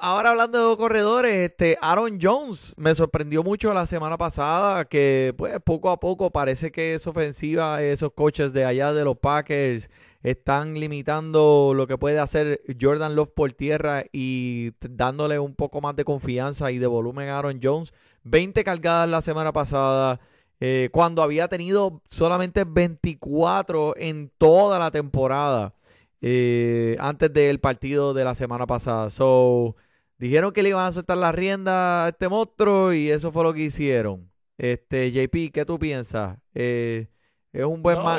Ahora 0.00 0.30
hablando 0.30 0.70
de 0.70 0.76
corredores, 0.76 1.50
este 1.50 1.78
Aaron 1.80 2.18
Jones 2.20 2.74
me 2.76 2.94
sorprendió 2.94 3.42
mucho 3.44 3.72
la 3.72 3.86
semana 3.86 4.18
pasada 4.18 4.84
que 4.84 5.32
pues 5.36 5.58
poco 5.64 5.90
a 5.90 6.00
poco 6.00 6.30
parece 6.30 6.72
que 6.72 6.94
es 6.94 7.06
ofensiva, 7.06 7.82
esos 7.82 8.12
coches 8.12 8.52
de 8.52 8.64
allá 8.64 8.92
de 8.92 9.04
los 9.04 9.16
Packers 9.16 9.88
están 10.22 10.74
limitando 10.74 11.72
lo 11.74 11.86
que 11.86 11.96
puede 11.96 12.18
hacer 12.18 12.60
Jordan 12.80 13.14
Love 13.14 13.30
por 13.30 13.52
tierra 13.52 14.04
y 14.12 14.72
dándole 14.80 15.38
un 15.38 15.54
poco 15.54 15.80
más 15.80 15.96
de 15.96 16.04
confianza 16.04 16.70
y 16.70 16.78
de 16.78 16.86
volumen 16.86 17.28
a 17.28 17.38
Aaron 17.38 17.60
Jones. 17.62 17.92
20 18.24 18.64
cargadas 18.64 19.08
la 19.08 19.22
semana 19.22 19.52
pasada, 19.52 20.20
eh, 20.60 20.90
cuando 20.92 21.22
había 21.22 21.48
tenido 21.48 22.02
solamente 22.10 22.64
24 22.64 23.94
en 23.96 24.30
toda 24.36 24.78
la 24.78 24.90
temporada 24.90 25.74
eh, 26.20 26.96
antes 26.98 27.32
del 27.32 27.60
partido 27.60 28.14
de 28.14 28.24
la 28.24 28.34
semana 28.34 28.66
pasada. 28.66 29.10
So, 29.10 29.76
dijeron 30.18 30.52
que 30.52 30.62
le 30.62 30.70
iban 30.70 30.86
a 30.86 30.92
soltar 30.92 31.18
la 31.18 31.32
rienda 31.32 32.04
a 32.06 32.08
este 32.10 32.28
monstruo 32.28 32.92
y 32.92 33.10
eso 33.10 33.32
fue 33.32 33.44
lo 33.44 33.54
que 33.54 33.62
hicieron. 33.62 34.30
Este, 34.58 35.10
JP, 35.10 35.52
¿qué 35.52 35.64
tú 35.64 35.78
piensas? 35.78 36.38
Eh, 36.54 37.08
es 37.52 37.64
un 37.64 37.82
buen 37.82 37.96
no, 37.96 38.18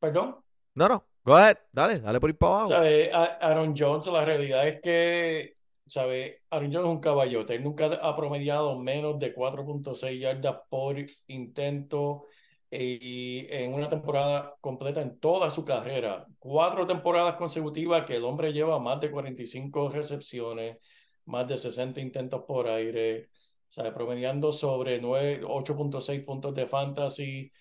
Perdón. 0.00 0.36
No, 0.74 0.88
no. 0.88 1.04
Go 1.24 1.34
ahead. 1.34 1.56
Dale, 1.72 1.98
dale 1.98 2.20
por 2.20 2.30
ir 2.30 2.36
para 2.36 2.52
abajo. 2.52 2.68
¿Sabe? 2.68 3.10
Aaron 3.12 3.74
Jones, 3.76 4.06
la 4.06 4.24
realidad 4.24 4.68
es 4.68 4.80
que, 4.80 5.54
¿sabe? 5.84 6.42
Aaron 6.50 6.72
Jones 6.72 6.88
es 6.88 6.94
un 6.94 7.00
caballote. 7.00 7.54
Él 7.54 7.64
nunca 7.64 7.86
ha 7.86 8.16
promediado 8.16 8.78
menos 8.78 9.18
de 9.18 9.34
4.6 9.34 10.20
yardas 10.20 10.56
por 10.68 10.96
intento 11.26 12.26
y 12.70 13.46
en 13.50 13.72
una 13.74 13.88
temporada 13.88 14.54
completa 14.60 15.00
en 15.02 15.18
toda 15.18 15.50
su 15.50 15.64
carrera. 15.64 16.26
Cuatro 16.38 16.86
temporadas 16.86 17.36
consecutivas 17.36 18.04
que 18.04 18.16
el 18.16 18.24
hombre 18.24 18.52
lleva 18.52 18.78
más 18.78 19.00
de 19.00 19.10
45 19.10 19.90
recepciones, 19.90 20.78
más 21.26 21.46
de 21.48 21.56
60 21.56 22.00
intentos 22.00 22.42
por 22.46 22.68
aire, 22.68 23.30
¿sabe? 23.68 23.92
promediando 23.92 24.52
sobre 24.52 25.00
8.6 25.00 26.24
puntos 26.24 26.54
de 26.54 26.66
fantasy. 26.66 27.52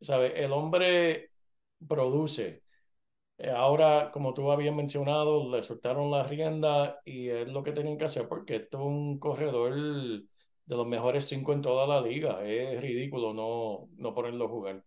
¿sabe? 0.00 0.44
El 0.44 0.52
hombre 0.52 1.30
produce. 1.88 2.62
Eh, 3.38 3.50
ahora, 3.50 4.10
como 4.12 4.34
tú 4.34 4.50
habías 4.52 4.74
mencionado, 4.74 5.50
le 5.50 5.62
soltaron 5.62 6.10
la 6.10 6.24
rienda 6.24 7.00
y 7.04 7.28
es 7.30 7.48
lo 7.48 7.62
que 7.64 7.72
tenían 7.72 7.98
que 7.98 8.04
hacer 8.06 8.28
porque 8.28 8.56
esto 8.56 8.78
es 8.78 8.84
un 8.84 9.18
corredor 9.18 9.74
de 10.66 10.76
los 10.76 10.86
mejores 10.86 11.26
cinco 11.26 11.52
en 11.52 11.62
toda 11.62 11.86
la 11.86 12.06
liga. 12.06 12.42
Es 12.44 12.80
ridículo 12.80 13.34
no, 13.34 13.88
no 13.96 14.14
ponerlo 14.14 14.46
a 14.46 14.48
jugar. 14.48 14.84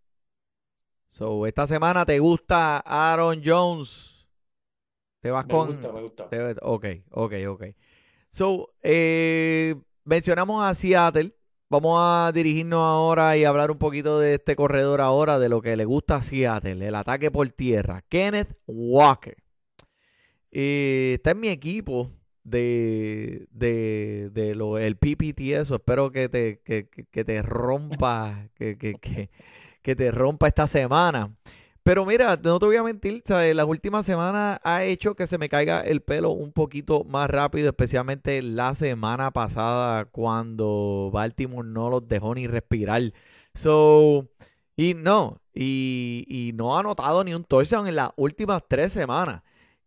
So, 1.09 1.45
esta 1.47 1.65
semana 1.67 2.05
te 2.05 2.19
gusta 2.19 2.79
Aaron 2.79 3.41
Jones. 3.43 4.27
Te 5.19 5.31
vas 5.31 5.45
con. 5.45 5.69
Me 5.69 5.73
gusta, 5.75 6.27
me 6.29 6.43
gusta. 6.43 6.65
Ok, 6.65 6.85
ok, 7.12 7.33
ok. 7.47 7.63
So, 8.31 8.73
eh, 8.83 9.75
mencionamos 10.04 10.63
a 10.63 10.73
Seattle. 10.73 11.33
Vamos 11.69 11.97
a 11.99 12.31
dirigirnos 12.33 12.79
ahora 12.79 13.35
y 13.35 13.43
hablar 13.43 13.71
un 13.71 13.77
poquito 13.77 14.19
de 14.19 14.35
este 14.35 14.56
corredor 14.56 15.02
ahora, 15.02 15.37
de 15.37 15.49
lo 15.49 15.62
que 15.62 15.75
le 15.75 15.83
gusta 15.83 16.15
a 16.17 16.23
Seattle, 16.23 16.87
el 16.87 16.95
ataque 16.95 17.29
por 17.29 17.49
tierra. 17.49 18.04
Kenneth 18.08 18.58
Walker. 18.67 19.35
Eh, 20.49 21.15
está 21.15 21.31
en 21.31 21.41
mi 21.41 21.49
equipo 21.49 22.10
de, 22.48 23.48
de, 23.52 24.29
de 24.31 24.56
lo, 24.56 24.77
el 24.77 24.95
PPT 24.95 25.41
eso. 25.52 25.75
Espero 25.75 26.12
que 26.12 26.29
te, 26.29 26.62
que, 26.63 27.23
te 27.23 27.41
rompa, 27.41 28.48
que, 28.56 28.77
que, 28.77 29.29
que, 29.81 29.95
te 29.95 30.12
rompa 30.12 30.48
esta 30.48 30.65
semana. 30.67 31.35
pero 31.83 32.06
mira, 32.06 32.39
no 32.41 32.60
te 32.60 32.65
voy 32.65 32.77
a 32.77 32.83
mentir, 32.83 33.21
¿sabes? 33.25 33.56
Las 33.56 33.65
últimas 33.65 34.06
semanas 34.06 34.60
ha 34.63 34.83
hecho 34.85 35.15
que 35.15 35.27
se 35.27 35.37
me 35.37 35.50
caiga 35.50 35.81
el 35.81 36.02
pelo 36.02 36.31
un 36.31 36.54
poquito 36.54 37.04
más 37.04 37.29
rápido, 37.29 37.69
especialmente 37.69 38.41
la 38.41 38.75
semana 38.75 39.31
pasada 39.31 40.06
cuando 40.06 41.10
Baltimore 41.12 41.67
no 41.67 41.89
los 41.89 42.08
dejó 42.08 42.33
ni 42.33 42.48
respirar. 42.48 43.13
So, 43.54 44.29
y 44.77 44.93
no, 44.93 45.41
y, 45.54 46.25
y 46.29 46.54
no 46.54 46.77
ha 46.77 46.79
anotado 46.81 47.23
ni 47.23 47.33
un 47.33 47.43
touchdown 47.43 47.87
en 47.87 47.95
las 47.98 48.12
últimas 48.15 48.63
tres 48.67 48.93
semanas 48.93 49.41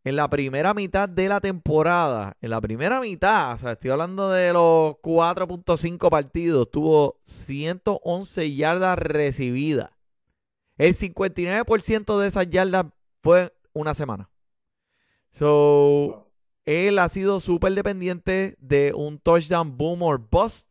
en 0.04 0.16
la 0.16 0.28
primera 0.30 0.74
mitad 0.74 1.08
de 1.08 1.28
la 1.28 1.40
temporada, 1.40 2.36
en 2.40 2.50
la 2.50 2.60
primera 2.60 3.00
mitad, 3.00 3.54
o 3.54 3.58
sea, 3.58 3.72
estoy 3.72 3.90
hablando 3.90 4.30
de 4.30 4.52
los 4.52 4.94
4.5 5.02 6.08
partidos, 6.08 6.70
tuvo 6.70 7.20
111 7.24 8.54
yardas 8.54 8.98
recibidas. 8.98 9.90
El 10.78 10.94
59% 10.94 12.18
de 12.18 12.28
esas 12.28 12.48
yardas 12.48 12.86
fue 13.22 13.52
una 13.72 13.92
semana. 13.92 14.30
So, 15.30 16.24
él 16.64 16.98
ha 16.98 17.08
sido 17.08 17.38
súper 17.40 17.74
dependiente 17.74 18.56
de 18.58 18.92
un 18.94 19.18
touchdown 19.18 19.76
boom 19.76 20.02
or 20.02 20.18
bust. 20.30 20.68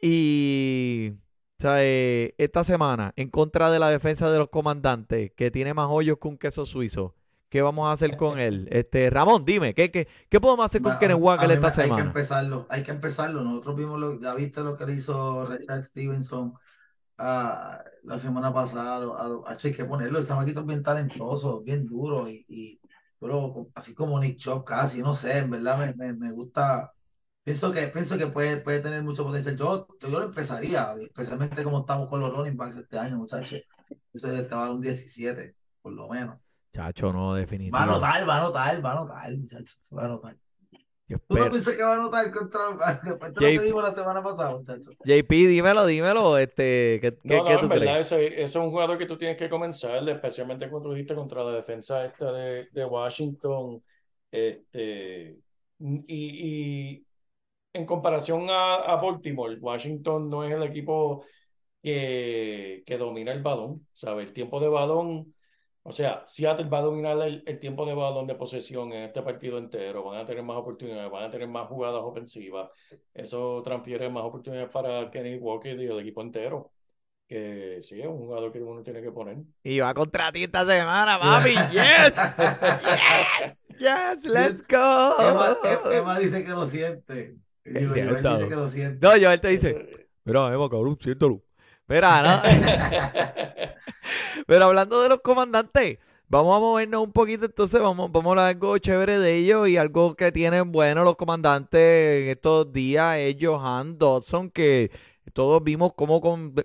Y 0.00 1.12
o 1.58 1.62
sea, 1.62 1.84
eh, 1.84 2.34
esta 2.36 2.64
semana, 2.64 3.12
en 3.16 3.30
contra 3.30 3.70
de 3.70 3.78
la 3.78 3.88
defensa 3.88 4.30
de 4.30 4.38
los 4.38 4.50
comandantes, 4.50 5.32
que 5.32 5.50
tiene 5.50 5.72
más 5.72 5.88
hoyos 5.90 6.18
que 6.20 6.28
un 6.28 6.36
queso 6.36 6.66
suizo, 6.66 7.14
¿Qué 7.56 7.62
vamos 7.62 7.88
a 7.88 7.92
hacer 7.92 8.18
con 8.18 8.38
él? 8.38 8.68
Este, 8.70 9.08
Ramón, 9.08 9.46
dime, 9.46 9.72
¿qué, 9.72 9.90
qué, 9.90 10.06
qué 10.28 10.40
podemos 10.42 10.66
hacer 10.66 10.82
con 10.82 10.98
Kenneth 10.98 11.16
Walker 11.18 11.50
esta 11.50 11.70
semana? 11.70 11.94
Hay 11.94 12.02
que 12.02 12.06
empezarlo, 12.08 12.66
hay 12.68 12.82
que 12.82 12.90
empezarlo. 12.90 13.42
Nosotros 13.42 13.76
vimos, 13.76 13.98
lo, 13.98 14.20
ya 14.20 14.34
viste 14.34 14.60
lo 14.60 14.76
que 14.76 14.84
le 14.84 14.92
hizo 14.92 15.46
Richard 15.46 15.82
Stevenson 15.82 16.48
uh, 16.48 16.52
la 17.16 18.18
semana 18.18 18.52
pasada. 18.52 19.00
hay 19.46 19.72
que 19.72 19.86
ponerlo, 19.86 20.18
ese 20.18 20.34
maquito 20.34 20.60
es 20.60 20.66
bien 20.66 20.82
talentoso, 20.82 21.62
bien 21.62 21.86
duro 21.86 22.28
y, 22.28 22.44
y 22.46 22.78
pero 23.18 23.70
así 23.74 23.94
como 23.94 24.20
Nick 24.20 24.36
Chop 24.36 24.66
casi, 24.66 25.00
no 25.00 25.14
sé, 25.14 25.38
en 25.38 25.48
verdad 25.48 25.78
me, 25.78 25.94
me, 25.94 26.12
me 26.12 26.32
gusta. 26.32 26.92
Pienso 27.42 27.72
que, 27.72 27.86
pienso 27.86 28.18
que 28.18 28.26
puede, 28.26 28.58
puede 28.58 28.80
tener 28.80 29.02
mucho 29.02 29.24
potencial. 29.24 29.56
Yo, 29.56 29.88
yo 29.98 30.08
lo 30.10 30.22
empezaría, 30.24 30.94
especialmente 31.00 31.64
como 31.64 31.80
estamos 31.80 32.10
con 32.10 32.20
los 32.20 32.36
running 32.36 32.58
backs 32.58 32.76
este 32.76 32.98
año, 32.98 33.16
muchachos. 33.16 33.62
Eso 34.12 34.30
estaba 34.30 34.70
un 34.70 34.82
17, 34.82 35.56
por 35.80 35.94
lo 35.94 36.06
menos. 36.10 36.38
Chacho, 36.76 37.10
no, 37.10 37.34
definitivamente. 37.34 37.72
Va 37.72 37.82
a 37.82 37.86
notar, 37.86 38.28
va 38.28 38.36
a 38.36 38.40
notar, 38.40 38.84
va 38.84 38.92
a 38.92 38.94
notar, 38.96 39.36
muchachos, 39.36 39.90
va 39.96 40.04
a 40.04 40.08
notar. 40.08 40.36
¿Tú 41.08 41.36
no 41.38 41.50
piensas 41.50 41.74
que 41.74 41.82
va 41.82 41.94
a 41.94 41.98
notar 41.98 42.30
contra 42.30 42.60
después 43.04 43.32
de 43.32 43.40
lo 43.40 43.60
que 43.60 43.66
vimos 43.66 43.82
la 43.82 43.94
semana 43.94 44.22
pasada, 44.22 44.58
muchachos? 44.58 44.94
JP, 45.04 45.30
dímelo, 45.30 45.86
dímelo. 45.86 46.36
Este, 46.36 46.98
¿qué, 47.00 47.16
no, 47.22 47.44
no, 47.44 47.60
en 47.60 47.68
verdad, 47.68 48.00
ese, 48.00 48.42
es 48.42 48.54
un 48.56 48.70
jugador 48.70 48.98
que 48.98 49.06
tú 49.06 49.16
tienes 49.16 49.38
que 49.38 49.48
comenzar, 49.48 50.06
especialmente 50.06 50.68
cuando 50.68 50.90
tú 50.90 50.94
dijiste 50.94 51.14
contra 51.14 51.44
la 51.44 51.52
defensa 51.52 52.04
esta 52.04 52.30
de, 52.32 52.68
de 52.70 52.84
Washington. 52.84 53.82
Este, 54.30 55.38
y, 55.78 56.04
y 56.08 57.06
en 57.72 57.86
comparación 57.86 58.50
a, 58.50 58.74
a, 58.74 58.96
Baltimore, 58.96 59.56
Washington 59.58 60.28
no 60.28 60.44
es 60.44 60.52
el 60.52 60.62
equipo 60.64 61.24
que, 61.80 62.82
que 62.84 62.98
domina 62.98 63.32
el 63.32 63.42
balón. 63.42 63.86
El 64.02 64.32
tiempo 64.32 64.60
de 64.60 64.68
balón 64.68 65.35
o 65.88 65.92
sea, 65.92 66.24
Seattle 66.26 66.68
va 66.68 66.78
a 66.78 66.82
dominar 66.82 67.16
el, 67.22 67.60
tiempo 67.60 67.86
de 67.86 67.94
balón 67.94 68.26
de 68.26 68.34
posesión 68.34 68.92
en 68.92 69.04
este 69.04 69.22
partido 69.22 69.56
entero, 69.56 70.02
van 70.02 70.18
a 70.18 70.26
tener 70.26 70.42
más 70.42 70.56
oportunidades, 70.56 71.08
van 71.08 71.22
a 71.22 71.30
tener 71.30 71.46
más 71.46 71.68
jugadas 71.68 72.00
ofensivas. 72.02 72.70
Eso 73.14 73.62
transfiere 73.62 74.10
más 74.10 74.24
oportunidades 74.24 74.68
para 74.68 75.08
Kenny 75.12 75.36
Walker 75.36 75.78
y 75.78 75.86
el 75.86 76.00
equipo 76.00 76.22
entero. 76.22 76.72
Que 77.28 77.78
sí, 77.82 78.00
es 78.00 78.06
un 78.08 78.18
jugador 78.18 78.52
que 78.52 78.60
uno 78.60 78.82
tiene 78.82 79.00
que 79.00 79.12
poner. 79.12 79.36
Y 79.62 79.78
va 79.78 79.94
contra 79.94 80.32
ti 80.32 80.42
esta 80.42 80.66
semana, 80.66 81.18
mami. 81.20 81.50
¡Yes! 81.70 82.14
¡Yes! 83.78 84.24
¡Let's 84.24 84.66
go! 84.66 85.92
Emma, 85.92 86.18
dice 86.18 86.44
que 86.44 86.50
lo 86.50 86.66
siente. 86.66 87.36
Digo, 87.64 87.92
Joel 87.94 88.22
dice 88.24 88.48
que 88.48 88.56
lo 88.56 88.68
siente. 88.68 89.06
No, 89.06 89.12
Joel 89.12 89.40
te 89.40 89.48
dice, 89.48 89.88
mira, 90.24 90.52
Emma, 90.52 90.68
cabrón, 90.68 90.98
siéntalo. 91.00 91.44
Mira, 91.86 92.22
¿no? 92.22 92.42
Pero 94.46 94.64
hablando 94.64 95.02
de 95.02 95.08
los 95.08 95.20
comandantes, 95.20 95.98
vamos 96.28 96.56
a 96.56 96.60
movernos 96.60 97.02
un 97.02 97.12
poquito, 97.12 97.46
entonces 97.46 97.80
vamos, 97.80 98.10
vamos 98.10 98.26
a 98.26 98.30
hablar 98.30 98.48
algo 98.48 98.78
chévere 98.78 99.18
de 99.18 99.36
ellos 99.36 99.68
y 99.68 99.76
algo 99.76 100.14
que 100.16 100.32
tienen 100.32 100.72
bueno 100.72 101.04
los 101.04 101.16
comandantes 101.16 102.22
en 102.22 102.28
estos 102.30 102.72
días 102.72 103.18
es 103.18 103.36
Johan 103.40 103.98
Dodson, 103.98 104.50
que 104.50 104.90
todos 105.32 105.62
vimos 105.62 105.92
cómo, 105.94 106.20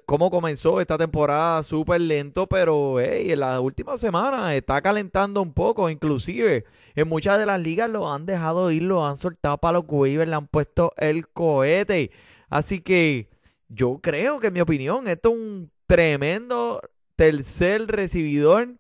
cómo 0.06 0.32
comenzó 0.32 0.80
esta 0.80 0.98
temporada 0.98 1.62
súper 1.64 2.02
lento, 2.02 2.48
pero 2.48 3.00
hey, 3.00 3.32
en 3.32 3.40
las 3.40 3.60
últimas 3.60 4.00
semanas 4.00 4.54
está 4.54 4.82
calentando 4.82 5.42
un 5.42 5.54
poco, 5.54 5.90
inclusive 5.90 6.66
en 6.96 7.08
muchas 7.08 7.38
de 7.38 7.46
las 7.46 7.60
ligas 7.60 7.90
lo 7.90 8.12
han 8.12 8.26
dejado 8.26 8.72
ir, 8.72 8.84
lo 8.84 9.06
han 9.06 9.18
soltado 9.18 9.58
para 9.58 9.80
los 9.80 9.86
waivers, 9.88 10.30
le 10.30 10.36
han 10.36 10.48
puesto 10.48 10.94
el 10.98 11.28
cohete. 11.28 12.12
Así 12.50 12.82
que 12.82 13.30
yo 13.68 14.00
creo 14.02 14.40
que 14.40 14.48
en 14.48 14.54
mi 14.54 14.62
opinión 14.62 15.08
esto 15.08 15.30
es 15.30 15.36
un 15.36 15.72
tremendo 15.88 16.82
tercer 17.22 17.86
recibidor. 17.86 18.80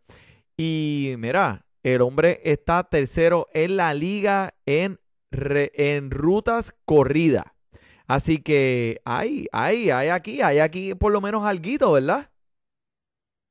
Y 0.58 1.14
mira, 1.20 1.68
el 1.84 2.02
hombre 2.02 2.42
está 2.44 2.84
tercero 2.84 3.48
en 3.54 3.78
la 3.78 3.94
liga 3.94 4.56
en, 4.66 5.00
en 5.32 6.10
rutas 6.10 6.74
corridas. 6.84 7.46
Así 8.08 8.42
que 8.42 9.00
hay, 9.06 9.46
hay, 9.52 9.92
hay 9.92 10.10
aquí, 10.10 10.42
hay 10.42 10.58
aquí 10.58 10.96
por 10.96 11.12
lo 11.12 11.22
menos 11.22 11.46
algo, 11.46 11.92
¿verdad? 11.92 12.32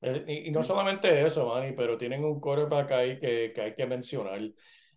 Eh, 0.02 0.44
y, 0.46 0.50
no 0.50 0.64
solamente 0.64 1.24
eso, 1.24 1.46
Manny, 1.46 1.72
pero 1.72 1.96
tienen 1.96 2.24
un 2.24 2.40
quarterback 2.40 2.90
ahí 2.90 3.20
que, 3.20 3.52
que 3.54 3.60
hay 3.60 3.74
que 3.76 3.86
mencionar. 3.86 4.40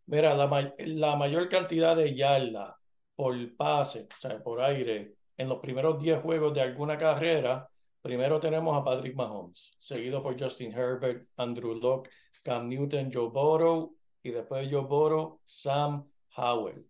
Mira, 0.07 0.33
la, 0.33 0.73
la 0.79 1.15
mayor 1.15 1.49
cantidad 1.49 1.95
de 1.95 2.15
yardas 2.15 2.73
por 3.15 3.55
pase, 3.55 4.07
o 4.11 4.19
sea, 4.19 4.41
por 4.41 4.59
aire, 4.59 5.13
en 5.37 5.49
los 5.49 5.59
primeros 5.59 6.01
10 6.01 6.19
juegos 6.19 6.51
de 6.55 6.61
alguna 6.61 6.97
carrera 6.97 7.69
Primero 8.03 8.37
tenemos 8.37 8.75
a 8.75 8.83
Patrick 8.83 9.15
Mahomes, 9.15 9.77
seguido 9.79 10.21
por 10.21 10.37
Justin 10.37 10.73
Herbert, 10.73 11.25
Andrew 11.37 11.73
Locke, 11.73 12.09
Cam 12.43 12.67
Newton, 12.67 13.09
Joe 13.11 13.29
Burrow 13.29 13.95
y 14.21 14.31
después 14.31 14.69
de 14.69 14.75
Joe 14.75 14.85
Burrow, 14.85 15.39
Sam 15.45 16.05
Howell. 16.35 16.85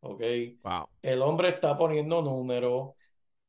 ¿Ok? 0.00 0.22
Wow. 0.62 0.88
El 1.02 1.20
hombre 1.20 1.50
está 1.50 1.76
poniendo 1.76 2.22
números. 2.22 2.92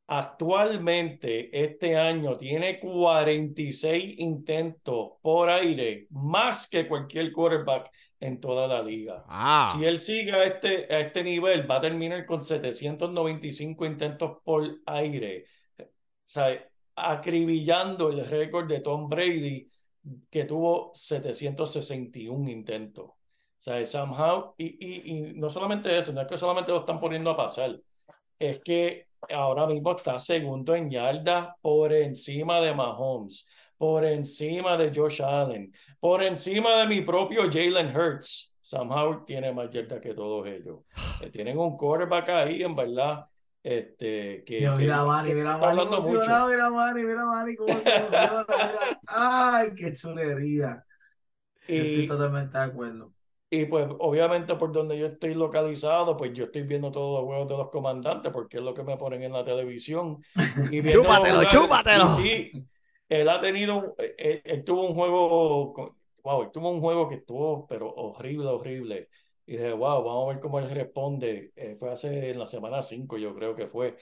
Actualmente, 0.08 1.50
este 1.64 1.96
año 1.96 2.38
tiene 2.38 2.78
46 2.78 4.16
intentos 4.20 5.12
por 5.22 5.50
aire, 5.50 6.08
más 6.10 6.70
que 6.70 6.90
cualquier 6.90 7.32
quarterback 7.32 7.90
en 8.20 8.42
toda 8.42 8.68
la 8.68 8.84
liga. 8.84 9.24
Ah. 9.30 9.74
Si 9.74 9.86
él 9.86 10.02
sigue 10.02 10.34
a 10.34 10.44
este, 10.44 10.94
a 10.94 11.00
este 11.00 11.24
nivel, 11.24 11.70
va 11.72 11.78
a 11.78 11.82
terminar 11.82 12.26
con 12.26 12.44
795 12.44 13.86
intentos 13.86 14.40
por 14.44 14.82
aire. 14.86 15.46
O 15.80 15.86
sea, 16.26 16.68
acribillando 16.98 18.10
el 18.10 18.26
récord 18.28 18.68
de 18.68 18.82
Tom 18.82 19.08
Brady, 19.08 19.70
que 20.30 20.46
tuvo 20.46 20.92
761 20.94 22.50
intentos. 22.50 23.06
O 23.06 23.16
sea, 23.60 23.86
somehow, 23.86 24.54
y, 24.58 24.66
y, 24.66 25.12
y 25.12 25.34
no 25.36 25.50
solamente 25.50 25.96
eso, 25.96 26.12
no 26.12 26.22
es 26.22 26.28
que 26.28 26.38
solamente 26.38 26.72
lo 26.72 26.80
están 26.80 27.00
poniendo 27.00 27.30
a 27.30 27.38
pasar, 27.38 27.80
es 28.40 28.60
que 28.62 29.08
ahora 29.32 29.68
mismo 29.68 29.96
está 29.96 30.18
segundo 30.20 30.76
en 30.76 30.90
yardas 30.90 31.50
por 31.62 31.94
encima 31.94 32.62
de 32.62 32.74
Mahomes, 32.74 33.46
por 33.78 34.06
encima 34.06 34.78
de 34.78 34.92
Josh 34.94 35.22
Allen, 35.22 35.72
por 36.00 36.24
encima 36.24 36.78
de 36.78 36.88
mi 36.88 37.02
propio 37.02 37.44
Jalen 37.52 37.96
Hurts. 37.96 38.56
Somehow 38.62 39.24
tiene 39.24 39.52
más 39.54 39.70
yardas 39.70 40.02
que 40.02 40.14
todos 40.14 40.48
ellos. 40.48 40.80
Eh, 41.22 41.32
tienen 41.32 41.58
un 41.58 41.76
quarterback 41.76 42.30
ahí, 42.30 42.62
en 42.62 42.76
verdad, 42.76 43.26
este, 43.64 44.44
que, 44.46 44.70
mira 44.78 45.02
a 45.02 45.06
Manny, 45.06 45.34
mira 45.34 45.56
a 45.56 45.58
Manny 45.58 45.82
emocionado, 45.82 46.50
mira 46.50 46.66
a 46.68 46.70
Manny, 46.70 47.04
mira 47.04 47.22
a 47.22 47.26
Manny 47.26 47.56
cómo 47.56 47.74
se 47.74 47.96
emociona, 47.96 48.46
mira. 48.48 49.02
Ay, 49.08 49.70
qué 49.76 49.96
chulería. 49.96 50.86
Y, 51.68 51.78
estoy 51.78 52.08
totalmente 52.08 52.58
de 52.58 52.64
acuerdo. 52.64 53.14
Y 53.50 53.66
pues 53.66 53.88
obviamente 54.00 54.56
por 54.56 54.74
donde 54.74 54.98
yo 54.98 55.08
estoy 55.08 55.34
localizado, 55.34 56.18
pues 56.18 56.34
yo 56.34 56.46
estoy 56.46 56.64
viendo 56.64 56.92
todos 56.92 57.20
los 57.20 57.28
juegos 57.28 57.48
de 57.48 57.58
los 57.58 57.70
comandantes 57.70 58.32
porque 58.32 58.58
es 58.58 58.64
lo 58.64 58.74
que 58.74 58.84
me 58.84 58.98
ponen 58.98 59.24
en 59.24 59.34
la 59.34 59.44
televisión. 59.44 60.22
Y 60.72 60.82
chúpatelo, 60.92 61.44
chúpatelo. 61.46 62.06
Y 62.06 62.10
sí, 62.10 62.68
él 63.08 63.30
ha 63.30 63.40
tenido, 63.40 63.96
él, 64.18 64.42
él, 64.44 64.64
tuvo 64.66 64.86
un 64.86 64.94
juego, 64.94 65.96
wow, 66.24 66.44
él 66.44 66.50
tuvo 66.52 66.72
un 66.72 66.82
juego 66.82 67.08
que 67.08 67.16
estuvo, 67.16 67.66
pero 67.68 67.90
horrible, 67.90 68.48
horrible. 68.48 69.10
Y 69.48 69.54
dije, 69.54 69.72
wow, 69.72 70.04
vamos 70.04 70.26
a 70.26 70.34
ver 70.34 70.42
cómo 70.42 70.60
él 70.60 70.70
responde. 70.70 71.54
Eh, 71.56 71.78
fue 71.80 71.90
hace 71.90 72.32
en 72.32 72.38
la 72.38 72.46
semana 72.46 72.84
5, 72.84 73.18
yo 73.18 73.34
creo 73.34 73.56
que 73.56 73.68
fue. 73.68 73.98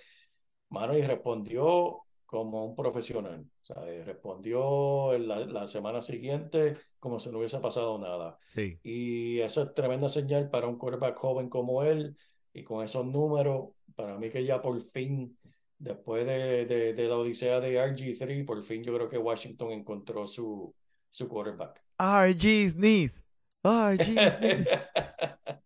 Mano, 0.69 0.97
y 0.97 1.03
respondió 1.03 2.01
como 2.25 2.65
un 2.65 2.75
profesional. 2.75 3.45
O 3.61 3.65
sea, 3.65 3.87
eh, 3.87 4.03
respondió 4.03 5.15
la, 5.19 5.45
la, 5.45 5.67
semana 5.67 6.01
siguiente 6.01 6.75
como 6.99 7.19
si 7.19 7.29
no 7.29 7.37
hubiese 7.37 7.59
pasado 7.59 7.99
nada. 7.99 8.39
Sí. 8.47 8.79
Y 8.81 9.39
eso 9.39 9.61
es 9.61 9.73
tremenda 9.75 10.09
señal 10.09 10.49
para 10.49 10.67
un 10.67 10.79
quarterback 10.79 11.17
joven 11.19 11.47
como 11.47 11.83
él. 11.83 12.17
Y 12.51 12.63
con 12.63 12.83
esos 12.83 13.05
números, 13.05 13.69
para 13.95 14.17
mí 14.17 14.31
que 14.31 14.43
ya 14.43 14.61
por 14.63 14.81
fin, 14.81 15.37
después 15.77 16.25
de, 16.25 16.65
de, 16.65 16.93
de 16.93 17.07
la 17.07 17.17
odisea 17.17 17.59
de 17.59 17.77
RG3, 17.77 18.45
por 18.45 18.63
fin 18.63 18.83
yo 18.83 18.95
creo 18.95 19.09
que 19.09 19.19
Washington 19.19 19.71
encontró 19.71 20.25
su, 20.25 20.73
su 21.11 21.27
quarterback. 21.27 21.83
RG's 21.99 22.73
knees. 22.75 23.24
Knees. 23.65 24.67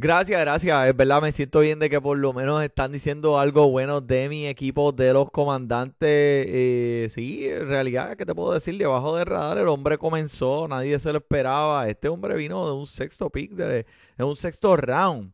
Gracias, 0.00 0.40
gracias. 0.40 0.88
Es 0.88 0.96
verdad, 0.96 1.20
me 1.20 1.32
siento 1.32 1.58
bien 1.58 1.80
de 1.80 1.90
que 1.90 2.00
por 2.00 2.16
lo 2.16 2.32
menos 2.32 2.62
están 2.62 2.92
diciendo 2.92 3.36
algo 3.36 3.68
bueno 3.68 4.00
de 4.00 4.28
mi 4.28 4.46
equipo, 4.46 4.92
de 4.92 5.12
los 5.12 5.28
comandantes. 5.32 6.08
Eh, 6.08 7.08
sí, 7.10 7.48
en 7.48 7.66
realidad, 7.66 8.16
¿qué 8.16 8.24
te 8.24 8.32
puedo 8.32 8.52
decir? 8.52 8.78
Debajo 8.78 9.16
del 9.16 9.26
radar 9.26 9.58
el 9.58 9.66
hombre 9.66 9.98
comenzó, 9.98 10.68
nadie 10.68 10.96
se 11.00 11.12
lo 11.12 11.18
esperaba. 11.18 11.88
Este 11.88 12.08
hombre 12.08 12.36
vino 12.36 12.64
de 12.64 12.74
un 12.74 12.86
sexto 12.86 13.28
pick, 13.28 13.50
de, 13.54 13.86
un 14.18 14.36
sexto 14.36 14.76
round. 14.76 15.32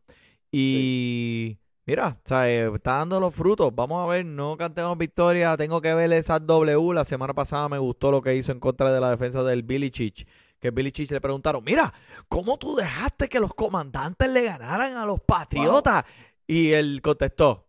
Y 0.51 1.59
mira, 1.85 2.19
eh, 2.31 2.71
está 2.73 2.93
dando 2.97 3.19
los 3.19 3.35
frutos. 3.35 3.71
Vamos 3.75 4.03
a 4.03 4.11
ver, 4.11 4.25
no 4.25 4.57
cantemos 4.57 4.97
victoria. 4.97 5.55
Tengo 5.57 5.79
que 5.79 5.93
ver 5.93 6.11
esa 6.13 6.39
W. 6.39 6.91
La 6.95 7.05
semana 7.05 7.35
pasada 7.35 7.69
me 7.69 7.77
gustó 7.77 8.09
lo 8.09 8.23
que 8.23 8.35
hizo 8.35 8.51
en 8.51 8.59
contra 8.59 8.91
de 8.91 8.99
la 8.99 9.11
defensa 9.11 9.43
del 9.43 9.61
Billy 9.61 9.91
Chich 9.91 10.25
que 10.65 10.71
Billy 10.71 10.91
Chich 10.91 11.11
le 11.11 11.21
preguntaron, 11.21 11.63
mira, 11.63 11.93
¿cómo 12.27 12.57
tú 12.57 12.75
dejaste 12.75 13.29
que 13.29 13.39
los 13.39 13.53
comandantes 13.53 14.27
le 14.31 14.41
ganaran 14.45 14.97
a 14.97 15.05
los 15.05 15.21
patriotas? 15.21 16.03
Y 16.47 16.71
él 16.71 17.01
contestó, 17.03 17.67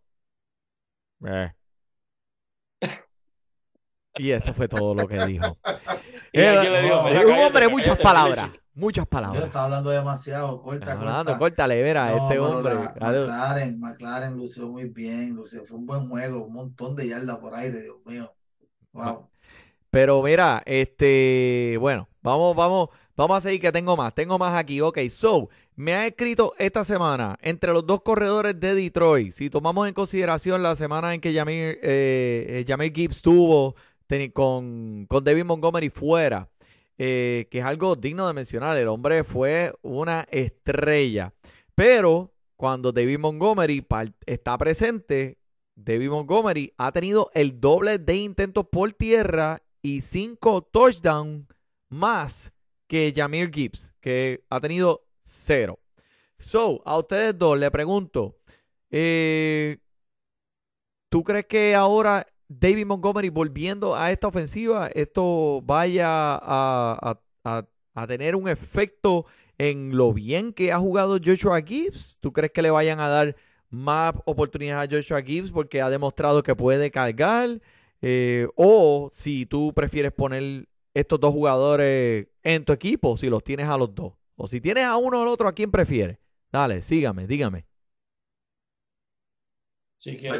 eh". 1.23 1.53
y 4.15 4.31
eso 4.31 4.51
fue 4.51 4.67
todo 4.67 4.95
lo 4.95 5.07
que 5.07 5.23
dijo. 5.27 5.57
un 6.33 7.39
hombre 7.39 7.65
de 7.65 7.69
muchas 7.69 7.97
palabras. 7.97 8.49
Muchas 8.73 9.07
palabras. 9.07 9.41
Yo 9.41 9.45
estaba 9.45 9.65
hablando 9.65 9.89
demasiado. 9.91 10.61
Corta, 10.63 10.93
hablando, 10.93 11.37
córtale, 11.37 11.81
verá, 11.83 12.15
este 12.15 12.39
hombre. 12.39 12.73
McLaren, 12.73 13.79
McLaren 13.79 14.37
lució 14.37 14.69
muy 14.69 14.85
bien. 14.85 15.35
Lució, 15.35 15.63
fue 15.65 15.77
un 15.77 15.85
buen 15.85 16.09
juego. 16.09 16.45
Un 16.45 16.53
montón 16.53 16.95
de 16.95 17.07
yardas 17.09 17.37
por 17.37 17.53
aire, 17.53 17.81
Dios 17.81 17.97
mío. 18.05 18.33
Wow. 18.91 19.29
Pero 19.91 20.21
mira, 20.21 20.61
este, 20.65 21.77
bueno, 21.79 22.07
vamos, 22.21 22.55
vamos, 22.55 22.89
vamos 23.15 23.37
a 23.37 23.41
seguir 23.41 23.61
que 23.61 23.71
tengo 23.71 23.95
más, 23.95 24.13
tengo 24.13 24.37
más 24.37 24.57
aquí. 24.57 24.81
Ok, 24.81 24.99
so, 25.09 25.49
me 25.75 25.93
ha 25.93 26.07
escrito 26.07 26.53
esta 26.57 26.83
semana 26.83 27.37
entre 27.41 27.71
los 27.71 27.85
dos 27.85 28.01
corredores 28.01 28.59
de 28.59 28.75
Detroit, 28.75 29.31
si 29.31 29.49
tomamos 29.49 29.87
en 29.87 29.93
consideración 29.93 30.63
la 30.63 30.75
semana 30.75 31.13
en 31.13 31.21
que 31.21 31.33
Jamir, 31.33 31.79
eh, 31.81 32.65
eh 32.67 32.91
Gibbs 32.93 33.21
tuvo 33.21 33.75
con, 34.33 35.05
con 35.07 35.23
David 35.23 35.45
Montgomery 35.45 35.89
fuera, 35.89 36.49
eh, 36.97 37.47
que 37.51 37.59
es 37.59 37.65
algo 37.65 37.95
digno 37.95 38.27
de 38.27 38.33
mencionar, 38.33 38.77
el 38.77 38.87
hombre 38.87 39.23
fue 39.23 39.73
una 39.81 40.27
estrella. 40.31 41.33
Pero 41.75 42.33
cuando 42.55 42.91
David 42.91 43.19
Montgomery 43.19 43.85
está 44.25 44.57
presente, 44.57 45.37
David 45.75 46.09
Montgomery 46.09 46.73
ha 46.77 46.91
tenido 46.91 47.29
el 47.35 47.59
doble 47.59 47.99
de 47.99 48.15
intentos 48.15 48.65
por 48.71 48.93
tierra 48.93 49.61
y 49.87 50.01
cinco 50.01 50.61
touchdowns 50.61 51.47
más 51.87 52.51
que 52.87 53.13
Jamir 53.15 53.49
Gibbs, 53.49 53.93
que 54.01 54.43
ha 54.49 54.59
tenido 54.59 55.05
cero. 55.23 55.79
So, 56.37 56.81
a 56.85 56.97
ustedes 56.97 57.37
dos 57.37 57.57
le 57.57 57.71
pregunto, 57.71 58.37
eh, 58.91 59.77
¿tú 61.09 61.23
crees 61.23 61.45
que 61.45 61.73
ahora 61.73 62.25
David 62.49 62.85
Montgomery 62.85 63.29
volviendo 63.29 63.95
a 63.95 64.11
esta 64.11 64.27
ofensiva, 64.27 64.89
esto 64.93 65.61
vaya 65.63 66.07
a, 66.09 67.17
a, 67.45 68.07
tener 68.07 68.35
un 68.35 68.47
efecto 68.47 69.25
en 69.57 69.95
lo 69.95 70.13
bien 70.13 70.53
que 70.53 70.73
ha 70.73 70.79
jugado 70.79 71.17
Joshua 71.23 71.61
Gibbs? 71.61 72.17
¿Tú 72.19 72.33
crees 72.33 72.51
que 72.51 72.61
le 72.61 72.71
vayan 72.71 72.99
a 72.99 73.07
dar 73.07 73.35
más 73.69 74.13
oportunidades 74.25 74.89
a 74.89 74.95
Joshua 74.95 75.21
Gibbs 75.21 75.51
porque 75.51 75.81
ha 75.81 75.89
demostrado 75.89 76.43
que 76.43 76.55
puede 76.55 76.91
cargar? 76.91 77.61
Eh, 78.01 78.47
o 78.55 79.09
si 79.13 79.45
tú 79.45 79.73
prefieres 79.73 80.11
poner 80.11 80.67
estos 80.93 81.19
dos 81.19 81.33
jugadores 81.33 82.27
en 82.43 82.65
tu 82.65 82.73
equipo, 82.73 83.17
si 83.17 83.29
los 83.29 83.43
tienes 83.43 83.67
a 83.67 83.77
los 83.77 83.93
dos. 83.93 84.13
O 84.35 84.47
si 84.47 84.61
tienes 84.61 84.85
a 84.85 84.97
uno 84.97 85.19
o 85.19 85.21
al 85.23 85.27
otro, 85.27 85.47
¿a 85.47 85.53
quién 85.53 85.71
prefieres? 85.71 86.17
Dale, 86.51 86.81
sígame, 86.81 87.27
dígame. 87.27 87.65
Sí, 89.97 90.15
que, 90.15 90.31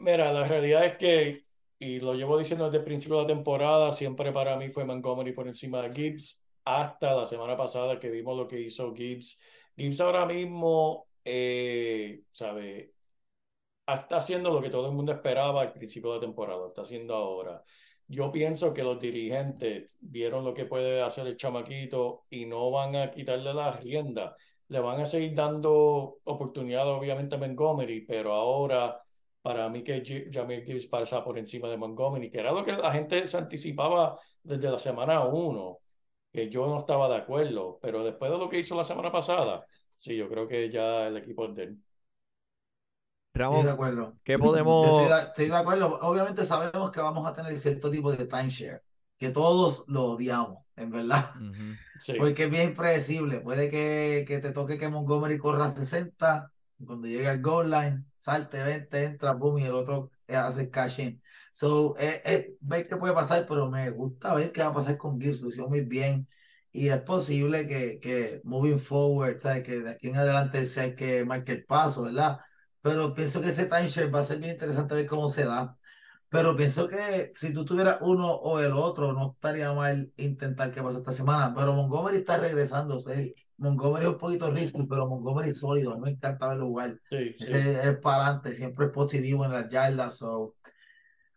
mira, 0.00 0.32
la 0.32 0.44
realidad 0.44 0.86
es 0.86 0.96
que, 0.96 1.42
y 1.78 2.00
lo 2.00 2.14
llevo 2.14 2.38
diciendo 2.38 2.64
desde 2.64 2.78
el 2.78 2.84
principio 2.84 3.16
de 3.16 3.22
la 3.22 3.28
temporada, 3.28 3.92
siempre 3.92 4.32
para 4.32 4.56
mí 4.56 4.70
fue 4.70 4.84
Montgomery 4.84 5.32
por 5.32 5.46
encima 5.46 5.82
de 5.82 5.94
Gibbs, 5.94 6.46
hasta 6.64 7.14
la 7.14 7.26
semana 7.26 7.56
pasada 7.56 8.00
que 8.00 8.10
vimos 8.10 8.36
lo 8.36 8.48
que 8.48 8.60
hizo 8.60 8.94
Gibbs. 8.94 9.40
Gibbs 9.76 10.00
ahora 10.00 10.24
mismo, 10.26 11.06
eh, 11.24 12.22
¿sabe? 12.30 12.94
Está 13.94 14.18
haciendo 14.18 14.50
lo 14.50 14.60
que 14.60 14.70
todo 14.70 14.88
el 14.88 14.94
mundo 14.94 15.12
esperaba 15.12 15.62
al 15.62 15.72
principio 15.72 16.10
de 16.10 16.16
la 16.16 16.20
temporada, 16.20 16.68
está 16.68 16.82
haciendo 16.82 17.14
ahora. 17.14 17.62
Yo 18.06 18.32
pienso 18.32 18.72
que 18.72 18.82
los 18.82 18.98
dirigentes 19.00 19.90
vieron 20.00 20.44
lo 20.44 20.54
que 20.54 20.64
puede 20.64 21.02
hacer 21.02 21.26
el 21.26 21.36
chamaquito 21.36 22.24
y 22.30 22.46
no 22.46 22.70
van 22.70 22.96
a 22.96 23.10
quitarle 23.10 23.52
la 23.54 23.72
rienda. 23.72 24.36
Le 24.68 24.80
van 24.80 25.00
a 25.00 25.06
seguir 25.06 25.34
dando 25.34 26.18
oportunidad, 26.24 26.88
obviamente, 26.88 27.36
a 27.36 27.38
Montgomery, 27.38 28.02
pero 28.06 28.32
ahora, 28.34 29.02
para 29.42 29.68
mí, 29.68 29.82
que 29.82 30.02
Jamir 30.32 30.64
Gibbs 30.64 30.86
pasa 30.86 31.24
por 31.24 31.38
encima 31.38 31.68
de 31.68 31.76
Montgomery, 31.76 32.30
que 32.30 32.38
era 32.40 32.52
lo 32.52 32.64
que 32.64 32.72
la 32.72 32.92
gente 32.92 33.26
se 33.26 33.36
anticipaba 33.38 34.18
desde 34.42 34.70
la 34.70 34.78
semana 34.78 35.24
1, 35.24 35.78
que 36.32 36.50
yo 36.50 36.66
no 36.66 36.78
estaba 36.80 37.08
de 37.08 37.16
acuerdo, 37.16 37.78
pero 37.80 38.04
después 38.04 38.30
de 38.30 38.38
lo 38.38 38.48
que 38.48 38.58
hizo 38.58 38.76
la 38.76 38.84
semana 38.84 39.12
pasada, 39.12 39.66
sí, 39.96 40.16
yo 40.16 40.28
creo 40.28 40.46
que 40.48 40.70
ya 40.70 41.08
el 41.08 41.16
equipo 41.16 41.46
es 41.46 41.54
de 41.54 41.62
él 41.64 41.78
estoy 43.44 43.64
de 43.64 43.70
acuerdo. 43.70 44.16
¿Qué 44.22 44.38
podemos...? 44.38 45.02
Estoy 45.10 45.48
de, 45.48 45.56
acuerdo. 45.56 45.98
Obviamente 46.02 46.44
sabemos 46.44 46.90
que 46.90 47.00
vamos 47.00 47.26
a 47.26 47.32
tener 47.32 47.58
cierto 47.58 47.90
tipo 47.90 48.12
de 48.12 48.26
timeshare, 48.26 48.82
que 49.16 49.30
todos 49.30 49.84
lo 49.88 50.04
odiamos, 50.04 50.58
en 50.76 50.90
verdad. 50.90 51.32
Porque 52.18 52.44
es 52.44 52.50
bien 52.50 52.70
impredecible. 52.70 53.40
Puede 53.40 53.70
que, 53.70 54.24
que, 54.26 54.38
te 54.38 54.52
toque 54.52 54.78
que 54.78 54.88
Montgomery 54.88 55.38
corra 55.38 55.70
60, 55.70 56.52
y 56.78 56.84
cuando 56.84 57.08
llegue 57.08 57.28
al 57.28 57.42
goal 57.42 57.70
line, 57.70 58.04
salte, 58.16 58.62
vente, 58.62 59.04
entra, 59.04 59.32
boom, 59.32 59.58
y 59.58 59.64
el 59.64 59.74
otro 59.74 60.10
hace 60.28 60.70
cash 60.70 61.00
in. 61.00 61.22
So, 61.52 61.96
eh, 61.98 62.22
eh, 62.24 62.56
ver 62.60 62.86
qué 62.88 62.96
puede 62.96 63.14
pasar, 63.14 63.46
pero 63.48 63.68
me 63.68 63.90
gusta 63.90 64.34
ver 64.34 64.52
qué 64.52 64.60
va 64.60 64.68
a 64.68 64.74
pasar 64.74 64.96
con 64.96 65.20
Gears, 65.20 65.40
lo 65.40 65.68
muy 65.68 65.80
bien. 65.80 66.28
Y 66.70 66.88
es 66.88 67.00
posible 67.02 67.66
que, 67.66 67.98
que 67.98 68.40
moving 68.44 68.78
forward, 68.78 69.40
¿sabes? 69.40 69.64
que 69.64 69.80
de 69.80 69.90
aquí 69.90 70.08
en 70.10 70.16
adelante 70.16 70.64
sea 70.66 70.84
el 70.84 70.94
que 70.94 71.24
marque 71.24 71.52
el 71.52 71.64
paso, 71.64 72.02
¿verdad? 72.04 72.38
Pero 72.82 73.14
pienso 73.14 73.40
que 73.40 73.48
ese 73.48 73.66
timeshare 73.66 74.10
va 74.10 74.20
a 74.20 74.24
ser 74.24 74.38
bien 74.38 74.52
interesante 74.52 74.94
ver 74.94 75.06
cómo 75.06 75.30
se 75.30 75.44
da. 75.44 75.76
Pero 76.30 76.54
pienso 76.54 76.88
que 76.88 77.30
si 77.34 77.54
tú 77.54 77.64
tuvieras 77.64 77.98
uno 78.02 78.30
o 78.30 78.60
el 78.60 78.72
otro, 78.72 79.14
no 79.14 79.32
estaría 79.34 79.72
mal 79.72 80.12
intentar 80.18 80.70
que 80.70 80.82
pase 80.82 80.98
esta 80.98 81.12
semana. 81.12 81.54
Pero 81.56 81.72
Montgomery 81.72 82.18
está 82.18 82.36
regresando. 82.36 83.02
Montgomery 83.56 84.04
es 84.04 84.10
un 84.10 84.18
poquito 84.18 84.50
risky, 84.50 84.82
pero 84.82 85.06
Montgomery 85.08 85.50
es 85.50 85.58
sólido. 85.58 85.98
Me 85.98 86.10
encanta 86.10 86.48
verlo 86.48 86.66
igual. 86.66 87.00
Ese 87.10 87.88
es 87.88 87.96
para 87.98 88.24
adelante, 88.24 88.54
siempre 88.54 88.86
es 88.86 88.92
positivo 88.92 89.46
en 89.46 89.52
las 89.52 89.70
yardas. 89.70 90.22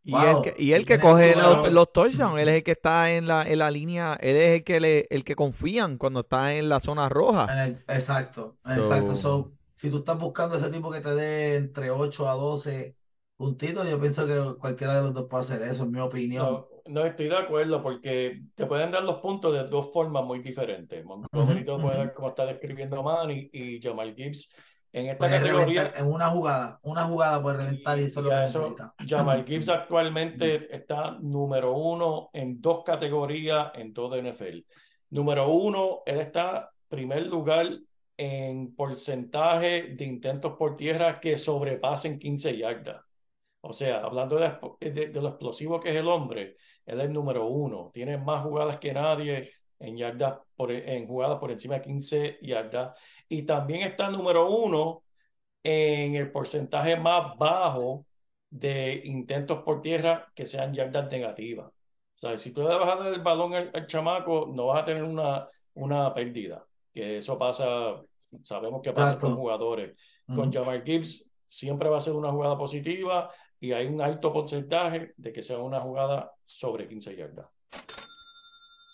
Y, 0.03 0.15
el 0.15 0.41
que, 0.41 0.55
y 0.57 0.73
el 0.73 0.85
que 0.85 0.99
coge 0.99 1.35
los, 1.35 1.71
los, 1.71 1.93
touchdowns, 1.93 2.39
él 2.39 2.49
es 2.49 2.55
el 2.55 2.63
que 2.63 2.71
está 2.71 3.11
en 3.11 3.27
la, 3.27 3.43
en 3.43 3.59
la 3.59 3.69
línea, 3.69 4.17
él 4.19 4.35
es 4.35 4.49
el 4.57 4.63
que 4.63 4.79
le, 4.79 5.05
el 5.11 5.23
que 5.23 5.35
confían 5.35 5.97
cuando 5.97 6.21
está 6.21 6.55
en 6.55 6.69
la 6.69 6.79
zona 6.79 7.07
roja. 7.07 7.45
exacto, 7.87 8.57
exacto. 8.65 9.15
So, 9.15 9.53
si 9.81 9.89
tú 9.89 9.97
estás 9.97 10.19
buscando 10.19 10.57
ese 10.57 10.69
tipo 10.69 10.91
que 10.91 10.99
te 10.99 11.15
dé 11.15 11.55
entre 11.55 11.89
8 11.89 12.29
a 12.29 12.33
12 12.33 12.95
puntitos, 13.35 13.89
yo 13.89 13.99
pienso 13.99 14.27
que 14.27 14.59
cualquiera 14.59 14.97
de 14.97 15.01
los 15.01 15.11
dos 15.11 15.25
puede 15.27 15.41
hacer 15.41 15.63
eso, 15.63 15.85
en 15.85 15.91
mi 15.91 15.99
opinión. 15.99 16.67
No, 16.85 17.03
estoy 17.03 17.29
de 17.29 17.37
acuerdo 17.37 17.81
porque 17.81 18.43
te 18.53 18.67
pueden 18.67 18.91
dar 18.91 19.03
los 19.03 19.15
puntos 19.15 19.51
de 19.55 19.63
dos 19.63 19.91
formas 19.91 20.23
muy 20.23 20.43
diferentes. 20.43 21.03
Montgomery 21.03 21.63
puede 21.63 21.97
dar 21.97 22.13
como 22.13 22.29
está 22.29 22.45
describiendo 22.45 23.01
Manny 23.01 23.49
y 23.51 23.81
Jamal 23.81 24.13
Gibbs. 24.13 24.53
En 24.93 25.07
esta 25.07 25.27
categoría. 25.27 25.91
En 25.95 26.05
una 26.05 26.27
jugada, 26.27 26.79
una 26.83 27.01
jugada 27.05 27.41
puede 27.41 27.57
reventar 27.57 27.97
y, 27.97 28.03
eso 28.03 28.21
lo 28.21 28.29
Jamal 29.07 29.43
Gibbs 29.47 29.69
actualmente 29.69 30.75
está 30.75 31.17
número 31.19 31.73
uno 31.73 32.29
en 32.33 32.61
dos 32.61 32.83
categorías 32.83 33.71
en 33.73 33.93
todo 33.95 34.15
NFL. 34.21 34.59
Número 35.09 35.49
uno, 35.49 36.03
él 36.05 36.19
está 36.19 36.69
primer 36.87 37.25
lugar 37.25 37.67
en 38.23 38.75
porcentaje 38.75 39.95
de 39.95 40.05
intentos 40.05 40.55
por 40.55 40.77
tierra 40.77 41.19
que 41.19 41.37
sobrepasen 41.37 42.19
15 42.19 42.55
yardas. 42.55 43.03
O 43.61 43.73
sea, 43.73 44.01
hablando 44.01 44.37
de, 44.37 45.07
lo 45.13 45.29
explosivo 45.29 45.79
que 45.79 45.89
es 45.89 45.95
el 45.95 46.07
hombre, 46.07 46.57
él 46.85 46.99
es 46.99 47.05
el 47.07 47.13
número 47.13 47.47
uno. 47.47 47.89
Tiene 47.93 48.17
más 48.19 48.43
jugadas 48.43 48.77
que 48.77 48.93
nadie 48.93 49.49
en 49.79 49.97
yardas 49.97 50.39
por, 50.55 50.71
en 50.71 51.07
jugadas 51.07 51.39
por 51.39 51.51
encima 51.51 51.75
de 51.75 51.81
15 51.81 52.39
yardas. 52.43 52.95
Y 53.27 53.43
también 53.43 53.81
está 53.81 54.09
número 54.11 54.47
uno 54.49 55.03
en 55.63 56.15
el 56.15 56.31
porcentaje 56.31 56.97
más 56.97 57.37
bajo 57.39 58.05
de 58.51 59.01
intentos 59.05 59.63
por 59.63 59.81
tierra 59.81 60.31
que 60.35 60.45
sean 60.45 60.73
yardas 60.73 61.09
negativas. 61.11 61.67
O 61.69 61.73
sea, 62.15 62.37
si 62.37 62.53
tú 62.53 62.61
le 62.61 62.69
dar 62.69 63.13
el 63.13 63.21
balón 63.21 63.55
al, 63.55 63.87
chamaco, 63.87 64.51
no 64.53 64.67
vas 64.67 64.83
a 64.83 64.85
tener 64.85 65.03
una, 65.03 65.49
una 65.73 66.13
pérdida. 66.13 66.67
Que 66.93 67.17
eso 67.17 67.37
pasa 67.39 68.01
Sabemos 68.43 68.81
que 68.81 68.93
pasa 68.93 69.19
con 69.19 69.35
jugadores. 69.35 69.95
Con 70.25 70.51
Jamar 70.51 70.83
Gibbs 70.83 71.29
siempre 71.47 71.89
va 71.89 71.97
a 71.97 72.01
ser 72.01 72.13
una 72.13 72.31
jugada 72.31 72.57
positiva 72.57 73.29
y 73.59 73.73
hay 73.73 73.87
un 73.87 74.01
alto 74.01 74.31
porcentaje 74.31 75.13
de 75.17 75.33
que 75.33 75.41
sea 75.41 75.57
una 75.59 75.79
jugada 75.81 76.33
sobre 76.45 76.87
15 76.87 77.15
yardas. 77.15 77.47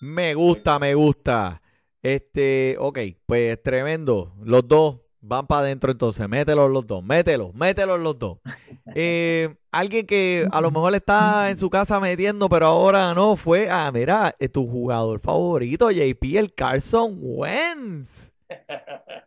Me 0.02 0.34
gusta, 0.34 0.80
me 0.80 0.94
gusta. 0.94 1.62
Este, 2.02 2.76
ok, 2.80 3.00
pues 3.26 3.62
tremendo. 3.64 4.34
Los 4.44 4.68
dos 4.68 5.00
van 5.22 5.48
para 5.48 5.62
adentro 5.62 5.92
entonces. 5.92 6.28
Mételos 6.28 6.70
los 6.70 6.86
dos, 6.86 7.04
mételos, 7.04 7.54
mételos 7.54 8.00
los 8.00 8.18
dos. 8.18 8.40
Eh, 8.96 9.54
alguien 9.70 10.08
que 10.08 10.48
a 10.50 10.62
lo 10.62 10.72
mejor 10.72 10.96
está 10.96 11.50
en 11.50 11.60
su 11.60 11.70
casa 11.70 12.00
metiendo, 12.00 12.48
pero 12.48 12.68
ahora 12.68 13.14
no, 13.14 13.36
fue, 13.36 13.70
ah, 13.70 13.92
mira, 13.94 14.34
eh, 14.40 14.48
tu 14.48 14.66
jugador 14.66 15.20
favorito, 15.20 15.92
JP, 15.92 16.24
el 16.38 16.54
Carson 16.54 17.18
Wentz. 17.22 18.32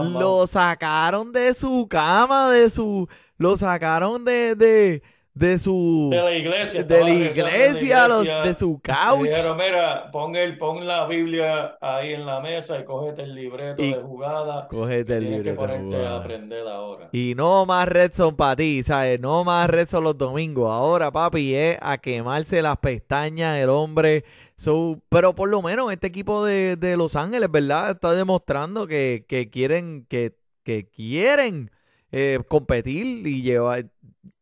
lo 0.00 0.46
sacaron 0.46 1.32
de 1.32 1.54
su 1.54 1.86
cama, 1.88 2.50
de 2.52 2.70
su, 2.70 3.08
lo 3.36 3.56
sacaron 3.56 4.24
de, 4.24 4.54
de 4.54 5.02
de 5.38 5.58
su 5.58 6.08
de 6.10 6.20
la 6.20 6.34
iglesia 6.34 6.82
de 6.82 7.00
la 7.00 7.10
iglesia, 7.10 8.08
de 8.42 8.54
su 8.54 8.80
couch. 8.82 9.22
dijeron 9.22 9.56
mira 9.56 10.10
pon 10.10 10.34
el 10.34 10.58
pon 10.58 10.84
la 10.84 11.06
Biblia 11.06 11.78
ahí 11.80 12.14
en 12.14 12.26
la 12.26 12.40
mesa 12.40 12.80
y 12.80 12.84
cógete 12.84 13.22
el 13.22 13.36
libreto 13.36 13.80
de 13.80 13.94
jugada 13.94 14.66
cógete 14.66 15.18
el 15.18 15.30
libreto 15.30 15.50
que 15.50 15.54
ponerte 15.54 16.04
a 16.04 16.16
aprender 16.16 16.66
ahora 16.66 17.08
y 17.12 17.34
no 17.36 17.64
más 17.66 17.86
Redson 17.88 18.34
para 18.34 18.56
ti 18.56 18.82
sabes 18.82 19.20
no 19.20 19.44
más 19.44 19.70
Redson 19.70 20.02
los 20.02 20.18
domingos. 20.18 20.70
Ahora 20.70 21.12
papi 21.12 21.54
es 21.54 21.78
a 21.80 21.98
quemarse 21.98 22.60
las 22.60 22.76
pestañas 22.78 23.58
el 23.58 23.68
hombre 23.68 24.24
so, 24.58 25.00
pero 25.08 25.34
por 25.34 25.48
lo 25.48 25.62
menos 25.62 25.92
este 25.92 26.08
equipo 26.08 26.44
de, 26.44 26.76
de 26.76 26.96
Los 26.96 27.14
Ángeles 27.14 27.48
verdad 27.50 27.92
está 27.92 28.12
demostrando 28.12 28.86
que, 28.86 29.24
que 29.28 29.48
quieren 29.48 30.04
que, 30.08 30.36
que 30.64 30.88
quieren 30.88 31.70
eh, 32.10 32.40
competir 32.48 33.26
y 33.26 33.42
llevar 33.42 33.90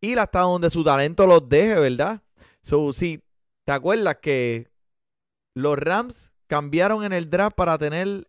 ir 0.01 0.19
hasta 0.19 0.41
donde 0.41 0.71
su 0.71 0.83
talento 0.83 1.27
los 1.27 1.47
deje, 1.49 1.75
¿verdad? 1.75 2.23
So, 2.63 2.93
si 2.93 3.23
te 3.65 3.73
acuerdas 3.73 4.17
que 4.23 4.71
los 5.55 5.79
Rams 5.79 6.33
cambiaron 6.47 7.05
en 7.05 7.13
el 7.13 7.29
draft 7.29 7.57
para 7.57 7.77
tener 7.77 8.29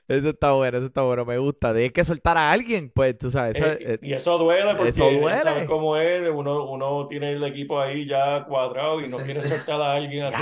Eso 0.09 0.30
está 0.30 0.51
bueno, 0.51 0.78
eso 0.78 0.88
está 0.88 1.03
bueno, 1.03 1.24
me 1.24 1.38
gusta. 1.38 1.72
Tienes 1.72 1.93
que 1.93 2.05
soltar 2.05 2.36
a 2.36 2.51
alguien, 2.51 2.91
pues, 2.93 3.16
tú 3.16 3.30
sabes. 3.30 3.61
Eh, 3.61 3.78
eh, 3.80 3.99
y 4.03 4.12
eso 4.12 4.38
duele 4.38 4.74
porque 4.74 4.88
eso 4.88 5.09
duele. 5.09 5.41
sabes 5.41 5.68
cómo 5.68 5.97
es. 5.97 6.28
Uno, 6.28 6.64
uno 6.64 7.07
tiene 7.07 7.30
el 7.30 7.45
equipo 7.45 7.80
ahí 7.80 8.09
ya 8.09 8.45
cuadrado 8.45 9.01
y 9.01 9.07
no 9.07 9.18
quiere 9.18 9.41
soltar 9.41 9.80
a 9.80 9.93
alguien 9.93 10.24
hacia 10.24 10.41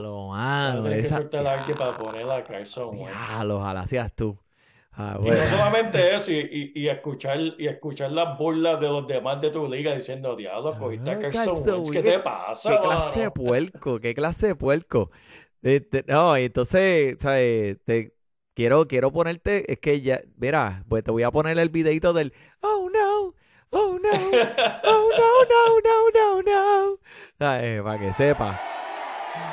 loco. 0.00 0.82
Tienes 0.88 1.06
que 1.06 1.14
soltar 1.14 1.46
a 1.46 1.52
alguien 1.52 1.78
para 1.78 1.96
poner 1.96 2.28
a 2.28 2.42
Carson 2.42 2.98
Wentz. 2.98 3.16
ojalá 3.48 3.86
seas 3.86 4.12
tú. 4.12 4.36
Ah, 4.98 5.18
y 5.22 5.28
no 5.28 5.36
solamente 5.50 6.14
eso, 6.14 6.32
y, 6.32 6.72
y, 6.74 6.88
escuchar, 6.88 7.38
y 7.58 7.66
escuchar 7.66 8.10
las 8.12 8.38
burlas 8.38 8.80
de 8.80 8.86
los 8.86 9.06
demás 9.06 9.38
de 9.42 9.50
tu 9.50 9.70
liga 9.70 9.94
diciendo, 9.94 10.34
diablo, 10.34 10.72
cogiste 10.72 11.10
a 11.10 11.14
ah, 11.14 11.18
Carson 11.18 11.82
¿qué 11.92 12.02
te 12.02 12.18
pasa? 12.18 12.70
¿Qué 12.70 12.78
clase 12.78 13.20
de 13.20 13.30
puerco? 13.30 14.00
¿Qué 14.00 14.14
clase 14.14 14.46
de 14.46 14.54
puerco? 14.54 15.10
Este, 15.60 16.02
no, 16.08 16.34
entonces, 16.34 17.16
¿sabes? 17.18 17.76
Te, 17.84 18.14
quiero, 18.54 18.88
quiero 18.88 19.12
ponerte, 19.12 19.70
es 19.70 19.78
que 19.80 20.00
ya, 20.00 20.22
mira, 20.38 20.82
pues 20.88 21.04
te 21.04 21.10
voy 21.10 21.24
a 21.24 21.30
poner 21.30 21.58
el 21.58 21.68
videito 21.68 22.14
del, 22.14 22.32
oh 22.62 22.88
no, 22.90 23.34
oh 23.78 23.98
no, 24.02 24.10
oh 24.84 25.10
no, 25.18 25.44
no, 25.44 26.10
no, 26.14 26.42
no, 26.42 26.42
no. 26.42 27.84
Para 27.84 27.98
que 27.98 28.14
sepa. 28.14 28.58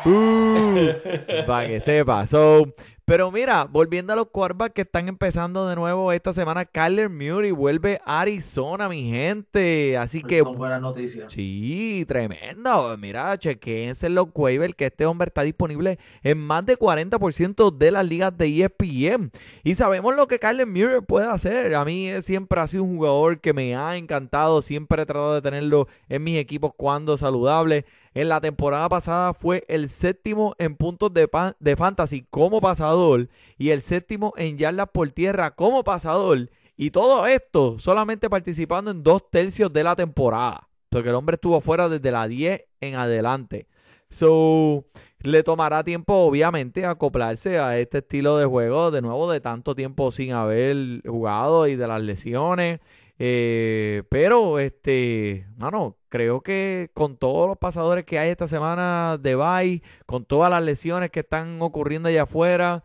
Para 1.48 1.68
que 1.68 1.82
sepa. 1.82 2.26
So, 2.28 2.74
pero 3.06 3.32
mira, 3.32 3.66
volviendo 3.66 4.14
a 4.14 4.16
los 4.16 4.30
quarterbacks 4.30 4.74
que 4.74 4.82
están 4.84 5.10
empezando 5.10 5.68
de 5.68 5.76
nuevo 5.76 6.14
esta 6.14 6.32
semana, 6.32 6.64
Kyler 6.64 7.10
Murray 7.10 7.52
vuelve 7.52 8.00
a 8.06 8.22
Arizona, 8.22 8.88
mi 8.88 9.10
gente. 9.10 9.98
Así 9.98 10.24
que. 10.24 10.42
buena 10.42 10.80
noticia. 10.80 11.30
Sí, 11.30 12.06
tremendo. 12.08 12.98
Mira, 12.98 13.38
chequense 13.38 14.08
los 14.08 14.28
waivers 14.34 14.74
que 14.76 14.86
este 14.86 15.06
hombre 15.06 15.28
está 15.28 15.42
disponible 15.42 16.00
en 16.22 16.40
más 16.40 16.66
de 16.66 16.80
40% 16.80 17.78
de 17.78 17.92
las 17.92 18.08
ligas 18.08 18.38
de 18.38 18.64
ESPN. 18.64 19.32
Y 19.64 19.76
sabemos 19.76 20.16
lo 20.16 20.28
que 20.28 20.40
Kyler 20.40 20.68
Murray 20.68 21.02
puede 21.02 21.28
hacer. 21.28 21.76
A 21.76 21.84
mí 21.84 22.10
siempre 22.22 22.62
ha 22.62 22.68
sido 22.68 22.86
un 22.86 22.96
jugador 22.96 23.42
que 23.42 23.52
me 23.52 23.76
ha 23.76 23.98
encantado. 23.98 24.62
Siempre 24.62 25.02
he 25.02 25.06
tratado 25.06 25.34
de 25.36 25.42
tenerlo 25.42 25.90
en 26.08 26.24
mis 26.24 26.38
equipos 26.38 26.72
cuando 26.78 27.18
saludable. 27.18 27.86
En 28.14 28.30
la 28.30 28.40
temporada 28.40 28.88
pasada 28.90 29.34
fue 29.34 29.66
el 29.68 29.90
séptimo 29.90 30.56
en 30.60 30.76
puntos 30.76 31.14
de, 31.14 31.28
de 31.60 31.76
fantasy 31.76 32.26
como 32.30 32.62
pasador 32.62 33.28
y 33.58 33.70
el 33.72 33.82
séptimo 33.82 34.34
en 34.38 34.58
yardas 34.58 34.90
por 34.94 35.10
tierra 35.12 35.52
como 35.52 35.84
pasador. 35.84 36.50
Y 36.76 36.92
todo 36.92 37.26
esto 37.28 37.80
solamente 37.80 38.30
participando 38.30 38.92
en 38.92 39.04
dos 39.04 39.30
tercios 39.30 39.72
de 39.74 39.84
la 39.84 39.96
temporada. 39.96 40.70
Porque 40.90 41.10
el 41.10 41.16
hombre 41.16 41.36
estuvo 41.36 41.60
fuera 41.60 41.90
desde 41.90 42.12
la 42.12 42.28
10 42.28 42.66
en 42.82 42.96
adelante. 42.96 43.68
So, 44.10 44.86
le 45.24 45.42
tomará 45.42 45.84
tiempo, 45.84 46.14
obviamente, 46.14 46.86
acoplarse 46.86 47.58
a 47.58 47.80
este 47.80 47.98
estilo 48.00 48.38
de 48.38 48.46
juego. 48.46 48.92
De 48.92 49.02
nuevo, 49.02 49.32
de 49.32 49.42
tanto 49.42 49.74
tiempo 49.74 50.12
sin 50.12 50.34
haber 50.34 51.02
jugado 51.04 51.66
y 51.66 51.76
de 51.76 51.88
las 51.88 52.00
lesiones. 52.00 52.80
Eh, 53.18 54.04
pero, 54.10 54.60
este, 54.60 55.48
mano, 55.58 55.98
creo 56.14 56.42
que 56.42 56.92
con 56.94 57.18
todos 57.18 57.48
los 57.48 57.58
pasadores 57.58 58.06
que 58.06 58.20
hay 58.20 58.30
esta 58.30 58.48
semana 58.48 59.18
de 59.20 59.34
bye, 59.36 59.82
con 60.06 60.26
todas 60.26 60.52
las 60.52 60.62
lesiones 60.62 61.10
que 61.10 61.22
están 61.22 61.60
ocurriendo 61.60 62.08
allá 62.08 62.24
afuera, 62.24 62.84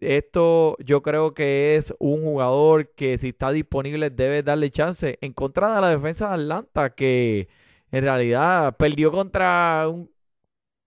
esto 0.00 0.78
yo 0.82 1.02
creo 1.02 1.34
que 1.34 1.76
es 1.76 1.92
un 1.98 2.22
jugador 2.22 2.90
que 2.94 3.18
si 3.18 3.28
está 3.28 3.52
disponible 3.52 4.08
debe 4.08 4.42
darle 4.42 4.70
chance 4.70 5.18
en 5.20 5.34
contra 5.34 5.74
de 5.74 5.80
la 5.82 5.90
defensa 5.90 6.28
de 6.28 6.34
Atlanta, 6.42 6.94
que 6.94 7.48
en 7.92 8.02
realidad 8.02 8.74
perdió 8.78 9.12
contra 9.12 9.86
un 9.86 10.10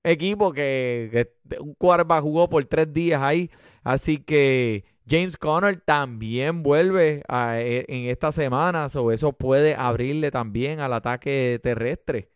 equipo 0.04 0.52
que, 0.52 1.32
un 1.60 1.76
quarterback 1.76 2.24
jugó 2.24 2.50
por 2.50 2.66
tres 2.66 2.92
días 2.92 3.22
ahí. 3.22 3.52
Así 3.84 4.18
que 4.18 4.84
James 5.08 5.38
Conner 5.38 5.82
también 5.82 6.64
vuelve 6.64 7.24
e, 7.30 7.86
en 7.88 8.10
esta 8.10 8.32
semana, 8.32 8.88
o 8.96 9.12
eso 9.12 9.34
puede 9.34 9.76
abrirle 9.76 10.32
también 10.32 10.80
al 10.80 10.94
ataque 10.94 11.60
terrestre. 11.62 12.32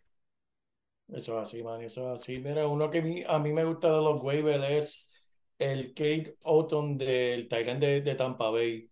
Eso 1.08 1.38
es 1.38 1.48
así, 1.48 1.62
man, 1.62 1.80
eso 1.80 2.12
es 2.12 2.20
así. 2.20 2.38
Mira, 2.38 2.66
uno 2.66 2.90
que 2.90 3.24
a 3.26 3.38
mí 3.38 3.52
me 3.52 3.64
gusta 3.64 3.88
de 3.88 3.96
los 3.96 4.22
waivers 4.22 4.64
es 4.64 5.12
el 5.58 5.94
Kate 5.94 6.36
Autumn 6.44 6.98
del 6.98 7.48
Tyrant 7.48 7.80
de, 7.80 8.02
de, 8.02 8.14
Tampa 8.14 8.50
Bay. 8.50 8.90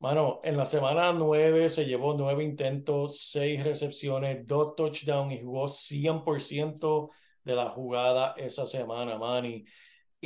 Mano, 0.00 0.40
en 0.44 0.56
la 0.58 0.66
semana 0.66 1.12
9 1.14 1.70
se 1.70 1.86
llevó 1.86 2.14
nueve 2.14 2.44
intentos, 2.44 3.20
seis 3.20 3.64
recepciones, 3.64 4.46
dos 4.46 4.76
touchdowns 4.76 5.32
y 5.34 5.40
jugó 5.40 5.66
100% 5.68 7.10
de 7.42 7.54
la 7.54 7.70
jugada 7.70 8.34
esa 8.36 8.66
semana, 8.66 9.16
Manny 9.18 9.64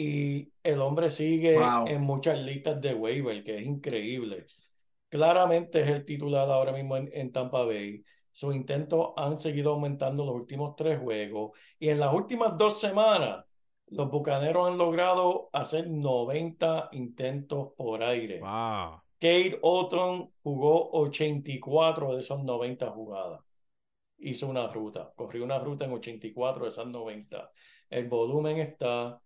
y 0.00 0.52
el 0.62 0.80
hombre 0.80 1.10
sigue 1.10 1.58
en 1.88 2.02
muchas 2.02 2.38
listas 2.38 2.80
de 2.80 2.94
waiver, 2.94 3.42
que 3.42 3.58
es 3.58 3.66
increíble. 3.66 4.46
Claramente 5.08 5.80
es 5.80 5.88
el 5.88 6.04
titular 6.04 6.48
ahora 6.48 6.70
mismo 6.70 6.96
en, 6.96 7.32
Tampa 7.32 7.64
Bay. 7.64 8.04
Sus 8.30 8.54
intentos 8.54 9.08
han 9.16 9.40
seguido 9.40 9.72
aumentando 9.72 10.24
los 10.24 10.36
últimos 10.36 10.76
tres 10.76 11.00
juegos 11.00 11.58
y 11.80 11.88
en 11.88 11.98
las 11.98 12.14
últimas 12.14 12.56
dos 12.56 12.78
semanas 12.78 13.44
los 13.88 14.08
Bucaneros 14.08 14.68
han 14.68 14.78
logrado 14.78 15.50
hacer 15.52 15.88
90 15.88 16.90
intentos 16.92 17.70
por 17.76 18.04
aire. 18.04 18.38
Wow. 18.38 19.00
Kate 19.14 19.58
Otton 19.62 20.30
jugó 20.44 20.92
84 20.92 22.14
de 22.14 22.20
esas 22.20 22.38
90 22.38 22.88
jugadas. 22.92 23.40
Hizo 24.18 24.46
una 24.46 24.68
ruta, 24.68 25.12
corrió 25.16 25.42
una 25.42 25.58
ruta 25.58 25.86
en 25.86 25.92
84 25.92 26.62
de 26.62 26.68
esas 26.68 26.86
90. 26.86 27.50
El 27.90 28.08
volumen 28.08 28.58
está, 28.58 29.20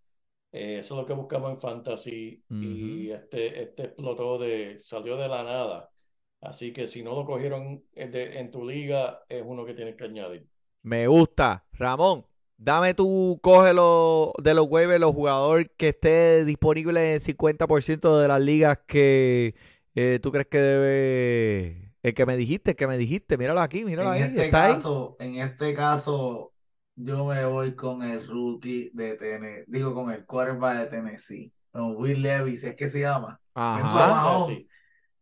eh, 0.52 0.78
eso 0.80 0.94
es 0.94 1.00
lo 1.00 1.06
que 1.06 1.14
buscamos 1.14 1.50
en 1.50 1.58
Fantasy. 1.58 2.44
Y 2.50 3.10
este, 3.10 3.62
este 3.62 3.84
explotó 3.84 4.38
de, 4.38 4.76
salió 4.78 5.16
de 5.16 5.28
la 5.28 5.42
nada. 5.42 5.90
Así 6.42 6.72
que 6.72 6.86
si 6.86 7.02
no 7.02 7.14
lo 7.14 7.24
cogieron 7.24 7.82
en, 7.94 8.50
tu 8.50 8.68
liga, 8.68 9.22
es 9.28 9.42
uno 9.44 9.64
que 9.64 9.74
tienes 9.74 9.96
que 9.96 10.04
añadir. 10.04 10.46
Me 10.82 11.06
gusta. 11.06 11.64
Ramón, 11.72 12.26
dame 12.58 12.92
tú, 12.92 13.38
cógelo 13.42 14.32
de 14.42 14.52
los 14.52 14.66
waivers, 14.68 15.00
los 15.00 15.14
jugadores 15.14 15.70
que 15.76 15.90
esté 15.90 16.44
disponible 16.44 17.14
en 17.14 17.20
50% 17.20 18.20
de 18.20 18.28
las 18.28 18.40
ligas 18.40 18.80
que 18.86 19.54
eh, 19.94 20.18
tú 20.22 20.32
crees 20.32 20.48
que 20.48 20.58
debe. 20.58 21.94
El 22.02 22.14
que 22.14 22.26
me 22.26 22.36
dijiste, 22.36 22.72
el 22.72 22.76
que 22.76 22.88
me 22.88 22.98
dijiste, 22.98 23.38
míralo 23.38 23.60
aquí, 23.60 23.84
míralo 23.84 24.12
en 24.12 24.22
ahí. 24.22 24.30
Este 24.36 24.50
caso, 24.50 25.16
En 25.20 25.36
este 25.36 25.72
caso, 25.72 26.51
yo 26.94 27.24
me 27.24 27.44
voy 27.46 27.74
con 27.74 28.02
el 28.02 28.26
rookie 28.26 28.90
de 28.94 29.16
Tennessee, 29.16 29.64
digo 29.66 29.94
con 29.94 30.10
el 30.10 30.24
quarterback 30.26 30.78
de 30.78 30.86
Tennessee, 30.86 31.52
con 31.70 31.96
Will 31.96 32.22
Levis, 32.22 32.64
es 32.64 32.76
que 32.76 32.88
se 32.88 33.00
llama. 33.00 33.40
Ajá. 33.54 34.44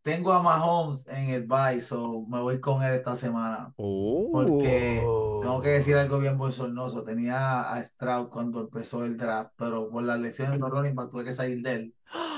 Tengo 0.02 0.32
a 0.32 0.42
Mahomes 0.42 1.06
en 1.08 1.28
el 1.28 1.46
bye, 1.46 1.78
so 1.78 2.24
me 2.26 2.40
voy 2.40 2.58
con 2.58 2.82
él 2.82 2.94
esta 2.94 3.16
semana. 3.16 3.72
Porque 3.76 5.02
tengo 5.40 5.60
que 5.60 5.68
decir 5.68 5.94
algo 5.96 6.18
bien 6.18 6.38
bochornoso. 6.38 7.04
Tenía 7.04 7.70
a 7.70 7.82
Stroud 7.84 8.28
cuando 8.28 8.60
empezó 8.60 9.04
el 9.04 9.18
draft, 9.18 9.52
pero 9.56 9.90
por 9.90 10.02
las 10.02 10.18
lesiones 10.18 10.58
de 10.58 10.68
running 10.68 10.96
tuve 11.10 11.24
que 11.24 11.32
salir 11.32 11.62
de 11.62 11.72
él. 11.74 11.94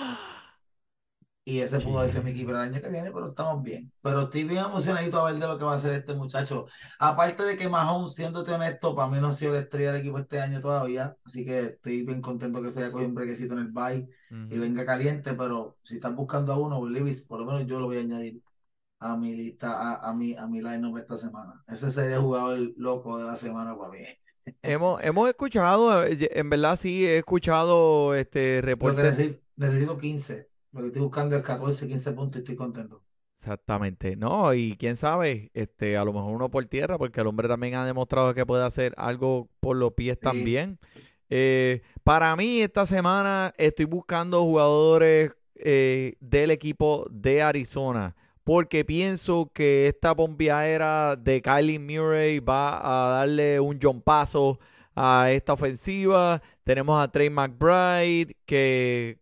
Y 1.45 1.59
ese 1.59 1.80
pudo 1.80 2.09
ser 2.09 2.22
mi 2.22 2.30
equipo 2.30 2.51
el 2.53 2.57
año 2.59 2.80
que 2.80 2.88
viene, 2.88 3.11
pero 3.11 3.30
estamos 3.30 3.62
bien. 3.64 3.93
Pero 4.01 4.22
estoy 4.22 4.45
bien 4.45 4.64
emocionadito 4.64 5.18
a 5.18 5.30
ver 5.32 5.40
de 5.40 5.49
lo 5.49 5.59
que 5.59 5.64
va 5.64 5.72
a 5.72 5.76
hacer 5.76 5.93
este 5.93 6.14
muchacho. 6.14 6.66
Aparte 7.01 7.43
de 7.43 7.57
que 7.59 7.68
Mahomes, 7.68 8.14
siéndote 8.14 8.53
honesto, 8.53 8.95
para 8.95 9.09
mí 9.11 9.18
no 9.20 9.26
ha 9.28 9.32
sido 9.32 9.53
la 9.55 9.59
estrella 9.61 9.90
del 9.93 10.03
equipo 10.03 10.18
este 10.18 10.40
año 10.40 10.61
todavía. 10.61 11.16
Así 11.24 11.45
que 11.45 11.59
estoy 11.61 12.05
bien 12.05 12.20
contento 12.22 12.62
que 12.62 12.70
se 12.70 12.80
haya 12.80 12.93
cogido 12.93 13.09
un 13.09 13.16
brequecito 13.16 13.55
en 13.55 13.61
el 13.61 13.72
bye 13.72 14.09
y 14.49 14.59
venga 14.59 14.84
caliente. 14.86 15.34
Pero 15.34 15.78
si 15.82 15.97
estás 15.97 16.14
buscando 16.14 16.53
a 16.53 16.59
uno, 16.59 16.78
por 17.26 17.40
lo 17.40 17.47
menos 17.47 17.66
yo 17.66 17.80
lo 17.80 17.86
voy 17.86 17.97
a 17.97 18.01
añadir 18.01 18.40
a 19.01 19.16
mi 19.16 19.34
lista, 19.34 19.97
a, 19.97 20.14
mi, 20.14 20.34
a 20.36 20.47
mi 20.47 20.61
line-up 20.61 20.97
esta 20.99 21.18
semana. 21.18 21.64
Ese 21.66 21.90
sería 21.90 22.16
el 22.16 22.22
jugador 22.22 22.72
loco 22.76 23.18
de 23.18 23.24
la 23.24 23.36
semana 23.36 23.76
para 23.76 23.90
mí. 23.90 23.99
hemos, 24.62 25.03
hemos 25.03 25.28
escuchado, 25.28 26.05
eh, 26.05 26.28
en 26.32 26.51
verdad 26.51 26.76
sí 26.76 27.07
he 27.07 27.18
escuchado 27.18 28.14
este 28.14 28.61
reporte. 28.62 29.03
Necesito, 29.03 29.40
necesito 29.57 29.99
15. 29.99 30.51
Lo 30.72 30.80
que 30.80 30.86
estoy 30.86 31.02
buscando 31.02 31.36
es 31.36 31.42
14, 31.42 31.86
15 31.86 32.12
puntos 32.12 32.38
y 32.38 32.42
estoy 32.42 32.56
contento. 32.56 33.02
Exactamente. 33.42 34.14
No, 34.14 34.54
y 34.54 34.76
quién 34.76 34.96
sabe, 34.96 35.50
este, 35.52 35.96
a 35.96 36.04
lo 36.04 36.12
mejor 36.12 36.34
uno 36.34 36.48
por 36.48 36.64
tierra, 36.66 36.96
porque 36.96 37.20
el 37.20 37.26
hombre 37.26 37.48
también 37.48 37.74
ha 37.74 37.84
demostrado 37.84 38.34
que 38.34 38.46
puede 38.46 38.64
hacer 38.64 38.94
algo 38.96 39.48
por 39.58 39.76
los 39.76 39.94
pies 39.94 40.18
también. 40.20 40.78
Eh, 41.28 41.82
para 42.04 42.36
mí, 42.36 42.60
esta 42.60 42.86
semana 42.86 43.52
estoy 43.56 43.86
buscando 43.86 44.42
jugadores 44.42 45.32
eh, 45.56 46.14
del 46.20 46.52
equipo 46.52 47.06
de 47.10 47.42
Arizona, 47.42 48.14
porque 48.44 48.84
pienso 48.84 49.50
que 49.52 49.88
esta 49.88 50.14
era 50.66 51.16
de 51.16 51.42
Kylie 51.42 51.78
Murray 51.78 52.38
va 52.38 52.78
a 52.78 53.10
darle 53.18 53.58
un 53.58 53.78
John 53.82 54.02
paso 54.02 54.60
a 54.94 55.30
esta 55.30 55.54
ofensiva. 55.54 56.40
Tenemos 56.64 57.02
a 57.02 57.10
Trey 57.10 57.28
McBride, 57.28 58.36
que 58.46 59.21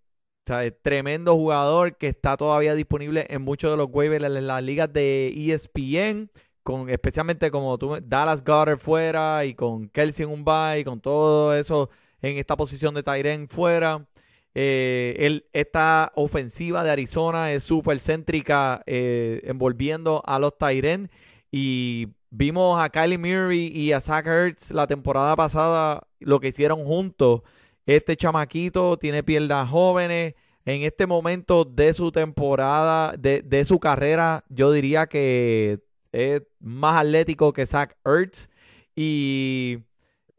tremendo 0.82 1.34
jugador 1.34 1.96
que 1.96 2.08
está 2.08 2.36
todavía 2.36 2.74
disponible 2.74 3.26
en 3.28 3.42
muchos 3.42 3.70
de 3.70 3.76
los 3.76 3.88
waivers 3.90 4.24
en 4.24 4.46
las 4.46 4.62
ligas 4.62 4.92
de 4.92 5.32
ESPN, 5.36 6.30
con, 6.62 6.90
especialmente 6.90 7.50
como 7.50 7.78
tú, 7.78 7.98
Dallas 8.02 8.44
Goddard 8.44 8.78
fuera 8.78 9.44
y 9.44 9.54
con 9.54 9.88
Kelsey 9.88 10.24
en 10.24 10.32
un 10.32 10.44
bye, 10.44 10.84
con 10.84 11.00
todo 11.00 11.54
eso 11.54 11.90
en 12.22 12.36
esta 12.36 12.56
posición 12.56 12.94
de 12.94 13.02
Tyren 13.02 13.48
fuera. 13.48 14.06
Eh, 14.54 15.42
esta 15.52 16.12
ofensiva 16.16 16.82
de 16.82 16.90
Arizona 16.90 17.52
es 17.52 17.64
súper 17.64 18.00
céntrica, 18.00 18.82
eh, 18.86 19.40
envolviendo 19.44 20.22
a 20.26 20.38
los 20.38 20.56
Tyren. 20.58 21.10
Y 21.50 22.08
vimos 22.30 22.82
a 22.82 22.88
Kylie 22.90 23.18
Murray 23.18 23.66
y 23.68 23.92
a 23.92 24.00
Zach 24.00 24.26
Ertz 24.26 24.70
la 24.70 24.86
temporada 24.86 25.36
pasada, 25.36 26.06
lo 26.18 26.40
que 26.40 26.48
hicieron 26.48 26.84
juntos. 26.84 27.42
Este 27.86 28.16
chamaquito 28.16 28.98
tiene 28.98 29.22
piernas 29.22 29.68
jóvenes. 29.68 30.34
En 30.64 30.82
este 30.82 31.06
momento 31.06 31.64
de 31.64 31.94
su 31.94 32.12
temporada, 32.12 33.14
de, 33.16 33.64
su 33.64 33.80
carrera, 33.80 34.44
yo 34.48 34.70
diría 34.70 35.06
que 35.06 35.80
es 36.12 36.42
más 36.60 37.00
atlético 37.00 37.52
que 37.52 37.66
Zach 37.66 37.96
Ertz. 38.04 38.48
Y 38.94 39.78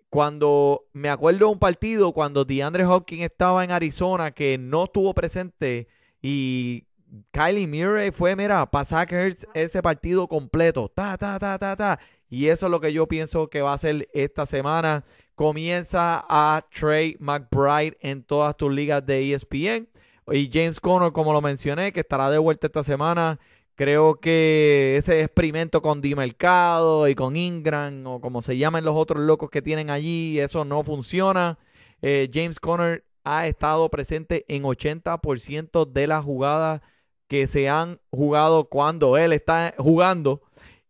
cuando 0.09 0.85
me 0.93 1.09
acuerdo 1.09 1.39
de 1.39 1.45
un 1.45 1.59
partido, 1.59 2.13
cuando 2.13 2.45
DeAndre 2.45 2.85
Hopkins 2.85 3.23
estaba 3.23 3.63
en 3.63 3.71
Arizona, 3.71 4.31
que 4.31 4.57
no 4.57 4.83
estuvo 4.83 5.13
presente 5.13 5.87
y 6.21 6.85
Kylie 7.31 7.67
Murray 7.67 8.11
fue, 8.11 8.35
mira, 8.35 8.69
para 8.69 8.85
Zach 8.85 9.11
Ertz 9.11 9.45
ese 9.53 9.81
partido 9.81 10.27
completo. 10.27 10.89
Ta, 10.93 11.17
ta, 11.17 11.37
ta, 11.39 11.57
ta, 11.57 11.75
ta. 11.75 11.99
Y 12.29 12.47
eso 12.47 12.67
es 12.67 12.71
lo 12.71 12.79
que 12.79 12.93
yo 12.93 13.07
pienso 13.07 13.49
que 13.49 13.61
va 13.61 13.73
a 13.73 13.77
ser 13.77 14.07
esta 14.13 14.45
semana 14.45 15.03
comienza 15.35 16.25
a 16.27 16.65
Trey 16.69 17.15
McBride 17.19 17.97
en 18.01 18.23
todas 18.23 18.55
tus 18.57 18.73
ligas 18.73 19.05
de 19.05 19.33
ESPN. 19.33 19.87
Y 20.31 20.49
James 20.51 20.79
Conner, 20.79 21.11
como 21.11 21.33
lo 21.33 21.41
mencioné, 21.41 21.91
que 21.91 22.01
estará 22.01 22.29
de 22.29 22.37
vuelta 22.37 22.67
esta 22.67 22.83
semana. 22.83 23.39
Creo 23.75 24.19
que 24.19 24.95
ese 24.97 25.21
experimento 25.21 25.81
con 25.81 26.01
Di 26.01 26.13
Mercado 26.13 27.07
y 27.07 27.15
con 27.15 27.35
Ingram, 27.35 28.05
o 28.05 28.21
como 28.21 28.41
se 28.41 28.57
llaman 28.57 28.85
los 28.85 28.95
otros 28.95 29.23
locos 29.23 29.49
que 29.49 29.61
tienen 29.61 29.89
allí, 29.89 30.39
eso 30.39 30.65
no 30.65 30.83
funciona. 30.83 31.57
Eh, 32.01 32.29
James 32.31 32.59
Conner 32.59 33.03
ha 33.23 33.47
estado 33.47 33.89
presente 33.89 34.45
en 34.47 34.63
80% 34.63 35.91
de 35.91 36.07
las 36.07 36.23
jugadas 36.23 36.81
que 37.27 37.47
se 37.47 37.69
han 37.69 37.99
jugado 38.11 38.65
cuando 38.65 39.17
él 39.17 39.33
está 39.33 39.73
jugando. 39.77 40.41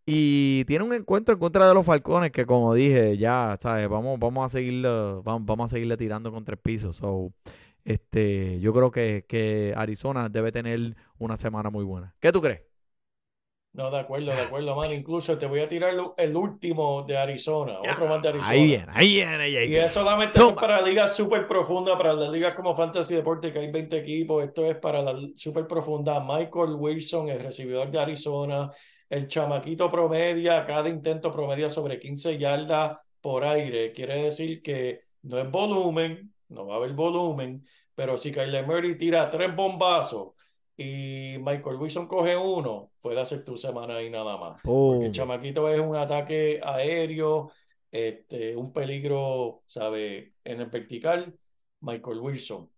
Y 0.06 0.66
tiene 0.66 0.84
un 0.84 0.94
encuentro 0.94 1.34
en 1.34 1.40
contra 1.40 1.68
de 1.68 1.74
los 1.74 1.86
Falcones 1.86 2.32
que, 2.32 2.46
como 2.46 2.74
dije, 2.74 3.18
ya, 3.18 3.58
¿sabes? 3.60 3.88
Vamos, 3.88 4.20
vamos, 4.20 4.46
a, 4.46 4.50
seguirle, 4.50 4.90
vamos, 5.24 5.46
vamos 5.46 5.66
a 5.66 5.76
seguirle 5.76 5.98
tirando 5.98 6.32
con 6.32 6.44
tres 6.44 6.60
pisos. 6.62 6.98
So, 6.98 7.32
este, 7.86 8.60
yo 8.60 8.74
creo 8.74 8.92
que, 8.92 9.26
que 9.28 9.74
Arizona 9.76 10.30
debe 10.30 10.52
tener 10.52 10.96
una 11.20 11.38
semana 11.38 11.70
muy 11.70 11.86
buena. 11.86 12.16
¿Qué 12.20 12.32
tú 12.32 12.42
crees? 12.42 12.62
No, 13.74 13.90
de 13.90 14.00
acuerdo, 14.00 14.34
de 14.34 14.42
acuerdo, 14.42 14.76
man. 14.76 14.92
Incluso 14.92 15.38
te 15.38 15.46
voy 15.46 15.62
a 15.62 15.68
tirar 15.68 15.94
el 16.18 16.36
último 16.36 17.04
de 17.04 17.18
Arizona, 17.18 17.80
otro 17.80 18.06
más 18.06 18.22
de 18.22 18.28
Arizona. 18.28 18.54
Ahí 18.54 18.66
viene, 18.66 18.92
ahí 18.94 19.08
viene. 19.08 19.44
Ahí 19.44 19.72
y 19.72 19.76
es 19.78 19.92
solamente 19.94 20.42
para 20.60 20.82
ligas 20.82 21.16
súper 21.16 21.48
profundas, 21.48 21.96
para 21.96 22.12
las 22.14 22.30
ligas 22.32 22.54
como 22.54 22.76
Fantasy 22.76 23.16
Deporte, 23.16 23.54
que 23.54 23.60
hay 23.60 23.72
20 23.72 23.98
equipos. 23.98 24.44
Esto 24.44 24.66
es 24.66 24.76
para 24.76 25.02
la 25.02 25.18
súper 25.38 25.68
profunda. 25.68 26.20
Michael 26.20 26.76
Wilson, 26.78 27.30
el 27.30 27.40
recibidor 27.40 27.90
de 27.90 28.00
Arizona, 28.02 28.70
el 29.12 29.28
chamaquito 29.28 29.92
promedia, 29.92 30.66
cada 30.66 30.88
intento 30.88 31.32
promedia 31.32 31.70
sobre 31.70 32.00
15 32.00 32.38
yardas 32.38 32.98
por 33.20 33.44
aire. 33.44 33.92
Quiere 33.92 34.24
decir 34.24 34.62
que 34.62 35.02
no 35.24 35.38
es 35.38 35.52
volumen, 35.52 36.34
no 36.48 36.66
va 36.66 36.76
a 36.76 36.78
haber 36.78 36.94
volumen, 36.94 37.66
pero 37.94 38.18
si 38.18 38.32
Kyler 38.32 38.66
Murray 38.66 38.98
tira 38.98 39.30
tres 39.30 39.54
bombazos 39.54 40.30
y 40.78 41.36
Michael 41.40 41.76
Wilson 41.76 42.08
coge 42.08 42.38
uno, 42.38 42.94
puede 43.02 43.20
hacer 43.20 43.44
tu 43.44 43.58
semana 43.58 43.98
ahí 43.98 44.10
nada 44.10 44.38
más. 44.38 44.62
Porque 44.64 45.08
el 45.08 45.12
chamaquito 45.12 45.68
es 45.68 45.82
un 45.82 45.98
ataque 45.98 46.62
aéreo, 46.64 47.52
este, 47.92 48.56
un 48.56 48.72
peligro, 48.72 49.64
¿sabe? 49.68 50.36
En 50.46 50.62
el 50.62 50.68
vertical, 50.68 51.38
Michael 51.82 52.20
Wilson. 52.20 52.70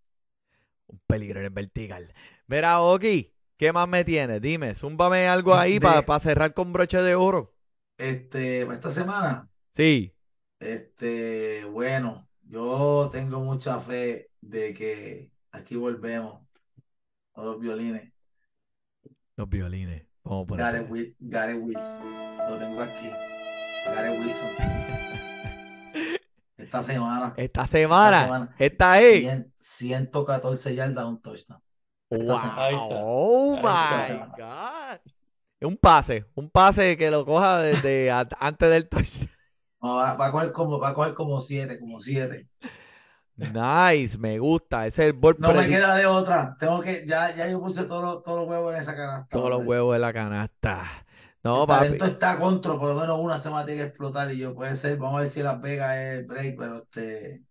Un 0.87 0.99
peligro 1.05 1.41
en 1.41 1.45
el 1.45 1.51
vertical. 1.51 2.11
Verá, 2.47 2.81
Oki, 2.81 3.32
¿Qué 3.63 3.71
más 3.71 3.87
me 3.87 4.03
tienes? 4.03 4.41
Dime, 4.41 4.75
zúmbame 4.75 5.25
algo 5.25 5.55
ahí 5.55 5.79
para 5.79 6.19
cerrar 6.19 6.53
con 6.53 6.73
broche 6.73 7.01
de 7.01 7.15
oro. 7.15 7.55
Este, 7.97 8.63
esta 8.63 8.91
semana. 8.91 9.49
Sí. 9.71 10.13
Este, 10.59 11.63
bueno, 11.71 12.27
yo 12.41 13.07
tengo 13.09 13.39
mucha 13.39 13.79
fe 13.79 14.31
de 14.41 14.73
que 14.73 15.31
aquí 15.53 15.77
volvemos 15.77 16.45
a 17.35 17.41
los 17.41 17.57
violines. 17.57 18.11
Los 19.37 19.47
violines. 19.47 20.07
Vamos 20.25 20.45
por 20.45 20.57
Gary, 20.57 21.53
Wilson. 21.53 22.37
Lo 22.49 22.57
tengo 22.57 22.81
aquí. 22.81 23.09
Gary 23.85 24.19
Wilson. 24.19 24.49
Esta 26.57 26.83
semana. 26.83 27.33
Esta 27.37 27.65
semana. 27.65 28.53
Esta, 28.59 28.99
es. 28.99 29.45
114 29.57 30.75
yardas, 30.75 31.05
un 31.05 31.21
touchdown. 31.21 31.63
Wow. 32.17 32.89
Oh 32.91 33.55
my 33.57 34.19
God. 34.37 34.99
Un 35.61 35.77
pase, 35.77 36.25
un 36.35 36.49
pase 36.49 36.97
que 36.97 37.09
lo 37.09 37.25
coja 37.25 37.59
desde 37.59 38.11
antes 38.11 38.69
del 38.69 38.87
touchdown. 38.89 39.29
va, 39.81 40.25
a 40.25 40.31
coger 40.31 40.51
como, 40.51 40.79
va 40.79 40.89
a 40.89 40.93
coger 40.93 41.13
como 41.13 41.39
siete, 41.39 41.79
como 41.79 41.99
siete. 42.01 42.49
Nice, 43.35 44.17
me 44.17 44.37
gusta. 44.39 44.85
Ese 44.85 45.03
es 45.03 45.07
el 45.09 45.13
ball 45.13 45.35
No 45.39 45.53
me 45.53 45.67
queda 45.67 45.95
de 45.95 46.05
otra. 46.05 46.55
Tengo 46.59 46.81
que, 46.81 47.05
ya, 47.07 47.33
ya 47.35 47.47
yo 47.47 47.59
puse 47.59 47.83
todos 47.85 48.23
los 48.25 48.47
huevos 48.47 48.75
en 48.75 48.81
esa 48.81 48.95
canasta. 48.95 49.27
Todos 49.29 49.49
los 49.49 49.65
huevos 49.65 49.95
en 49.95 50.01
la 50.01 50.13
canasta. 50.13 50.85
No, 51.43 51.63
el 51.63 51.67
talento 51.67 52.05
está 52.05 52.39
contra, 52.39 52.77
por 52.77 52.93
lo 52.93 52.99
menos 52.99 53.19
una 53.19 53.37
semana 53.37 53.65
tiene 53.65 53.81
que 53.81 53.87
explotar 53.87 54.31
y 54.31 54.37
yo 54.37 54.55
puede 54.55 54.77
ser, 54.77 54.97
vamos 54.97 55.17
a 55.17 55.21
ver 55.21 55.29
si 55.29 55.43
Las 55.43 55.59
Vegas 55.59 55.97
es 55.97 56.19
el 56.19 56.25
break, 56.25 56.55
pero 56.57 56.77
este, 56.77 57.43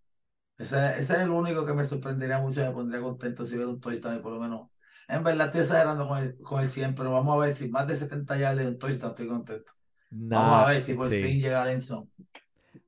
ese, 0.62 1.00
es 1.00 1.10
el 1.10 1.30
único 1.30 1.66
que 1.66 1.74
me 1.74 1.84
sorprendería 1.84 2.38
mucho, 2.38 2.60
me 2.60 2.70
pondría 2.70 3.00
contento 3.00 3.44
si 3.44 3.54
hubiera 3.54 3.70
un 3.70 3.80
touchdown 3.80 4.22
por 4.22 4.32
lo 4.32 4.40
menos. 4.40 4.68
En 5.08 5.22
verdad 5.24 5.46
estoy 5.46 5.62
exagerando 5.62 6.08
con 6.08 6.18
el, 6.18 6.36
con 6.38 6.60
el 6.60 6.68
100, 6.68 6.94
pero 6.94 7.10
vamos 7.10 7.34
a 7.36 7.46
ver 7.46 7.54
si 7.54 7.68
más 7.68 7.86
de 7.86 7.96
70 7.96 8.36
yardas 8.38 8.64
de 8.64 8.70
un 8.70 8.78
touchdown 8.78 9.10
estoy 9.10 9.26
contento. 9.26 9.72
vamos 10.10 10.66
a 10.66 10.70
ver 10.70 10.82
si 10.82 10.94
por 10.94 11.08
fin 11.08 11.40
llega 11.40 11.64
Lenson. 11.64 12.08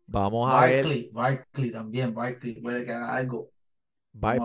Vamos 0.07 0.53
a 0.53 0.67
ver. 0.67 0.87
Barkley 1.13 1.71
también, 1.73 2.15
Barkley 2.15 2.61
puede 2.61 2.85
que 2.85 2.93
haga 2.93 3.17
algo. 3.17 3.51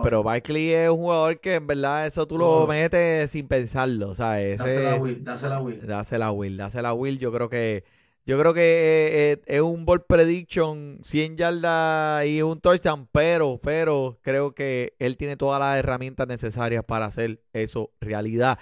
pero 0.02 0.22
Barkley 0.22 0.72
es 0.72 0.90
un 0.90 0.96
jugador 0.96 1.40
que 1.40 1.54
en 1.54 1.66
verdad 1.66 2.06
eso 2.06 2.26
tú 2.26 2.36
lo 2.36 2.66
metes 2.66 3.30
sin 3.30 3.46
pensarlo, 3.46 4.14
¿sabes? 4.14 4.58
Dásela 4.58 4.92
a 4.92 4.96
Will, 4.96 5.24
dásela 5.24 5.56
a 5.56 5.60
Will. 5.60 5.86
Dásela 5.86 6.26
a 6.26 6.32
Will, 6.32 6.56
dásela 6.56 6.88
a 6.88 6.94
Will. 6.94 7.18
Yo 7.18 7.30
creo 7.32 7.48
que 7.48 7.84
yo 8.26 8.38
creo 8.38 8.54
que 8.54 8.60
eh, 8.60 9.32
eh, 9.32 9.42
es 9.46 9.60
un 9.60 9.84
ball 9.84 10.04
prediction 10.04 10.98
100 11.02 11.36
yardas 11.36 12.26
y 12.26 12.42
un 12.42 12.60
touchdown, 12.60 13.08
pero 13.10 13.58
pero 13.62 14.18
creo 14.22 14.54
que 14.54 14.94
él 14.98 15.16
tiene 15.16 15.36
todas 15.36 15.58
las 15.60 15.78
herramientas 15.78 16.28
necesarias 16.28 16.84
para 16.84 17.06
hacer 17.06 17.42
eso 17.52 17.90
realidad. 18.00 18.58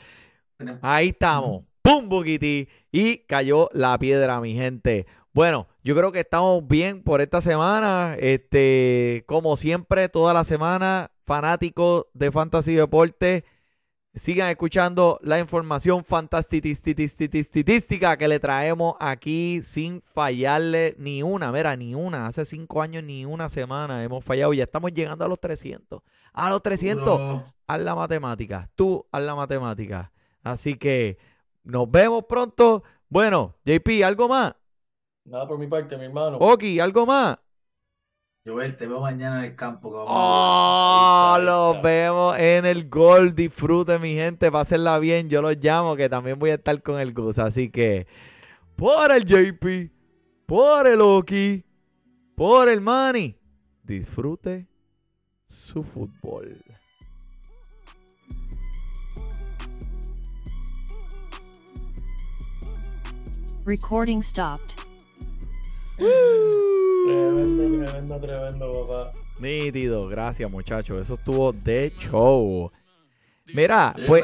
Ahí 0.83 1.09
estamos. 1.09 1.65
¡Pum, 1.83 2.09
Bukiti! 2.09 2.69
Y 2.91 3.19
cayó 3.19 3.69
la 3.73 3.99
piedra, 3.99 4.41
mi 4.41 4.55
gente. 4.55 5.07
Bueno, 5.33 5.69
yo 5.85 5.95
creo 5.95 6.13
que 6.13 6.21
estamos 6.21 6.67
bien 6.67 7.03
por 7.03 7.21
esta 7.21 7.41
semana. 7.41 8.17
Este, 8.19 9.25
como 9.27 9.57
siempre, 9.57 10.09
toda 10.09 10.35
la 10.35 10.45
semana, 10.45 11.13
fanáticos 11.25 12.07
de 12.13 12.33
Fantasy 12.33 12.75
Deporte, 12.75 13.45
sigan 14.19 14.49
escuchando 14.49 15.19
la 15.23 15.39
información 15.39 16.05
fantástica 16.05 18.17
que 18.17 18.29
le 18.29 18.41
traemos 18.41 18.95
aquí 19.01 19.61
sin 19.63 20.01
fallarle 20.01 20.95
ni 20.99 21.23
una. 21.23 21.53
Mira, 21.53 21.77
ni 21.77 21.95
una. 21.95 22.27
Hace 22.27 22.45
cinco 22.45 22.83
años 22.83 23.05
ni 23.05 23.25
una 23.25 23.49
semana 23.49 24.03
hemos 24.03 24.25
fallado. 24.25 24.53
Ya 24.53 24.65
estamos 24.65 24.93
llegando 24.93 25.25
a 25.25 25.29
los 25.29 25.41
300. 25.41 26.03
A 26.33 26.51
los 26.51 26.63
300, 26.63 27.43
haz 27.67 27.81
la 27.81 27.95
matemática. 27.95 28.71
Tú 28.75 29.07
haz 29.11 29.23
la 29.23 29.35
matemática. 29.35 30.13
Así 30.43 30.75
que 30.75 31.19
nos 31.65 31.91
vemos 31.91 32.25
pronto. 32.29 32.83
Bueno, 33.09 33.55
JP, 33.65 34.05
¿algo 34.05 34.29
más? 34.29 34.55
Nada 35.25 35.47
por 35.47 35.59
mi 35.59 35.67
parte, 35.67 35.97
mi 35.97 36.05
hermano. 36.05 36.39
Oki, 36.39 36.81
¿algo 36.81 37.07
más? 37.07 37.39
Joel, 38.49 38.77
te 38.77 38.87
veo 38.87 39.03
mañana 39.03 39.41
en 39.41 39.45
el 39.45 39.55
campo. 39.55 39.91
oh, 39.93 41.39
los 41.39 41.83
vemos 41.83 42.39
en 42.39 42.65
el 42.65 42.89
gol. 42.89 43.35
Disfrute, 43.35 43.99
mi 43.99 44.15
gente. 44.15 44.51
Pásenla 44.51 44.99
bien. 44.99 45.29
Yo 45.29 45.43
los 45.43 45.59
llamo, 45.59 45.97
que 45.97 46.09
también 46.09 46.39
voy 46.39 46.51
a 46.51 46.55
estar 46.55 46.81
con 46.83 46.99
el 46.99 47.13
Gus. 47.13 47.39
Así 47.39 47.69
que, 47.69 48.07
por 48.75 49.13
el 49.13 49.27
JP, 49.27 49.93
por 50.47 50.87
el 50.87 51.03
Oki, 51.03 51.63
por 52.35 52.71
el 52.71 52.81
Manny, 52.81 53.37
disfrute 53.83 54.67
su 55.45 55.83
fútbol. 55.83 56.65
Recording 63.67 64.23
stopped. 64.23 64.78
Tremendo, 65.99 67.65
tremendo, 67.65 68.21
tremendo, 68.21 68.87
papá. 68.87 69.13
Nítido, 69.41 70.09
gracias 70.09 70.51
muchachos. 70.51 71.01
Eso 71.01 71.15
estuvo 71.15 71.53
de 71.53 71.93
show. 71.97 72.71
Mira, 73.55 73.95
pues, 74.07 74.23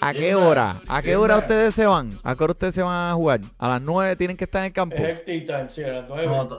¿a 0.00 0.12
qué 0.12 0.34
hora? 0.34 0.80
¿A 0.88 1.02
qué 1.02 1.16
hora 1.16 1.38
ustedes 1.38 1.74
se 1.74 1.86
van? 1.86 2.18
¿A 2.22 2.36
qué 2.36 2.44
hora 2.44 2.52
ustedes 2.52 2.74
se 2.74 2.82
van 2.82 3.12
a 3.12 3.14
jugar? 3.14 3.40
¿A 3.58 3.68
las 3.68 3.80
9 3.82 4.16
tienen 4.16 4.36
que 4.36 4.44
estar 4.44 4.60
en 4.60 4.66
el 4.66 4.72
campo? 4.72 4.96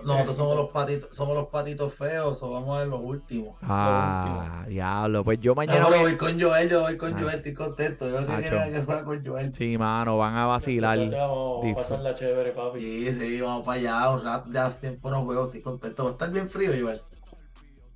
Nosotros, 0.03 0.35
somos 0.35 0.55
los 0.55 0.69
patitos, 0.69 1.15
somos 1.15 1.35
los 1.35 1.47
patitos 1.47 1.93
feos, 1.93 2.41
o 2.41 2.51
vamos 2.51 2.75
a 2.75 2.79
ver 2.79 2.87
los 2.87 3.01
últimos. 3.01 3.57
Ah, 3.61 4.65
diablo, 4.67 5.23
pues 5.23 5.39
yo 5.39 5.53
mañana 5.55 5.87
voy... 5.87 5.99
voy 5.99 6.17
con 6.17 6.39
Joel, 6.39 6.69
yo 6.69 6.81
voy 6.81 6.97
con 6.97 7.13
Joel, 7.13 7.35
estoy 7.35 7.53
contento. 7.53 8.09
Yo 8.09 8.25
que 8.25 8.71
que 8.71 8.81
jugar 8.81 9.03
con 9.03 9.25
Joel. 9.25 9.53
Sí, 9.53 9.77
mano, 9.77 10.17
van 10.17 10.35
a 10.35 10.45
vacilar. 10.47 10.97
Vamos 10.97 11.71
a 11.71 11.75
pasar 11.75 11.99
la 11.99 12.15
chévere, 12.15 12.51
papi. 12.51 12.79
Sí, 12.79 13.13
sí, 13.13 13.41
vamos 13.41 13.65
para 13.65 13.79
allá, 13.79 14.09
un 14.09 14.23
rato, 14.23 14.49
ya 14.51 14.65
hace 14.65 14.81
tiempo 14.81 15.11
no 15.11 15.23
juego, 15.25 15.45
estoy 15.45 15.61
contento. 15.61 16.03
Va 16.03 16.09
a 16.09 16.13
estar 16.13 16.31
bien 16.31 16.49
frío, 16.49 16.71
Joel. 16.79 17.01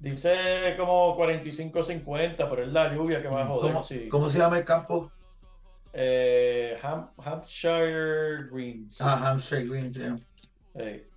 Dice 0.03 0.75
como 0.77 1.17
45-50, 1.17 2.35
pero 2.35 2.63
es 2.63 2.73
la 2.73 2.93
lluvia 2.93 3.21
que 3.21 3.29
va 3.29 3.43
a 3.43 3.47
joder. 3.47 3.71
¿Cómo, 3.71 3.85
¿cómo 4.09 4.29
se 4.29 4.37
llama 4.37 4.57
el 4.57 4.65
campo? 4.65 5.09
Eh, 5.93 6.77
Hampshire 6.83 8.49
Greens. 8.51 8.99
Ah, 8.99 9.29
Hampshire 9.29 9.65
Greens, 9.65 9.95
yeah. 9.95 10.17
Hey. 10.73 11.07